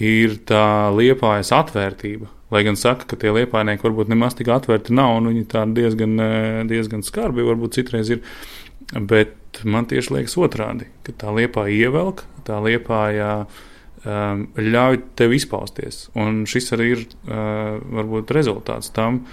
ir 0.00 0.38
tā 0.48 0.88
liepājas 0.96 1.52
atvērtība 1.52 2.30
Lai 2.50 2.64
gan 2.66 2.74
saka, 2.74 3.06
ka 3.06 3.14
tie 3.20 3.30
liepainieki 3.30 3.84
varbūt 3.86 4.10
nemaz 4.10 4.34
tik 4.34 4.50
atvērti 4.50 4.94
nav, 4.98 5.20
un 5.20 5.30
viņi 5.30 5.44
tādi 5.52 5.84
diezgan, 5.84 6.16
eh, 6.18 6.62
diezgan 6.66 7.04
skarbi 7.06 7.46
varbūt 7.46 7.78
citreiz 7.78 8.10
ir. 8.10 8.22
Bet 8.90 9.62
man 9.62 9.86
tieši 9.86 10.16
liekas 10.16 10.34
otrādi, 10.34 10.88
ka 11.06 11.14
tā 11.14 11.30
liepā 11.30 11.68
ievelk, 11.70 12.24
tā 12.42 12.58
liepā 12.58 13.02
jā, 13.14 13.34
um, 14.04 14.46
ļauj 14.56 15.02
tev 15.18 15.36
izpausties. 15.36 16.08
Un 16.18 16.44
šis 16.50 16.72
arī 16.76 16.90
ir 16.96 17.04
uh, 17.06 17.78
varbūt 18.00 18.32
rezultāts 18.36 18.92
tam, 18.96 19.24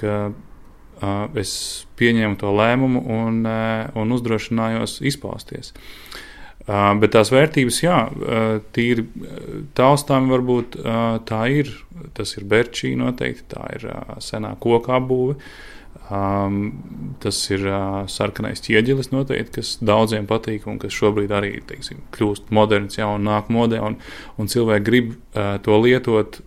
ka 0.00 0.18
uh, 0.30 1.26
es 1.38 1.52
pieņēmu 2.00 2.40
to 2.40 2.52
lēmumu 2.56 3.04
un, 3.20 3.42
uh, 3.46 3.90
un 3.98 4.16
uzdrošinājos 4.16 5.00
izpausties. 5.06 5.72
Uh, 5.72 6.22
Uh, 6.66 6.96
bet 6.98 7.12
tās 7.14 7.28
vērtības, 7.30 7.76
jā, 7.78 7.96
uh, 8.10 8.56
tīri 8.74 9.04
taustām 9.78 10.26
varbūt 10.32 10.74
uh, 10.80 11.20
tā 11.26 11.44
ir. 11.54 11.70
Tas 12.16 12.34
ir 12.34 12.46
Berčī 12.50 12.90
noteikti, 12.98 13.44
tā 13.54 13.68
ir 13.76 13.84
senā 14.20 14.50
koka 14.60 14.96
apbūve. 14.98 15.36
Um, 16.06 16.58
tas 17.18 17.38
ir 17.50 17.64
sarkanais 18.06 18.60
ķieģelis 18.62 19.08
noteikti, 19.10 19.56
kas 19.58 19.72
daudziem 19.82 20.28
patīk 20.30 20.68
un 20.70 20.76
kas 20.78 20.94
šobrīd 20.94 21.32
arī 21.34 21.56
teiksim, 21.66 22.04
kļūst 22.14 22.52
moderns, 22.54 22.94
jau 23.00 23.16
nāk 23.18 23.48
modē, 23.50 23.80
un, 23.82 23.96
un 24.38 24.50
cilvēki 24.52 24.86
grib 24.86 25.16
to 25.66 25.80
lietot. 25.82 26.38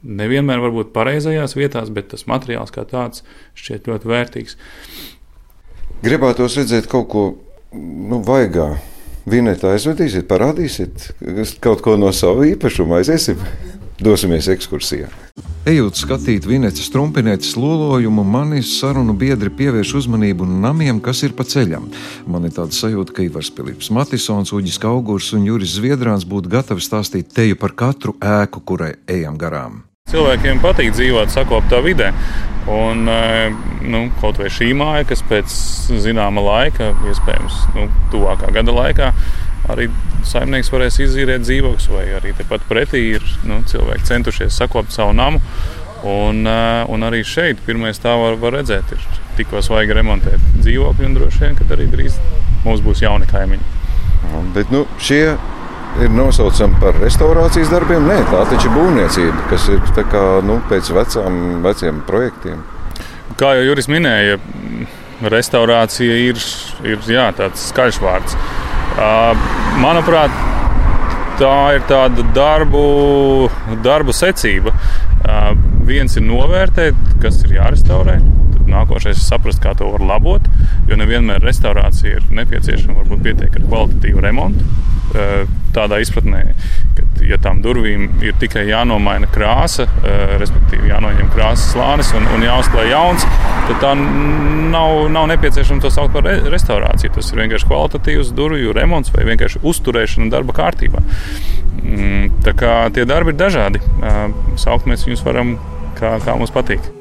Nevienmēr 0.00 0.62
varbūt 0.62 0.92
pareizajās 0.94 1.56
vietās, 1.58 1.90
bet 1.92 2.12
tas 2.12 2.28
materiāls 2.30 2.70
kā 2.72 2.86
tāds 2.88 3.24
šķiet 3.58 3.90
ļoti 3.90 4.12
vērtīgs. 4.12 4.56
Gribētos 6.04 6.56
redzēt 6.60 6.86
kaut 6.88 7.10
ko 7.10 7.24
nu, 7.74 8.22
vaigā 8.24 8.76
Vineta 9.30 9.74
aizvedīsiet, 9.74 10.24
parādīsiet 10.30 11.10
kaut 11.60 11.82
ko 11.84 11.98
no 12.00 12.08
sava 12.16 12.46
īpašuma, 12.48 13.02
aiziesim, 13.02 13.42
dosimies 14.04 14.48
ekskursijā. 14.52 15.10
Ejot 15.68 15.98
skatīt 16.00 16.46
Vinētas 16.48 16.88
trumpinētas 16.92 17.52
lolojumu, 17.60 18.24
manis 18.24 18.72
sarunu 18.78 19.12
biedri 19.16 19.52
pievērš 19.52 19.92
uzmanību 20.00 20.46
namiem, 20.48 21.02
kas 21.04 21.20
ir 21.26 21.34
pa 21.36 21.44
ceļam. 21.44 21.90
Man 22.24 22.48
ir 22.48 22.54
tāda 22.56 22.72
sajūta, 22.72 23.12
ka 23.16 23.26
Ivars 23.26 23.52
Filips 23.52 23.92
Matisons, 23.92 24.54
Uģis 24.56 24.80
Kaugurs 24.80 25.28
un 25.36 25.44
Juris 25.44 25.76
Zviedrāns 25.76 26.24
būtu 26.24 26.52
gatavi 26.56 26.84
stāstīt 26.84 27.34
teju 27.36 27.60
par 27.60 27.76
katru 27.76 28.16
ēku, 28.24 28.64
kurai 28.64 28.94
ejam 29.04 29.36
garām. 29.40 29.82
Cilvēkiem 30.10 30.58
patīk 30.64 30.94
dzīvot 30.96 31.30
sakoptā 31.30 31.78
vidē. 31.84 32.08
Un, 32.70 33.04
e, 33.08 33.52
nu, 33.86 34.06
kaut 34.20 34.40
vai 34.40 34.48
šī 34.52 34.72
māja, 34.76 35.04
kas 35.12 35.22
pēc 35.28 35.54
zināma 36.02 36.42
laika, 36.44 36.90
iespējams, 37.12 37.60
nu, 37.76 37.86
tuvākā 38.12 38.50
gada 38.56 38.74
laikā, 38.74 39.12
arī 39.68 39.88
saimnieks 40.26 40.70
varēs 40.72 41.00
izīrēt 41.04 41.44
dzīvokļus, 41.44 41.90
vai 41.92 42.06
arī 42.16 42.32
tepat 42.38 42.64
pretī 42.68 43.02
ir 43.16 43.26
nu, 43.48 43.60
cilvēki 43.68 44.08
centušies 44.08 44.56
sakopt 44.62 44.94
savu 44.94 45.12
namu. 45.16 45.42
Un, 46.00 46.46
e, 46.48 46.60
un 46.88 47.04
arī 47.04 47.20
šeit 47.28 47.60
pirmais 47.66 48.00
tā 48.00 48.14
var, 48.16 48.38
var 48.40 48.56
redzēt, 48.56 48.94
ir 48.94 49.20
tikko 49.36 49.60
svaigi 49.64 49.96
remontēt 49.96 50.40
dzīvokļi, 50.62 51.06
un 51.10 51.16
droši 51.18 51.44
vien, 51.44 51.58
ka 51.58 51.68
arī 51.76 51.90
drīz 51.92 52.16
mums 52.64 52.80
būs 52.84 53.04
jauni 53.04 53.28
kaimiņi. 53.28 53.80
Bet 54.54 54.72
nu, 54.72 54.86
šie 55.00 55.24
ir 56.00 56.12
nosaucama 56.14 56.78
par 56.80 56.96
restaurācijas 57.02 57.70
darbiem. 57.72 58.06
Nē, 58.08 58.20
tā 58.30 58.44
taču 58.50 58.70
ir 58.70 58.76
būvniecība, 58.76 59.46
kas 59.50 59.68
ir 59.72 59.80
kā, 60.12 60.24
nu, 60.46 60.60
pēc 60.70 60.92
vecām, 60.94 61.40
veciem 61.64 62.02
projektiem. 62.08 62.62
Kā 63.40 63.54
jau 63.56 63.66
Juris 63.70 63.88
minēja, 63.90 64.38
restaurācija 65.32 66.16
ir, 66.30 66.40
ir 66.86 67.10
jā, 67.10 67.28
tāds 67.36 67.68
skaļš 67.72 68.00
vārds. 68.02 68.36
Manuprāt, 69.80 70.34
tā 71.40 71.54
ir 71.76 71.84
tāda 71.88 72.24
darbu, 72.36 72.82
darbu 73.84 74.14
secība. 74.16 74.74
Viens 75.86 76.16
ir 76.18 76.26
novērtēt, 76.26 76.98
kas 77.22 77.40
ir 77.44 77.56
jārestaurē. 77.60 78.18
Nākošais 78.68 79.16
ir 79.16 79.24
saprast, 79.24 79.62
kā 79.62 79.74
to 79.78 79.88
var 79.94 80.04
labot. 80.04 80.46
Jo 80.90 80.98
nevienmēr 81.00 81.42
restaurācija 81.44 82.18
ir 82.18 82.30
nepieciešama 82.34 83.00
varbūt 83.00 83.24
pietiekami 83.26 83.68
kvalitatīva 83.68 84.24
remonta. 84.26 84.66
Tādā 85.74 85.98
izpratnē, 86.02 86.42
ka, 86.94 87.04
ja 87.26 87.38
tām 87.42 87.60
durvīm 87.64 88.20
ir 88.26 88.36
tikai 88.38 88.62
jānomaina 88.68 89.26
krāsa, 89.30 89.86
respektīvi 90.38 90.90
jānoņem 90.90 91.30
krāsas 91.34 91.72
slānis 91.74 92.12
un, 92.18 92.26
un 92.34 92.44
jāuzklāj 92.46 92.90
jauns, 92.90 93.26
tad 93.68 93.82
tā 93.82 93.94
nav, 93.98 95.08
nav 95.14 95.26
nepieciešama 95.32 95.82
to 95.82 95.90
saukt 95.94 96.14
par 96.14 96.26
re 96.26 96.36
restaurāciju. 96.54 97.14
Tas 97.16 97.32
ir 97.32 97.42
vienkārši 97.42 97.70
kvalitatīvs 97.70 98.32
durvju 98.38 98.76
remonts 98.76 99.14
vai 99.14 99.26
vienkārši 99.30 99.64
uzturēšana 99.66 100.30
darba 100.30 100.54
kārtībā. 100.62 101.02
Mm, 101.80 102.30
tā 102.46 102.54
kā 102.58 102.78
tie 102.94 103.06
darbi 103.08 103.34
ir 103.34 103.40
dažādi. 103.40 103.82
Saukt 104.60 104.90
mēs 104.90 105.06
viņus 105.08 105.26
varam 105.26 105.56
kā, 105.98 106.18
kā 106.24 106.38
mums 106.38 106.54
patīk. 106.54 106.99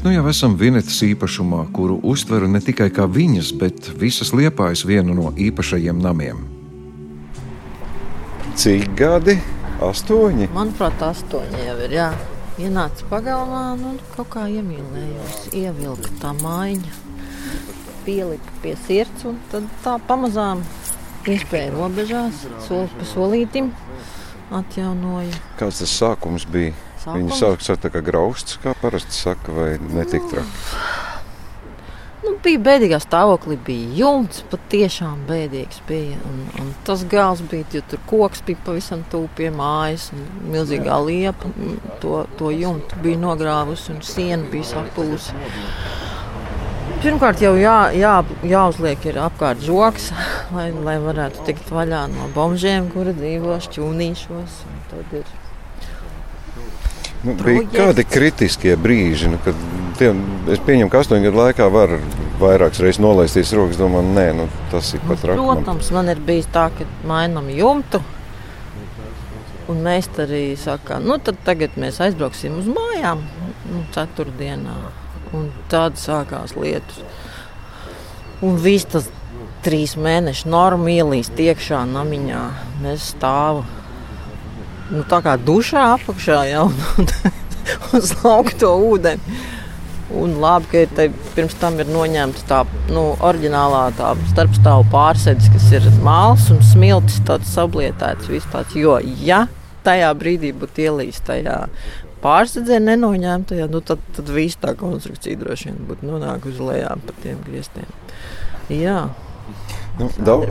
Bet 0.00 0.06
nu 0.08 0.14
jau 0.14 0.30
esam 0.30 0.54
Vinetas 0.56 0.96
īpašumā, 1.04 1.66
kuru 1.76 1.98
uztveru 2.08 2.46
ne 2.48 2.62
tikai 2.64 2.86
kā 2.88 3.04
viņas, 3.04 3.50
bet 3.60 3.90
visas 4.00 4.30
liepājas 4.32 4.86
vienu 4.88 5.12
no 5.12 5.28
īpašajiem 5.36 6.00
namiem. 6.00 6.38
Cik 8.56 8.96
gadi? 8.96 9.36
Astoņi. 9.84 10.48
Manuprāt, 10.56 11.04
astoņi 11.04 11.66
jau 11.66 11.76
ir. 11.84 11.98
Jā. 11.98 12.08
Ienāca 12.56 13.12
pagalmā, 13.12 13.76
nu 13.76 13.92
kaut 14.16 14.32
kā 14.32 14.48
iemīlējos, 14.48 15.52
ievilka 15.60 16.16
tā 16.24 16.32
maiņa, 16.40 16.96
pielika 18.08 18.58
pie 18.64 18.78
sirds 18.88 19.28
un 19.28 19.36
tad 19.52 19.68
tā 19.84 20.00
pamazām 20.08 20.64
iespēja 21.28 21.74
robežās, 21.76 22.46
solis 22.64 22.96
pa 22.96 23.12
solītim 23.12 23.74
atjaunoja. 24.48 25.44
Kāds 25.60 25.84
tas 25.84 25.92
sākums 25.92 26.48
bija? 26.48 26.72
Sākums? 27.00 27.16
Viņi 27.16 27.36
sāk 27.38 27.62
ar 27.72 27.78
tā 27.80 27.90
kā 27.94 28.02
grausts, 28.04 28.58
kā 28.60 28.74
parasti 28.76 29.16
saka, 29.16 29.54
vai 29.56 29.70
netik 29.80 30.26
traki? 30.28 31.08
Nu, 32.20 32.34
bija 32.44 32.60
bēdīgā 32.60 32.98
stāvoklī, 33.00 33.56
bija 33.64 33.94
jumts, 34.02 34.42
patiešām 34.52 35.22
bēdīgs 35.28 35.80
bija. 35.88 36.18
Un, 36.28 36.42
un 36.60 36.68
tas 36.84 37.06
gals 37.08 37.40
bija, 37.48 37.64
jo 37.72 37.80
tur 37.88 38.02
koks 38.10 38.44
bija 38.44 38.60
pavisam 38.66 39.06
tuvu 39.12 39.30
pie 39.38 39.48
mājas, 39.54 40.10
un 40.12 40.26
milzīgā 40.52 40.98
liepa 41.06 41.48
to, 42.02 42.20
to 42.36 42.52
jumtu 42.52 43.00
bija 43.00 43.22
nogrāvusi, 43.24 43.94
un 43.94 44.04
siena 44.04 44.44
bija 44.52 44.68
sapūsi. 44.74 45.32
Pirmkārt, 47.00 47.40
jau 47.40 47.54
jā, 47.56 47.78
jā, 47.96 48.18
jāuzliek 48.44 49.06
ir 49.08 49.22
apkārt 49.24 49.64
žoks, 49.64 50.10
lai, 50.56 50.68
lai 50.76 50.98
varētu 51.00 51.48
tikt 51.48 51.72
vaļā 51.72 52.04
no 52.12 52.28
bombžiem, 52.36 52.92
kuri 52.92 53.16
dzīvo 53.16 53.56
šķūnīšos. 53.64 54.64
Tad 54.92 55.16
ir 55.22 55.38
Nu, 57.20 57.34
bija 57.36 57.66
kādi 57.68 58.04
kritiskie 58.08 58.76
brīži, 58.80 59.28
nu, 59.28 59.38
kad 59.44 59.58
tiem, 59.98 60.22
es 60.48 60.62
pieņemu, 60.64 60.88
ka 60.92 61.02
astoņu 61.02 61.28
gadu 61.28 61.40
laikā 61.42 61.66
var 61.72 61.98
vairākas 62.40 62.80
reizes 62.80 63.02
nolaisties 63.04 63.52
rokas. 63.56 63.76
Domāju, 63.80 64.14
nē, 64.16 64.24
nu, 64.38 64.46
tas 64.72 64.94
ir 64.96 65.04
pat 65.04 65.26
rakt. 65.28 65.42
Protams, 65.42 65.90
man 65.92 66.08
ir 66.12 66.22
bijis 66.24 66.48
tā, 66.54 66.70
ka 66.72 66.88
mainām 67.08 67.50
jumtu. 67.52 68.00
Un 69.70 69.84
mēs 69.84 70.08
arī 70.18 70.56
sakām, 70.58 71.04
nu 71.06 71.20
tad 71.22 71.38
tagad 71.46 71.76
mēs 71.78 72.00
aizbrauksim 72.02 72.56
uz 72.58 72.66
mājām, 72.72 73.20
nu, 73.70 73.84
ceturtdienā. 73.94 74.78
Un 75.36 75.50
tad 75.70 76.00
sākās 76.00 76.56
lietus. 76.56 77.04
Un 78.42 78.56
viss 78.58 78.88
tas 78.90 79.06
trīs 79.62 79.92
mēnešu 80.00 80.48
norma 80.50 80.90
ielīst 80.90 81.38
iekšā 81.38 81.84
namiņā. 81.92 82.40
Mēs 82.82 83.12
stāvam 83.12 83.68
nu, 84.90 85.04
tā 85.08 85.20
kā 85.24 85.36
dušā 85.38 85.86
apakšā 85.96 86.42
jau 86.50 86.68
uz 87.96 88.12
laukto 88.24 88.74
ūdeni. 88.90 89.40
Un 90.20 90.32
labi, 90.42 90.66
ka 90.72 90.80
te, 90.96 91.04
pirms 91.36 91.54
tam 91.60 91.76
ir 91.78 91.86
noņemta 91.86 92.42
tā 92.48 92.64
nu, 92.90 93.12
oriģinālā 93.22 93.84
tā 93.94 94.10
starpstāvu 94.32 94.88
pārsēdz, 94.90 95.50
kas 95.54 95.68
ir 95.78 95.86
māls 96.02 96.48
un 96.50 96.58
smiltis, 96.66 97.20
tāds 97.28 97.52
sablietēts 97.54 98.26
vispār. 98.32 98.66
Jo, 98.74 98.98
ja 99.22 99.44
tajā 99.86 100.10
brīdī 100.18 100.50
būtu 100.56 100.88
ielīst 100.88 101.28
tajā 101.30 101.60
pārsēdzē 102.24 102.80
nenoņemtajā, 102.88 103.70
nu, 103.70 103.80
tad, 103.86 104.02
tad 104.16 104.34
viss 104.34 104.58
tā 104.60 104.74
konstrukcija 104.78 105.38
droši 105.40 105.70
vien 105.70 105.80
būtu 105.88 106.10
nonākusi 106.10 106.66
lejā 106.72 106.92
pa 107.06 107.16
tiem 107.22 107.38
griestiem. 107.46 107.86
Jā. 108.74 109.04
Nu, 110.00 110.08
daudz, 110.24 110.48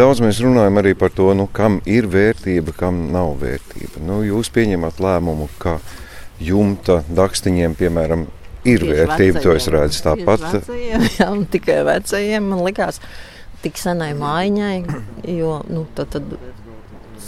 daudz 0.00 0.22
mēs 0.24 0.40
runājam 0.42 0.80
arī 0.80 0.92
par 0.98 1.10
to, 1.14 1.30
nu, 1.38 1.46
kam 1.52 1.78
ir 1.88 2.04
vērtība, 2.10 2.70
kam 2.76 2.94
nav 3.14 3.28
vērtība. 3.42 3.96
Nu, 4.04 4.14
jūs 4.26 4.50
pieņemat 4.54 5.00
lēmumu, 5.04 5.46
ka 5.62 5.72
jumta 6.42 7.02
dakstiņiem, 7.08 7.72
piemēram, 7.78 8.26
ir 8.66 8.80
Tieši 8.82 8.94
vērtība. 8.94 9.40
To 9.44 9.50
es 9.56 9.66
redzu 9.72 9.98
tāpat. 10.06 10.40
Vecajiem, 10.58 11.00
jā, 11.20 11.28
tikai 11.54 11.78
vecajiem 11.88 12.42
man 12.52 12.60
likās 12.66 12.96
tik 13.62 13.74
senai 13.80 14.12
mājiņai, 14.18 14.78
jo 15.34 15.52
nu, 15.70 15.80
tad, 15.98 16.08
tad 16.14 16.24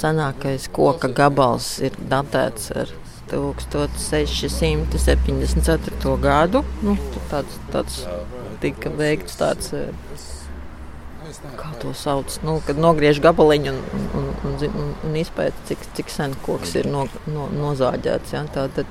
senākais 0.01 0.63
koka 0.73 1.09
gabals 1.15 1.67
ir 1.85 1.93
datēts 2.11 2.65
ar 2.77 2.89
1674. 3.31 6.19
gadu. 6.23 6.61
Nu, 6.87 6.93
tāds, 7.31 7.55
tāds 7.75 7.95
tika 8.63 8.89
veikts 8.95 9.35
tāds 9.41 9.67
kā 11.39 11.71
to 11.81 11.93
sauc, 11.95 12.39
nu, 12.47 12.59
kad 12.67 12.79
nogriež 12.81 13.21
gabaliņu 13.23 13.73
un, 13.73 13.81
un, 14.19 14.29
un, 14.49 14.55
un, 14.67 14.93
un 15.07 15.17
izpēta, 15.21 15.57
cik, 15.69 15.79
cik 15.97 16.09
sen 16.13 16.35
koks 16.45 16.75
ir 16.81 16.89
no, 16.91 17.07
no, 17.31 17.49
nozāģēts. 17.55 18.33
Ja? 18.35 18.43
Tā, 18.51 18.67
tad, 18.75 18.87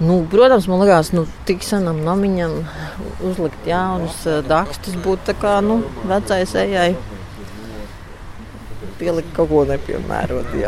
nu, 0.00 0.18
protams, 0.32 0.66
man 0.70 0.82
liekas, 0.82 1.12
nu, 1.16 1.26
tik 1.48 1.60
senam 1.66 2.00
namiņam 2.06 2.52
uzlikt 3.30 3.68
jaunus 3.68 4.18
uh, 4.26 4.42
dakstus 4.46 4.98
būtu 5.04 5.22
tā 5.30 5.34
kā 5.38 5.54
nu, 5.64 5.74
vecais 6.08 6.56
ejai. 6.64 6.90
Pielikt 8.96 9.30
kaut 9.36 9.50
ko 9.52 9.64
nepiemērotu. 9.68 10.56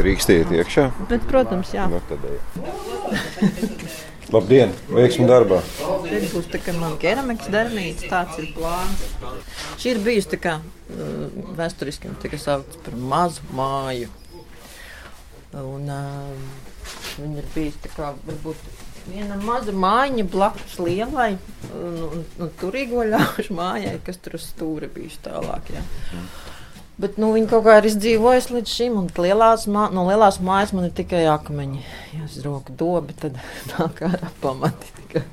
Drīkst 0.00 0.32
iet 0.34 0.50
iekšā? 0.54 0.84
Bet, 1.10 1.22
protams, 1.30 1.70
jā. 1.76 1.86
No, 1.92 2.00
tad, 2.10 2.20
Labdien, 4.30 4.70
veiksmi 4.94 5.26
darbā! 5.26 5.58
Šeit 6.10 6.32
būs 6.34 6.48
tā 6.50 6.58
kā 6.58 6.74
man 6.74 6.96
keramikas 6.98 7.50
darbnīca, 7.54 8.08
tāds 8.10 8.40
ir 8.42 8.48
plāns. 8.56 9.04
Šī 9.78 9.92
ir 9.94 10.00
bijusi 10.02 10.32
tā 10.32 10.40
kā 10.42 10.54
uh, 10.58 11.44
vēsturiski 11.58 12.10
tika 12.24 12.40
saukts 12.40 12.80
par 12.82 12.96
mazu 12.98 13.46
māju. 13.54 14.10
Un 15.60 15.86
uh, 15.86 16.32
viņa 17.14 17.42
ir 17.44 17.50
bijusi 17.54 17.84
tā 17.86 17.92
kā 17.94 18.10
varbūt 18.26 18.70
viena 19.06 19.38
maza 19.40 19.72
mājiņa 19.72 20.26
blakus 20.30 20.76
lielai 20.82 21.30
un, 21.70 21.96
un, 22.10 22.24
un 22.42 22.52
turīgo 22.60 23.06
ļaužu 23.06 23.54
mājai, 23.56 23.96
kas 24.06 24.20
tur 24.22 24.36
uz 24.38 24.50
stūra 24.50 24.90
bijuši 24.92 25.22
tālāk. 25.30 25.72
Jā. 25.76 25.84
Bet 27.00 27.16
nu, 27.22 27.30
viņi 27.32 27.48
kaut 27.48 27.64
kā 27.64 27.78
ir 27.80 27.86
izdzīvojuši 27.88 28.56
līdz 28.58 28.72
šim. 28.76 28.96
Lielās, 29.24 29.64
mā, 29.72 29.86
no 29.94 30.04
lielās 30.10 30.36
mājas 30.44 30.74
man 30.76 30.90
ir 30.90 30.96
tikai 30.98 31.22
akmeņi. 31.32 31.84
Ja 32.18 32.26
es 32.26 32.40
roku 32.44 32.74
dobi, 32.76 33.16
tad 33.16 33.38
nāk 33.72 34.02
ārā 34.10 34.34
pamati. 34.42 34.90
Tikai. 34.98 35.24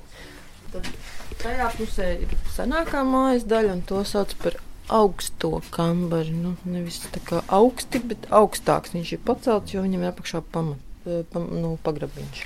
Tad 0.78 1.41
tajā 1.41 1.69
pusē 1.78 2.09
ir 2.23 2.38
senākā 2.55 3.03
mājas 3.07 3.45
daļa, 3.49 3.78
un 3.78 3.84
to 3.88 4.03
sauc 4.07 4.34
par 4.41 4.59
augsto 4.93 5.61
kambari. 5.73 6.34
Nu, 6.36 6.55
nevis 6.67 7.01
tā 7.11 7.21
kā 7.28 7.41
augsti, 7.53 8.01
bet 8.13 8.30
augstāks. 8.34 8.93
Viņš 8.95 9.15
ir 9.17 9.25
pacelts, 9.28 9.73
jo 9.75 9.84
viņam 9.86 10.05
ir 10.05 10.13
apakšā 10.13 10.43
pamat, 10.53 10.80
eh, 11.05 11.23
pam, 11.34 11.49
nu, 11.61 11.75
pagrabiņš. 11.84 12.45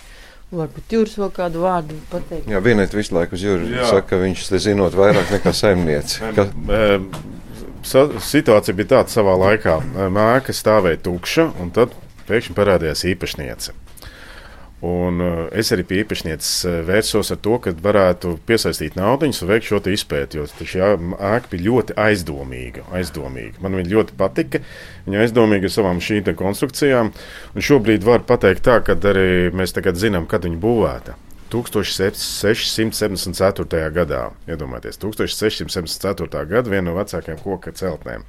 Varbūt 0.51 0.91
jūs 0.91 1.13
vēl 1.15 1.29
kādu 1.31 1.61
vārdu 1.63 1.95
pateikt. 2.11 2.49
Jā, 2.51 2.59
vienēt 2.59 2.91
visu 2.91 3.15
laiku 3.15 3.37
uz 3.37 3.43
jūras. 3.45 3.69
Saka, 3.87 4.09
ka 4.09 4.17
viņš 4.19 4.49
te 4.49 4.59
zinot 4.59 4.97
vairāk 4.99 5.31
nekā 5.31 5.53
saimniece. 5.55 6.33
Ka 6.35 6.49
situācija 7.85 8.75
bija 8.75 8.97
tāda 8.97 9.13
savā 9.13 9.37
laikā. 9.39 9.77
Māka 10.11 10.51
stāvēja 10.51 10.99
tukša, 11.07 11.47
un 11.63 11.71
tad 11.71 11.95
pēkšņi 12.27 12.57
parādījās 12.57 13.05
īpašniece. 13.13 13.77
Un 14.81 15.21
uh, 15.21 15.43
es 15.53 15.69
arī 15.75 15.83
pie 15.85 15.99
īpašnieces 16.01 16.51
uh, 16.65 16.75
vērsos 16.87 17.29
ar 17.33 17.37
to, 17.45 17.59
ka 17.61 17.69
varētu 17.85 18.31
piesaistīt 18.49 18.95
naudu 18.97 19.27
un 19.29 19.49
veikt 19.51 19.67
šo 19.69 19.79
izpēti. 19.93 20.39
Jo 20.39 20.43
šī 20.49 20.81
ēka 20.81 21.51
bija 21.51 21.67
ļoti 21.67 21.91
aizdomīga, 22.01 22.81
aizdomīga. 22.97 23.61
Man 23.61 23.77
viņa 23.77 23.93
ļoti 23.93 24.11
patika. 24.17 24.57
Viņa 25.05 25.21
aizdomīga 25.27 25.69
ar 25.69 25.75
savām 25.75 25.97
šīm 26.01 26.33
konstrukcijām. 26.37 27.07
Un 27.53 27.67
šobrīd 27.67 28.01
var 28.07 28.19
pateikt 28.25 28.65
tā, 28.65 28.75
ka 28.81 28.97
arī 29.11 29.29
mēs 29.53 29.75
tagad 29.77 29.95
zinām, 30.01 30.25
kad 30.29 30.41
viņa 30.49 30.59
būvēta. 30.65 31.13
1674. 31.51 33.91
gadā, 33.91 34.31
iedomājieties, 34.47 34.97
1674. 35.03 36.45
gada 36.47 36.69
viena 36.71 36.89
no 36.89 36.95
vecākajām 36.95 37.39
koka 37.43 37.71
celtnēm. 37.75 38.23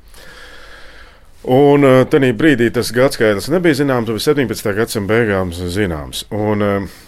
Un 1.42 1.82
uh, 1.82 2.04
tajā 2.06 2.30
brīdī 2.38 2.68
tas 2.70 2.92
gadsimts 2.94 3.48
nebija 3.50 3.80
zināms, 3.80 4.06
bija 4.06 4.30
17. 4.30 4.74
gadsimta 4.76 5.10
beigām 5.10 5.50
zināms. 5.50 6.22
Un, 6.30 6.62
uh, 6.62 7.00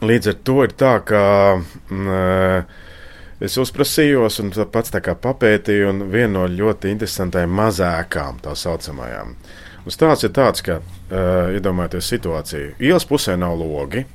līdz 0.00 0.30
ar 0.32 0.38
to 0.40 0.62
ir 0.64 0.72
tā, 0.72 0.94
ka 1.04 1.22
uh, 1.60 2.78
es 3.44 3.58
uzprasījos 3.60 4.40
un 4.40 4.54
pats 4.72 4.94
tā 4.94 5.02
kā 5.04 5.12
papētīju, 5.20 5.90
un 5.92 6.06
viena 6.08 6.38
no 6.38 6.46
ļoti 6.48 6.94
interesantām 6.94 7.52
mazākām 7.60 8.40
tā 8.40 8.56
saucamajām. 8.56 9.36
Un 9.84 9.94
stāsts 9.94 10.24
ir 10.24 10.32
tāds, 10.32 10.64
ka 10.64 10.80
uh, 10.80 11.52
iedomājieties 11.52 12.08
situāciju. 12.14 12.72
Ielas 12.80 13.04
pusē 13.08 13.36
nav 13.36 13.60
logi. 13.60 14.06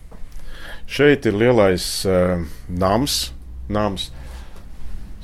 Šeit 0.90 1.30
ir 1.30 1.38
lielais 1.38 1.86
uh, 2.10 2.42
nams, 2.68 3.32
nams, 3.70 4.10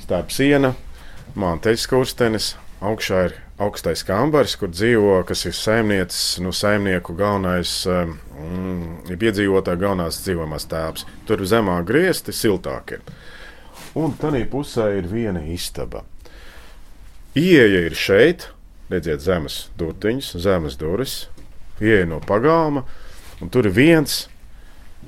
starp 0.06 0.30
siena, 0.30 0.76
manteļas 1.34 1.90
kurstenis, 1.90 2.54
augšā 2.80 3.26
ir 3.26 3.40
augstais 3.60 4.02
kambars, 4.06 4.54
kur 4.56 4.70
dzīvo, 4.72 5.18
kas 5.28 5.44
ir 5.48 5.56
saimniecis, 5.56 6.38
nu, 6.44 6.52
saimnieku 6.56 7.14
galvenais, 7.18 7.72
mm, 7.86 9.10
iedzīvotāja 9.12 9.80
galvenās 9.80 10.22
dzīvojamās 10.24 10.66
tēvs. 10.70 11.04
Tur 11.28 11.44
zemā 11.48 11.76
griezti 11.86 12.32
siltāk 12.36 12.96
ir. 12.96 13.04
Un 13.98 14.14
tādā 14.16 14.40
pusē 14.48 14.90
ir 15.00 15.10
viena 15.10 15.42
istaba. 15.44 16.04
Ieja 17.36 17.84
ir 17.86 17.94
šeit, 17.94 18.48
redziet, 18.90 19.22
zemes 19.22 19.68
durtiņas, 19.78 20.32
zemes 20.40 20.78
durvis, 20.80 21.20
ieja 21.82 22.08
no 22.08 22.20
pagalma, 22.24 22.86
un 23.40 23.52
tur 23.52 23.68
ir 23.68 23.76
viens, 23.76 24.24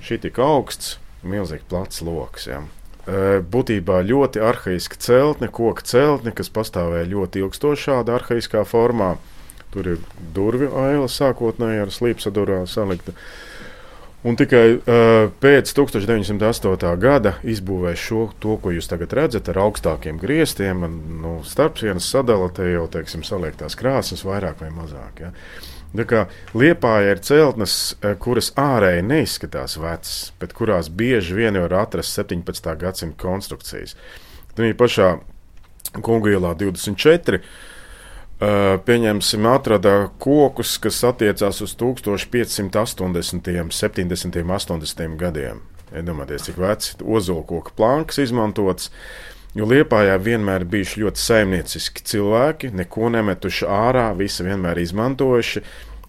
šī 0.02 0.20
tik 0.26 0.38
augsts, 0.42 0.98
milzīgi 1.22 1.66
plats 1.70 2.02
lokus. 2.04 2.46
Ja 2.50 2.62
būtībā 3.02 3.98
ļoti 4.06 4.42
arhaiska 4.46 4.98
celtne, 5.02 5.48
koka 5.50 5.82
celtne, 5.82 6.30
kas 6.30 6.52
pastāvēja 6.54 7.10
ļoti 7.10 7.42
ilgstoši 7.42 7.88
šādā 7.88 8.18
arhaiskā 8.20 8.62
formā. 8.68 9.16
Tur 9.72 9.88
ir 9.94 10.04
durvju 10.36 10.68
aila 10.76 11.08
sākotnēji 11.08 11.82
ar 11.86 11.90
slīpsadurā 11.90 12.60
salikta. 12.70 13.16
Un 14.22 14.36
tikai 14.38 14.76
uh, 14.76 15.32
pēc 15.42 15.72
1908. 15.74 16.92
gada 17.02 17.32
izbūvēja 17.42 17.98
šo, 17.98 18.20
to, 18.38 18.54
ko 18.62 18.70
jūs 18.70 18.86
tagad 18.86 19.16
redzat, 19.18 19.48
ar 19.50 19.58
augstākiem 19.64 20.20
griestiem. 20.22 20.84
Un, 20.86 20.98
nu, 21.24 21.32
starpsienas 21.42 22.06
sadala 22.06 22.46
te 22.54 22.68
jau, 22.70 22.84
teiksim, 22.92 23.24
saliektās 23.26 23.74
krāsas 23.78 24.22
vairāk 24.28 24.62
vai 24.62 24.70
mazāk. 24.76 25.24
Ja. 25.24 25.32
Liepāja 26.56 27.12
ir 27.12 27.20
celtnes, 27.20 27.74
e, 28.00 28.14
kuras 28.20 28.52
ārēji 28.56 29.04
neizskatās 29.04 29.76
vecas, 29.80 30.32
bet 30.40 30.54
kurās 30.56 30.88
bieži 30.88 31.36
vien 31.36 31.58
var 31.60 31.74
atrast 31.82 32.16
17. 32.16 32.72
gadsimta 32.80 33.20
konstrukcijas. 33.20 33.96
Tad 34.56 34.72
pašā 34.80 35.18
Kungu 36.00 36.32
ielā 36.32 36.54
24. 36.56 37.42
Uh, 38.42 38.80
pieņemsim, 38.82 39.44
atrada 39.46 40.08
kokus, 40.18 40.72
kas 40.82 40.96
attiecās 41.06 41.60
uz 41.62 41.76
1580, 41.78 43.44
70, 43.70 44.40
80 44.42 45.14
gadiem. 45.20 45.60
Iedomājieties, 45.92 46.48
cik 46.48 46.58
veci 46.58 46.96
ozolkoka 47.04 47.74
plankas 47.76 48.18
izmantotas. 48.24 48.88
Jo 49.52 49.66
Lietpājā 49.68 50.14
vienmēr 50.16 50.64
bijuši 50.64 51.02
ļoti 51.02 51.20
saimnieciski 51.20 52.04
cilvēki, 52.08 52.70
neko 52.72 53.10
nemetuši 53.12 53.66
ārā, 53.68 54.06
visi 54.16 54.46
vienmēr 54.46 54.80
izmantojuši. 54.80 55.60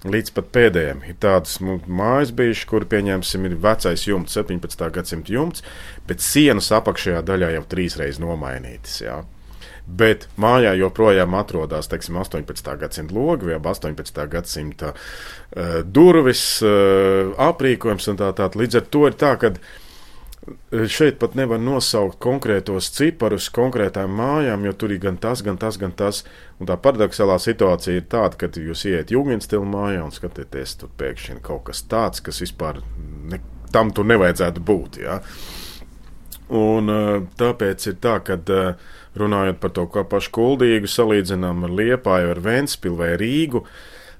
Līdz 0.03 0.33
pat 0.35 0.47
pēdējiem 0.55 1.03
ir 1.07 1.17
tādas 1.23 1.57
nu, 1.63 1.77
mājas 1.87 2.31
bijušas, 2.35 2.67
kur 2.67 2.87
pieņemsim, 2.91 3.45
ir 3.47 3.59
vecais 3.63 4.03
jumts, 4.07 4.35
17. 4.35 4.87
gadsimta 4.95 5.31
jumts, 5.31 5.63
bet 6.07 6.23
sienas 6.23 6.71
apakšējā 6.75 7.21
daļā 7.27 7.53
jau 7.57 7.63
trīsreiz 7.71 8.19
nomainītas. 8.23 8.97
Jā. 9.03 9.21
Bet 9.83 10.29
mājā 10.39 10.73
joprojām 10.79 11.35
atrodas 11.35 11.89
teiksim, 11.91 12.19
18. 12.19 12.75
gadsimta 12.79 13.15
logi 13.15 13.49
vai 13.51 13.59
18. 13.59 14.27
gadsimta 14.31 14.93
uh, 14.95 15.79
durvis, 15.83 16.43
uh, 16.63 17.35
aprīkojums 17.51 18.07
un 18.11 18.19
tā 18.23 18.31
tālāk. 18.35 18.59
Līdz 18.59 18.79
ar 18.79 18.91
to 18.95 19.07
ir 19.09 19.17
tā, 19.19 19.35
ka 19.39 19.51
Šeit 20.91 21.21
pat 21.21 21.37
nevar 21.39 21.59
nosaukt 21.61 22.17
konkrētos 22.23 22.89
ciparus 22.91 23.45
konkrētām 23.53 24.11
mājām, 24.17 24.65
jo 24.67 24.73
tur 24.75 24.91
ir 24.91 24.99
gan 25.05 25.15
tas, 25.21 25.39
gan 25.45 25.55
tas, 25.59 25.77
gan 25.79 25.93
tas. 25.95 26.23
Un 26.59 26.67
tā 26.67 26.75
paradoxālā 26.75 27.37
situācija 27.39 28.01
ir 28.01 28.09
tāda, 28.11 28.35
ka 28.41 28.49
jūs 28.51 28.83
ieiet 28.89 29.13
jūgas 29.15 29.47
stila 29.47 29.67
mājā 29.69 30.01
un 30.03 30.11
skatāties, 30.11 30.75
tur 30.81 30.91
pēkšņi 30.99 31.39
kaut 31.45 31.69
kas 31.69 31.85
tāds, 31.87 32.23
kas 32.25 32.41
vispār 32.43 32.81
ne, 33.31 33.39
tam 33.71 33.93
tur 33.95 34.09
nevajadzētu 34.11 34.63
būt. 34.67 34.99
Ja? 35.05 35.21
Un, 36.53 36.91
tāpēc 37.39 37.87
ir 37.87 37.95
tā, 38.03 38.17
ka 38.27 38.35
runājot 39.15 39.61
par 39.61 39.71
to 39.77 39.87
pašu 39.87 40.33
kuldīgu, 40.35 40.91
salīdzinām 40.91 41.63
ar 41.69 41.77
Liepāju, 41.79 42.33
ar 42.33 42.43
Vēnspili 42.43 42.99
vai 42.99 43.13
Rīgu, 43.21 43.63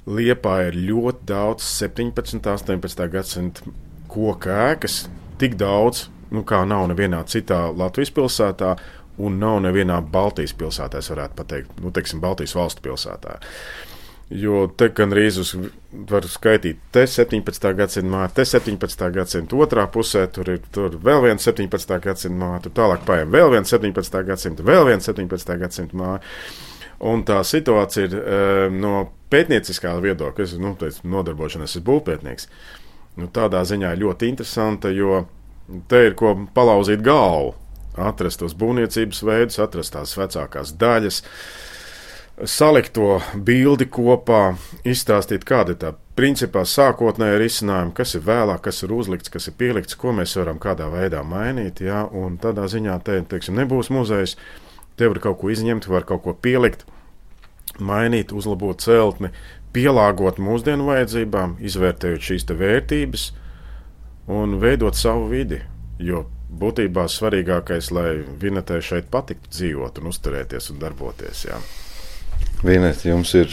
Liepā 0.07 0.55
ir 0.69 0.79
ļoti 0.87 1.27
daudz 1.27 1.67
17. 1.81 2.39
un 2.39 2.47
18. 2.47 3.05
gadsimta 3.11 3.75
koku 4.11 4.51
ēkas, 4.51 5.03
tik 5.39 5.55
daudz, 5.59 6.07
nu, 6.33 6.43
kā 6.47 6.63
nav 6.67 6.87
nevienā 6.91 7.23
citā 7.29 7.65
Latvijas 7.71 8.13
pilsētā. 8.15 8.75
Un 9.21 9.35
nav 9.37 9.59
nevienā 9.61 9.99
Baltijas 10.09 10.55
pilsētā, 10.57 10.97
es 11.03 11.11
varētu 11.11 11.43
teikt, 11.45 11.75
nu, 11.83 11.91
teiksim, 11.93 12.21
Baltijas 12.21 12.55
valstu 12.57 12.81
pilsētā. 12.81 13.35
Jo 14.33 14.63
te 14.79 14.87
gandrīz 14.95 15.37
uz, 15.37 15.51
var 16.09 16.25
skaitīt, 16.25 16.79
te 16.95 17.03
17. 17.05 17.67
gadsimta 17.77 18.09
māja, 18.09 18.31
te 18.39 18.45
17. 18.49 19.03
gadsimta 19.13 19.59
otrā 19.61 19.85
pusē, 19.93 20.23
tur 20.33 20.49
ir 20.55 20.63
tur 20.73 20.95
vēl 20.97 21.21
viens 21.27 21.45
17. 21.45 21.93
gadsimta 22.01 22.39
māja, 22.39 22.63
tur 22.63 22.73
tālāk 22.79 23.03
paiem 23.05 23.29
vēl 23.35 23.51
viens 23.53 23.69
17. 23.69 24.23
gadsimta, 24.25 24.65
vēl 24.65 24.87
viens 24.89 25.05
17. 25.11 25.57
gadsimta 25.61 25.99
māja. 25.99 26.23
Un 27.03 27.21
tā 27.27 27.41
situācija 27.45 28.07
ir 28.07 28.15
e, 28.15 28.41
no 28.73 29.03
pētnieciskā 29.33 29.91
viedokļa, 30.01 30.47
es 30.47 30.55
nu, 30.61 30.71
teicu, 30.79 31.03
nodarbošanos 31.13 31.77
ar 31.77 31.85
būvpētnieks. 31.89 32.47
Nu, 33.17 33.29
tādā 33.29 33.61
ziņā 33.67 33.93
ļoti 33.99 34.29
interesanta, 34.31 34.89
jo 34.89 35.21
Te 35.87 35.99
ir 36.09 36.15
ko 36.19 36.33
palauzīt 36.55 37.03
galvu, 37.05 37.53
atrast 37.95 38.41
tos 38.41 38.55
būvniecības 38.59 39.21
veidus, 39.23 39.61
atrast 39.63 39.95
tās 39.95 40.15
vecākās 40.19 40.73
daļas, 40.79 41.21
salikt 42.49 42.91
to 42.97 43.21
bildi 43.47 43.87
kopā, 43.87 44.57
izstāstīt, 44.83 45.45
kāda 45.47 45.75
ir 45.75 45.79
tā 45.79 45.93
principā 46.17 46.65
sākotnēja 46.67 47.39
risinājuma, 47.39 47.95
kas 47.95 48.17
ir 48.17 48.25
vēlāk, 48.27 48.65
kas 48.67 48.83
ir 48.83 48.91
uzlikts, 48.91 49.31
kas 49.31 49.47
ir 49.47 49.55
pielikts, 49.57 49.95
ko 49.95 50.11
mēs 50.17 50.35
varam 50.41 50.59
kādā 50.61 50.89
veidā 50.91 51.23
mainīt. 51.23 51.79
Ja? 51.85 52.03
Un 52.11 52.35
tādā 52.43 52.67
ziņā 52.69 52.99
te 53.07 53.21
teiksim, 53.31 53.55
nebūs 53.61 53.89
muzejs, 53.93 54.35
te 54.99 55.07
var 55.07 55.23
kaut 55.23 55.39
ko 55.39 55.53
izņemt, 55.53 55.87
var 55.87 56.03
kaut 56.09 56.25
ko 56.27 56.35
pielikt, 56.35 56.83
mainīt, 57.79 58.35
uzlabot 58.35 58.83
celtni, 58.83 59.31
pielāgot 59.73 60.39
mūsdienu 60.41 60.87
vajadzībām, 60.91 61.57
izvērtējot 61.65 62.29
šīs 62.29 62.47
vērtības 62.49 63.27
un 64.33 64.59
veidot 64.61 64.97
savu 64.97 65.27
vidi. 65.31 65.61
Jo 65.99 66.25
būtībā 66.59 67.07
svarīgākais, 67.09 67.91
lai 67.93 68.09
Vinetē 68.41 68.79
šeit 68.83 69.09
patiktu 69.13 69.51
dzīvot 69.53 70.01
un 70.01 70.11
uzturēties 70.11 70.69
un 70.73 70.81
darboties. 70.81 71.45
Jā. 71.49 71.59
Vinet, 72.63 73.03
jums 73.07 73.33
ir 73.37 73.51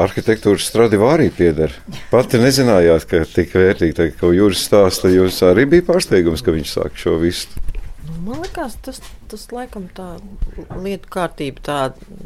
arhitektūras 0.00 0.68
stradivārī 0.70 1.28
pieder. 1.34 1.74
Pati 2.12 2.40
nezinājāt, 2.40 3.06
ka 3.10 3.22
tik 3.28 3.54
vērtīgi, 3.58 3.96
tā, 3.98 4.08
ko 4.16 4.32
Jūras 4.34 4.64
stāsta, 4.68 5.10
jūs 5.12 5.42
arī 5.46 5.66
bija 5.68 5.88
pārsteigums, 5.90 6.44
ka 6.44 6.54
viņš 6.54 6.74
sāk 6.78 6.98
šo 7.00 7.18
visu. 7.22 7.62
Nu, 8.06 8.16
man 8.28 8.42
liekas, 8.42 8.78
tas, 8.86 9.02
tas 9.30 9.46
laikam 9.54 9.88
tā 9.94 10.14
lietu 10.82 11.10
kārtība 11.12 11.64
tāda 11.66 12.22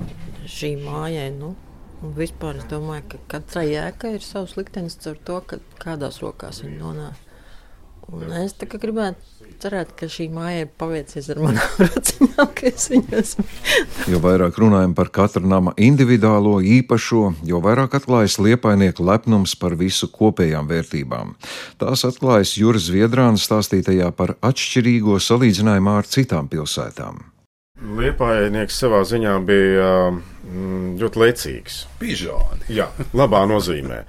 šī 0.51 0.77
mājai, 0.85 1.31
nu, 1.37 1.55
un 2.03 2.17
vispār 2.17 2.61
es 2.61 2.67
domāju, 2.71 3.07
ka 3.13 3.23
katrai 3.37 3.69
jēkai 3.71 4.17
ir 4.17 4.25
savs 4.25 4.57
liktenis 4.59 4.99
ar 5.07 5.21
to, 5.29 5.41
ka 5.47 5.61
kādās 5.83 6.21
rokās 6.25 6.65
viņi 6.65 6.81
nonāk. 6.81 7.23
Un 8.07 8.31
es 8.39 8.53
gribētu 8.55 9.19
cerēt, 9.59 9.91
ka 9.99 10.07
šī 10.11 10.29
māja 10.31 10.63
ir 10.63 10.69
paveicies 10.79 11.27
ar 11.33 11.41
manām 11.43 11.73
rociņām, 11.83 12.51
ka 12.55 12.69
es 12.71 12.87
viņu 12.93 13.17
esmu. 13.19 13.45
jo 14.13 14.21
vairāk 14.23 14.61
runājam 14.63 14.95
par 14.95 15.11
katra 15.15 15.43
nama 15.43 15.73
individuālo 15.75 16.61
īpašo, 16.63 17.23
jo 17.49 17.61
vairāk 17.65 17.97
atklājas 17.99 18.39
liepainieku 18.39 19.07
lepnums 19.07 19.57
par 19.59 19.75
visu 19.81 20.07
kopējām 20.13 20.71
vērtībām. 20.71 21.35
Tās 21.83 22.07
atklājas 22.07 22.55
Juras 22.61 22.87
Viedrāna 22.95 23.43
stāstītajā 23.43 24.13
par 24.15 24.37
atšķirīgo 24.39 25.19
salīdzinājumā 25.19 25.99
ar 26.05 26.11
citām 26.11 26.53
pilsētām. 26.53 27.25
Liepainieks 27.77 28.79
savā 28.85 29.03
ziņā 29.05 29.35
bija 29.45 29.91
mm, 30.47 30.97
ļoti 31.03 31.23
lecīgs. 31.23 31.85
Pižāni. 32.01 32.71
Jā, 32.79 32.91
labā 33.17 33.45
nozīmē. 33.51 34.05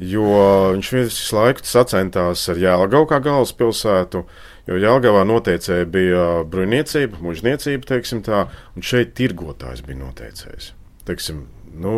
jo 0.00 0.30
viņš 0.74 0.90
visu 0.96 1.36
laiku 1.36 1.66
sacentās 1.68 2.46
ar 2.48 2.60
Jēlgavu 2.60 3.08
kā 3.10 3.20
galvaspilsētu. 3.24 4.24
Jo 4.70 4.76
Jālgavā 4.78 5.24
noteicēja 5.26 5.86
bija 5.90 6.26
bruņniecība, 6.46 7.18
mužniecība, 7.24 7.88
teiksim 7.88 8.20
tā, 8.22 8.44
un 8.76 8.84
šeit 8.86 9.16
tirgotājs 9.18 9.80
bija 9.82 9.98
noteicējis. 9.98 10.68
Teiksim, 11.08 11.40
nu, 11.80 11.94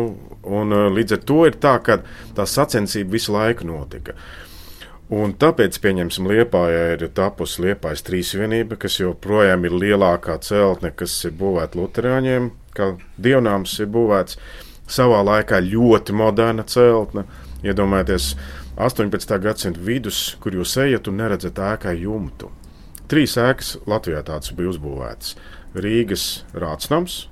un, 0.47 0.73
līdz 0.95 1.17
ar 1.17 1.21
to 1.27 1.43
ir 1.49 1.59
tā, 1.61 1.75
ka 1.85 1.99
tā 2.33 2.47
sacensība 2.49 3.13
visu 3.13 3.35
laiku 3.35 3.67
notika. 3.69 4.15
Un 5.13 5.35
tāpēc, 5.37 5.77
pieņemsim, 5.83 6.25
Liepājā 6.31 6.83
ir 6.95 7.05
tapusi 7.13 7.67
Liepājas 7.67 8.01
trīsvienība, 8.07 8.79
kas 8.81 8.97
joprojām 9.03 9.67
ir 9.67 9.75
lielākā 9.83 10.39
celtne, 10.41 10.93
kas 10.97 11.13
ir 11.27 11.35
būvēta 11.37 11.77
Lutāņiem, 11.77 12.49
kā 12.77 12.93
dievnāms 13.21 13.77
ir 13.83 13.89
būvēts. 13.93 14.37
Savā 14.89 15.21
laikā 15.23 15.61
ļoti 15.63 16.15
moderna 16.17 16.65
celtne. 16.67 17.23
Iedomājieties, 17.63 18.33
18. 18.75 19.37
gadsimta 19.39 19.79
vidus, 19.79 20.35
kur 20.43 20.57
jūs 20.57 20.75
ejat 20.83 21.07
un 21.07 21.21
neredzat 21.21 21.61
ēkai 21.61 21.95
jumtu. 22.01 22.51
Trīs 23.07 23.37
ēkas 23.39 23.77
Latvijā 23.87 24.23
tādas 24.25 24.51
bija 24.57 24.73
uzbūvētas. 24.73 25.35
Rīgas 25.73 26.27
Rātsnams, 26.53 27.27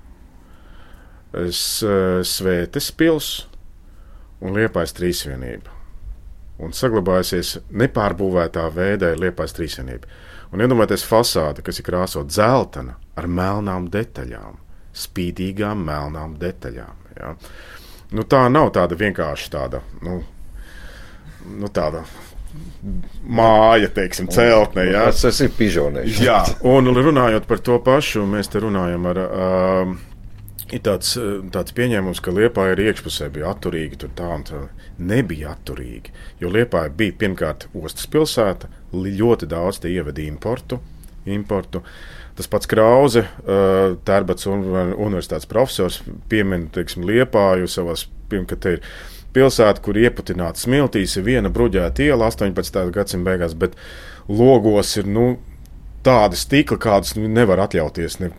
Svētes 1.32 2.90
pils 2.98 3.28
un 4.44 4.58
Liepais 4.58 4.92
trīsvienība. 4.98 5.78
Un 6.62 6.76
saglabājusies 6.76 7.56
nepārbūvētā 7.72 8.66
veidā 8.76 9.14
ir 9.14 9.22
Liepais 9.22 9.56
trīsvienība. 9.56 10.10
Un 10.52 10.60
iedomājieties 10.66 11.06
fasāde, 11.08 11.64
kas 11.64 11.80
ir 11.80 11.88
krāsota 11.88 12.36
zeltaina 12.36 12.98
ar 13.16 13.28
melnām 13.32 13.88
detaļām, 13.94 14.60
spīdīgām 14.98 15.86
melnām 15.88 16.36
detaļām. 16.42 17.08
Ja? 17.18 17.36
Nu, 18.12 18.26
tā 18.28 18.44
nav 18.52 18.74
tāda 18.76 18.98
vienkārši 19.00 19.52
tāda. 19.54 19.82
Nu, 20.04 20.20
nu, 21.48 21.72
tāda 21.72 22.04
māja, 23.24 23.88
teiksim, 23.96 24.28
celtne. 24.34 24.90
Jā, 24.92 25.08
tas 25.16 25.40
ir 25.44 25.52
pižonēs. 25.56 26.20
Jā, 26.24 26.42
un 26.68 26.92
runājot 26.92 27.48
par 27.48 27.62
to 27.64 27.78
pašu, 27.84 28.26
mēs 28.28 28.52
te 28.52 28.64
runājam 28.64 29.12
ar. 29.12 29.26
Uh, 29.28 30.00
Ir 30.72 30.80
tāds, 30.86 31.18
tāds 31.52 31.74
pieņēmums, 31.76 32.22
ka 32.24 32.32
Lietuva 32.32 32.70
ir 32.72 32.80
iekšpusē 32.86 33.28
bija 33.36 33.50
atturīga, 33.52 33.98
tur 34.00 34.12
tā 34.16 34.30
un 34.32 34.46
tā. 34.48 34.62
Nebija 35.04 35.52
atturīga. 35.52 36.14
Jo 36.40 36.52
Lietuva 36.54 36.86
bija 36.96 37.18
pirmkārt 37.20 37.66
ostas 37.76 38.08
pilsēta, 38.08 38.70
ļoti 38.94 39.50
daudz 39.52 39.82
te 39.84 39.92
ieveda 39.92 40.24
importu. 40.24 40.80
importu. 41.26 41.84
Tas 42.38 42.48
pats 42.52 42.70
Krause, 42.72 43.26
Tērbats 44.08 44.48
universitātes 44.48 45.50
profesors, 45.50 46.02
piemin, 46.32 46.70
Liepāju 46.72 47.68
savās, 47.70 48.06
pirmkārt, 48.32 48.68
ir 48.72 48.84
pilsēta, 49.36 49.84
kur 49.84 50.00
ieputināta 50.00 50.60
smiltīs, 50.60 51.18
ir 51.18 51.28
viena 51.28 51.52
bruģēta 51.54 52.04
iela 52.08 52.28
18. 52.32 52.84
gadsimta 52.96 53.30
beigās, 53.30 53.56
bet 53.56 53.78
logos 54.32 54.96
ir 55.00 55.08
nu, 55.12 55.26
tāda 56.06 56.38
stikla, 56.40 56.80
kādas 56.82 57.16
nevar 57.16 57.62
atļauties. 57.68 58.20
Ne, 58.24 58.32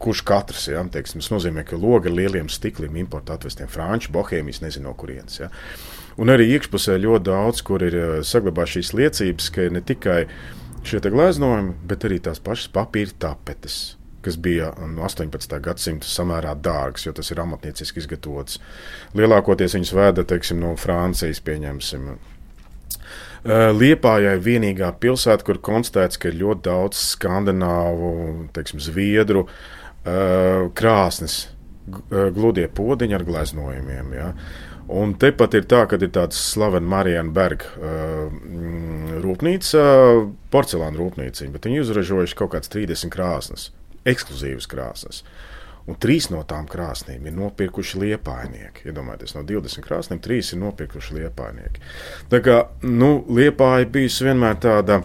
kurš 0.00 0.22
katrs 0.26 0.68
ja, 0.70 0.82
teiksim, 0.92 1.20
tas 1.20 1.32
nozīmē, 1.32 1.64
ka 1.68 1.78
logi 1.78 2.10
ar 2.10 2.16
lieliem 2.16 2.48
stikliem 2.52 2.96
importē 3.02 3.36
atvestiem 3.36 3.70
franču, 3.70 4.12
bohēmijas, 4.14 4.62
nezinu 4.64 4.88
no 4.88 4.94
kurienes. 4.98 5.40
Ja. 5.42 5.50
Un 6.20 6.32
arī 6.32 6.48
iekšpusē 6.56 6.96
ļoti 7.00 7.26
daudz, 7.28 7.62
kur 7.64 7.84
ir 7.84 7.96
saglabājušās 8.26 8.76
šīs 8.80 8.96
liecības, 8.98 9.50
ka 9.54 9.68
ne 9.72 9.84
tikai 9.84 10.20
šie 10.86 11.00
gleznojumi, 11.06 11.76
bet 11.86 12.04
arī 12.08 12.20
tās 12.24 12.40
pašas 12.42 12.70
papīra 12.74 13.16
tapetes 13.28 13.80
kas 14.20 14.36
bija 14.36 14.72
no 14.84 15.06
18. 15.06 15.54
gadsimta 15.64 16.08
samērā 16.08 16.54
dārgs, 16.60 17.06
jo 17.06 17.12
tas 17.16 17.30
ir 17.32 17.40
amatnieciski 17.40 18.02
izgatavots. 18.02 18.58
Lielākoties 19.16 19.76
viņas 19.78 19.94
vēda 19.96 20.26
teiksim, 20.28 20.60
no 20.60 20.74
Francijas, 20.76 21.40
pieņemsim. 21.44 22.10
Liepājai 23.80 24.34
ir 24.36 24.42
vienīgā 24.44 24.90
pilsēta, 25.00 25.46
kur 25.46 25.62
konstatēts, 25.64 26.20
ka 26.20 26.28
ir 26.28 26.36
ļoti 26.42 26.66
daudz 26.66 27.00
skandināvu, 27.14 28.10
teiksim, 28.52 28.82
zviedru 28.84 29.46
krāsnes, 30.04 31.46
gludie 32.36 32.68
podziņi 32.68 33.16
ar 33.16 33.24
gleznojumiem. 33.24 34.12
Ja. 34.18 34.34
Un 34.90 35.12
tepat 35.22 35.54
ir 35.54 35.66
tā, 35.70 35.84
ka 35.86 36.00
ir 36.02 36.10
tāds 36.10 36.38
slavens 36.50 36.88
Marijana 36.90 37.30
Berga 37.30 37.68
uh, 37.78 38.32
rūpnīca, 39.22 39.84
porcelāna 40.50 40.98
rūpnīca, 40.98 41.46
bet 41.54 41.68
viņi 41.68 41.84
uzražojuši 41.84 42.38
kaut 42.40 42.56
kādas 42.56 42.72
30 42.74 43.12
krāsnes 43.14 43.68
ekskluzīvas 44.08 44.68
krāsnes. 44.70 45.22
Un 45.88 45.96
trīs 45.98 46.28
no 46.30 46.42
tām 46.46 46.68
krāsnīm 46.70 47.24
ir 47.26 47.34
nopirkuši 47.34 48.02
liepainieki. 48.02 48.84
Iedomājieties, 48.90 49.34
no 49.34 49.42
20 49.48 49.86
krāsnīm 49.86 50.20
trīs 50.22 50.52
ir 50.52 50.60
nopirkuši 50.62 51.16
liepainieki. 51.18 51.82
Tā 52.30 52.42
kā 52.44 52.58
nu, 52.86 53.24
liepāja 53.32 53.88
bijusi 53.90 54.28
vienmēr 54.28 54.60
tāda, 54.62 55.00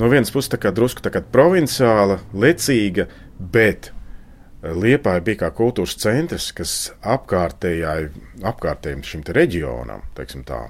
no 0.00 0.10
vienas 0.12 0.32
puses 0.32 0.52
tā 0.54 0.60
kā 0.62 0.72
drusku 0.74 1.04
tā 1.04 1.12
kā 1.12 1.20
provinciāla, 1.34 2.20
lecīga, 2.32 3.08
bet 3.38 3.90
Liepāja 4.74 5.20
bija 5.22 5.44
kā 5.44 5.50
kultūras 5.54 5.94
centrs, 6.00 6.50
kas 6.56 6.72
apkārtējiem 7.06 9.02
šim 9.06 9.22
reģionam, 9.36 10.02
teiksim 10.16 10.42
tā, 10.48 10.66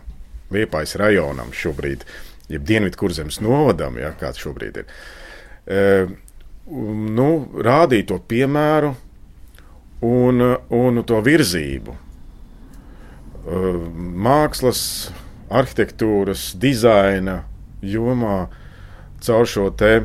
Liepājas 0.53 0.97
rajonam 1.01 1.51
šobrīd, 1.55 2.05
jeb 2.53 2.66
Dienvidu 2.66 2.99
kurzemes 3.01 3.40
novadam, 3.42 3.97
ja, 3.99 4.12
kāds 4.18 4.42
šobrīd 4.42 4.82
ir 4.82 4.86
nu, 6.66 7.28
rādīt 7.62 8.09
to 8.11 8.18
piemēru 8.18 8.92
un, 10.07 10.42
un 10.74 11.03
to 11.07 11.20
virzību. 11.24 11.94
Mākslas, 14.26 14.80
arhitektūras, 15.55 16.51
dizaina 16.59 17.44
jomā 17.86 18.47
caur 19.22 19.47
šo 19.47 19.68
te 19.70 20.01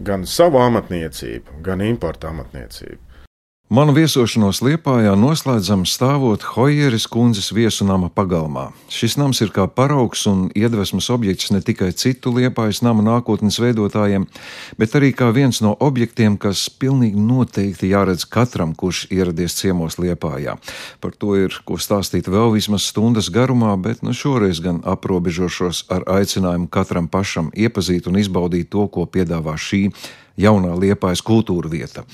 gan 0.00 0.24
savu 0.28 0.60
amatniecību, 0.60 1.60
gan 1.64 1.84
importu 1.84 2.30
amatniecību. 2.30 3.02
Manu 3.66 3.96
viesošanos 3.96 4.60
Liepājā 4.62 5.16
noslēdzam 5.18 5.80
stāvot 5.90 6.44
Hojeres 6.54 7.08
kundzes 7.10 7.48
viesu 7.50 7.82
nama 7.82 8.06
pagalmā. 8.06 8.68
Šis 8.86 9.16
nams 9.18 9.40
ir 9.42 9.50
kā 9.50 9.64
paraugs 9.66 10.20
un 10.30 10.44
iedvesmas 10.54 11.08
objekts 11.10 11.50
ne 11.50 11.58
tikai 11.58 11.88
citu 11.90 12.30
Liepājas 12.30 12.78
nama 12.86 13.02
nākotnes 13.02 13.58
veidotājiem, 13.58 14.28
bet 14.78 14.94
arī 14.94 15.10
kā 15.10 15.32
viens 15.34 15.58
no 15.66 15.72
objektiem, 15.82 16.36
kas 16.38 16.68
pilnīgi 16.70 17.18
noteikti 17.18 17.90
jāredz 17.90 18.22
katram, 18.30 18.70
kurš 18.70 19.08
ieradies 19.10 19.58
ciemos 19.58 19.98
Liepājā. 19.98 20.54
Par 21.02 21.18
to 21.18 21.34
ir 21.34 21.58
ko 21.66 21.74
stāstīt 21.82 22.30
vēl 22.30 22.54
vismaz 22.54 22.86
stundas 22.86 23.32
garumā, 23.34 23.74
bet 23.82 24.06
nu 24.06 24.14
šoreiz 24.14 24.62
gan 24.62 24.78
aprobežošos 24.86 25.88
ar 25.90 26.06
aicinājumu 26.20 26.70
katram 26.70 27.10
pašam 27.10 27.50
iepazīt 27.50 28.06
un 28.06 28.22
izbaudīt 28.22 28.70
to, 28.70 28.86
ko 28.86 29.10
piedāvā 29.10 29.58
šī 29.58 29.88
jaunā 30.38 30.78
Liepājas 30.86 31.26
kultūra 31.26 31.74
vieta. 31.74 32.06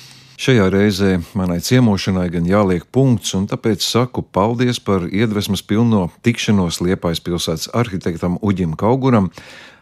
Šajā 0.43 0.65
reizē 0.75 1.09
manai 1.39 1.61
ciemošanai 1.63 2.25
gan 2.35 2.47
jāliek 2.51 2.83
punkts, 2.91 3.31
un 3.39 3.45
tāpēc 3.47 3.85
saku 3.87 4.25
paldies 4.27 4.81
par 4.83 5.05
iedvesmas 5.07 5.61
pilno 5.63 6.09
tikšanos 6.27 6.81
Liepājas 6.83 7.21
pilsētas 7.23 7.69
arhitektam 7.79 8.41
Uģim 8.43 8.73
Kauguram, 8.81 9.29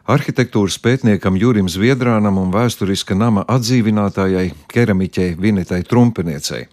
arhitektūras 0.04 0.76
pētniekam 0.84 1.38
Jurim 1.40 1.70
Zviedrānam 1.72 2.42
un 2.42 2.52
vēsturiska 2.52 3.16
nama 3.16 3.46
atdzīvinātājai 3.48 4.50
keramiķei 4.68 5.38
Vinetai 5.40 5.80
Trumpiniecei. 5.88 6.66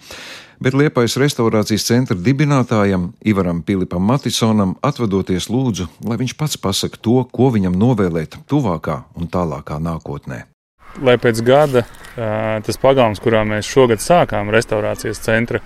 Bet 0.59 0.75
Liepājas 0.75 1.15
restaurācijas 1.23 1.87
centra 1.87 2.19
dibinātājam 2.19 3.13
Ivaram 3.23 3.63
Pilipam 3.63 4.03
Matisonam 4.03 4.75
atvadoties 4.83 5.47
lūdzu, 5.47 5.87
lai 6.03 6.19
viņš 6.19 6.35
pats 6.35 6.59
pasaka 6.59 6.99
to, 6.99 7.21
ko 7.31 7.53
viņam 7.55 7.79
novēlēt 7.79 8.35
tuvākā 8.51 8.99
un 9.15 9.31
tālākā 9.31 9.79
nākotnē 9.79 10.43
lai 11.03 11.17
pēc 11.21 11.41
gada 11.45 11.85
tas 12.65 12.79
pagalms, 12.81 13.21
kurā 13.21 13.43
mēs 13.45 13.67
šogad 13.69 14.01
sākām 14.01 14.49
restaurācijas 14.53 15.21
centra 15.21 15.61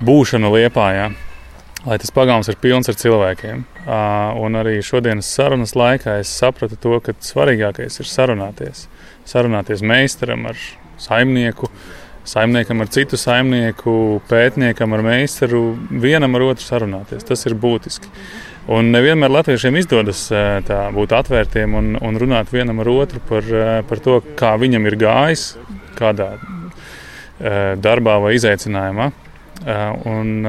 būšanu 0.00 0.48
Liepājā, 0.54 1.10
lai 1.84 1.98
tas 2.00 2.12
pagalms 2.14 2.48
ir 2.48 2.56
pilns 2.60 2.88
ar 2.88 2.96
cilvēkiem. 2.96 3.66
Un 4.40 4.58
arī 4.58 4.78
šodienas 4.84 5.28
sarunas 5.28 5.76
laikā 5.76 6.16
es 6.22 6.32
sapratu 6.32 6.78
to, 6.80 6.96
ka 7.04 7.14
svarīgākais 7.20 8.00
ir 8.00 8.08
sarunāties. 8.10 8.86
Sarunāties 9.28 9.84
meistaram 9.84 10.48
ar 10.48 10.56
saimnieku, 11.00 11.68
saimniekam 12.26 12.80
ar 12.82 12.90
citu 12.90 13.20
saimnieku, 13.20 14.22
pētniekam 14.30 14.96
ar 14.96 15.04
meistaru, 15.04 15.62
vienam 15.90 16.34
ar 16.38 16.48
otru 16.48 16.64
sarunāties. 16.64 17.28
Tas 17.28 17.44
ir 17.46 17.54
būtiski. 17.60 18.08
Un 18.66 18.88
nevienmēr 18.90 19.30
latviešiem 19.30 19.76
izdodas 19.78 20.24
tā, 20.66 20.78
būt 20.94 21.12
atvērtiem 21.14 21.76
un, 21.78 21.92
un 22.02 22.18
runāt 22.18 22.50
vienam 22.50 22.82
ar 22.82 22.90
otru 22.90 23.20
par, 23.28 23.46
par 23.86 24.02
to, 24.02 24.18
kā 24.38 24.56
viņam 24.58 24.88
ir 24.90 24.96
gājis, 24.98 25.44
kādā 25.98 26.32
darbā 27.78 28.16
vai 28.24 28.34
izaicinājumā. 28.34 29.12
Un 30.10 30.48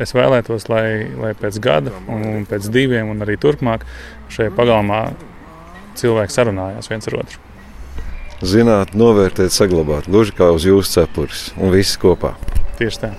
es 0.00 0.14
vēlētos, 0.16 0.66
lai, 0.72 0.86
lai 1.12 1.34
pēc 1.36 1.60
gada, 1.62 1.92
un 2.08 2.48
pēc 2.48 2.70
diviem, 2.72 3.12
un 3.12 3.20
arī 3.26 3.36
turpmāk 3.40 3.84
šajā 4.32 4.54
pagalmā 4.56 5.02
cilvēki 6.00 6.34
sarunājās 6.34 6.88
viens 6.88 7.12
ar 7.12 7.20
otru. 7.20 7.44
Zināt, 8.48 8.94
novērtēt, 8.94 9.52
saglabāt, 9.52 10.08
gluži 10.08 10.36
kā 10.38 10.52
uz 10.54 10.64
jūsu 10.68 11.00
cepures 11.00 11.48
un 11.58 11.74
viss 11.74 11.98
kopā. 12.00 12.36
Tieši 12.78 13.02
tā. 13.02 13.16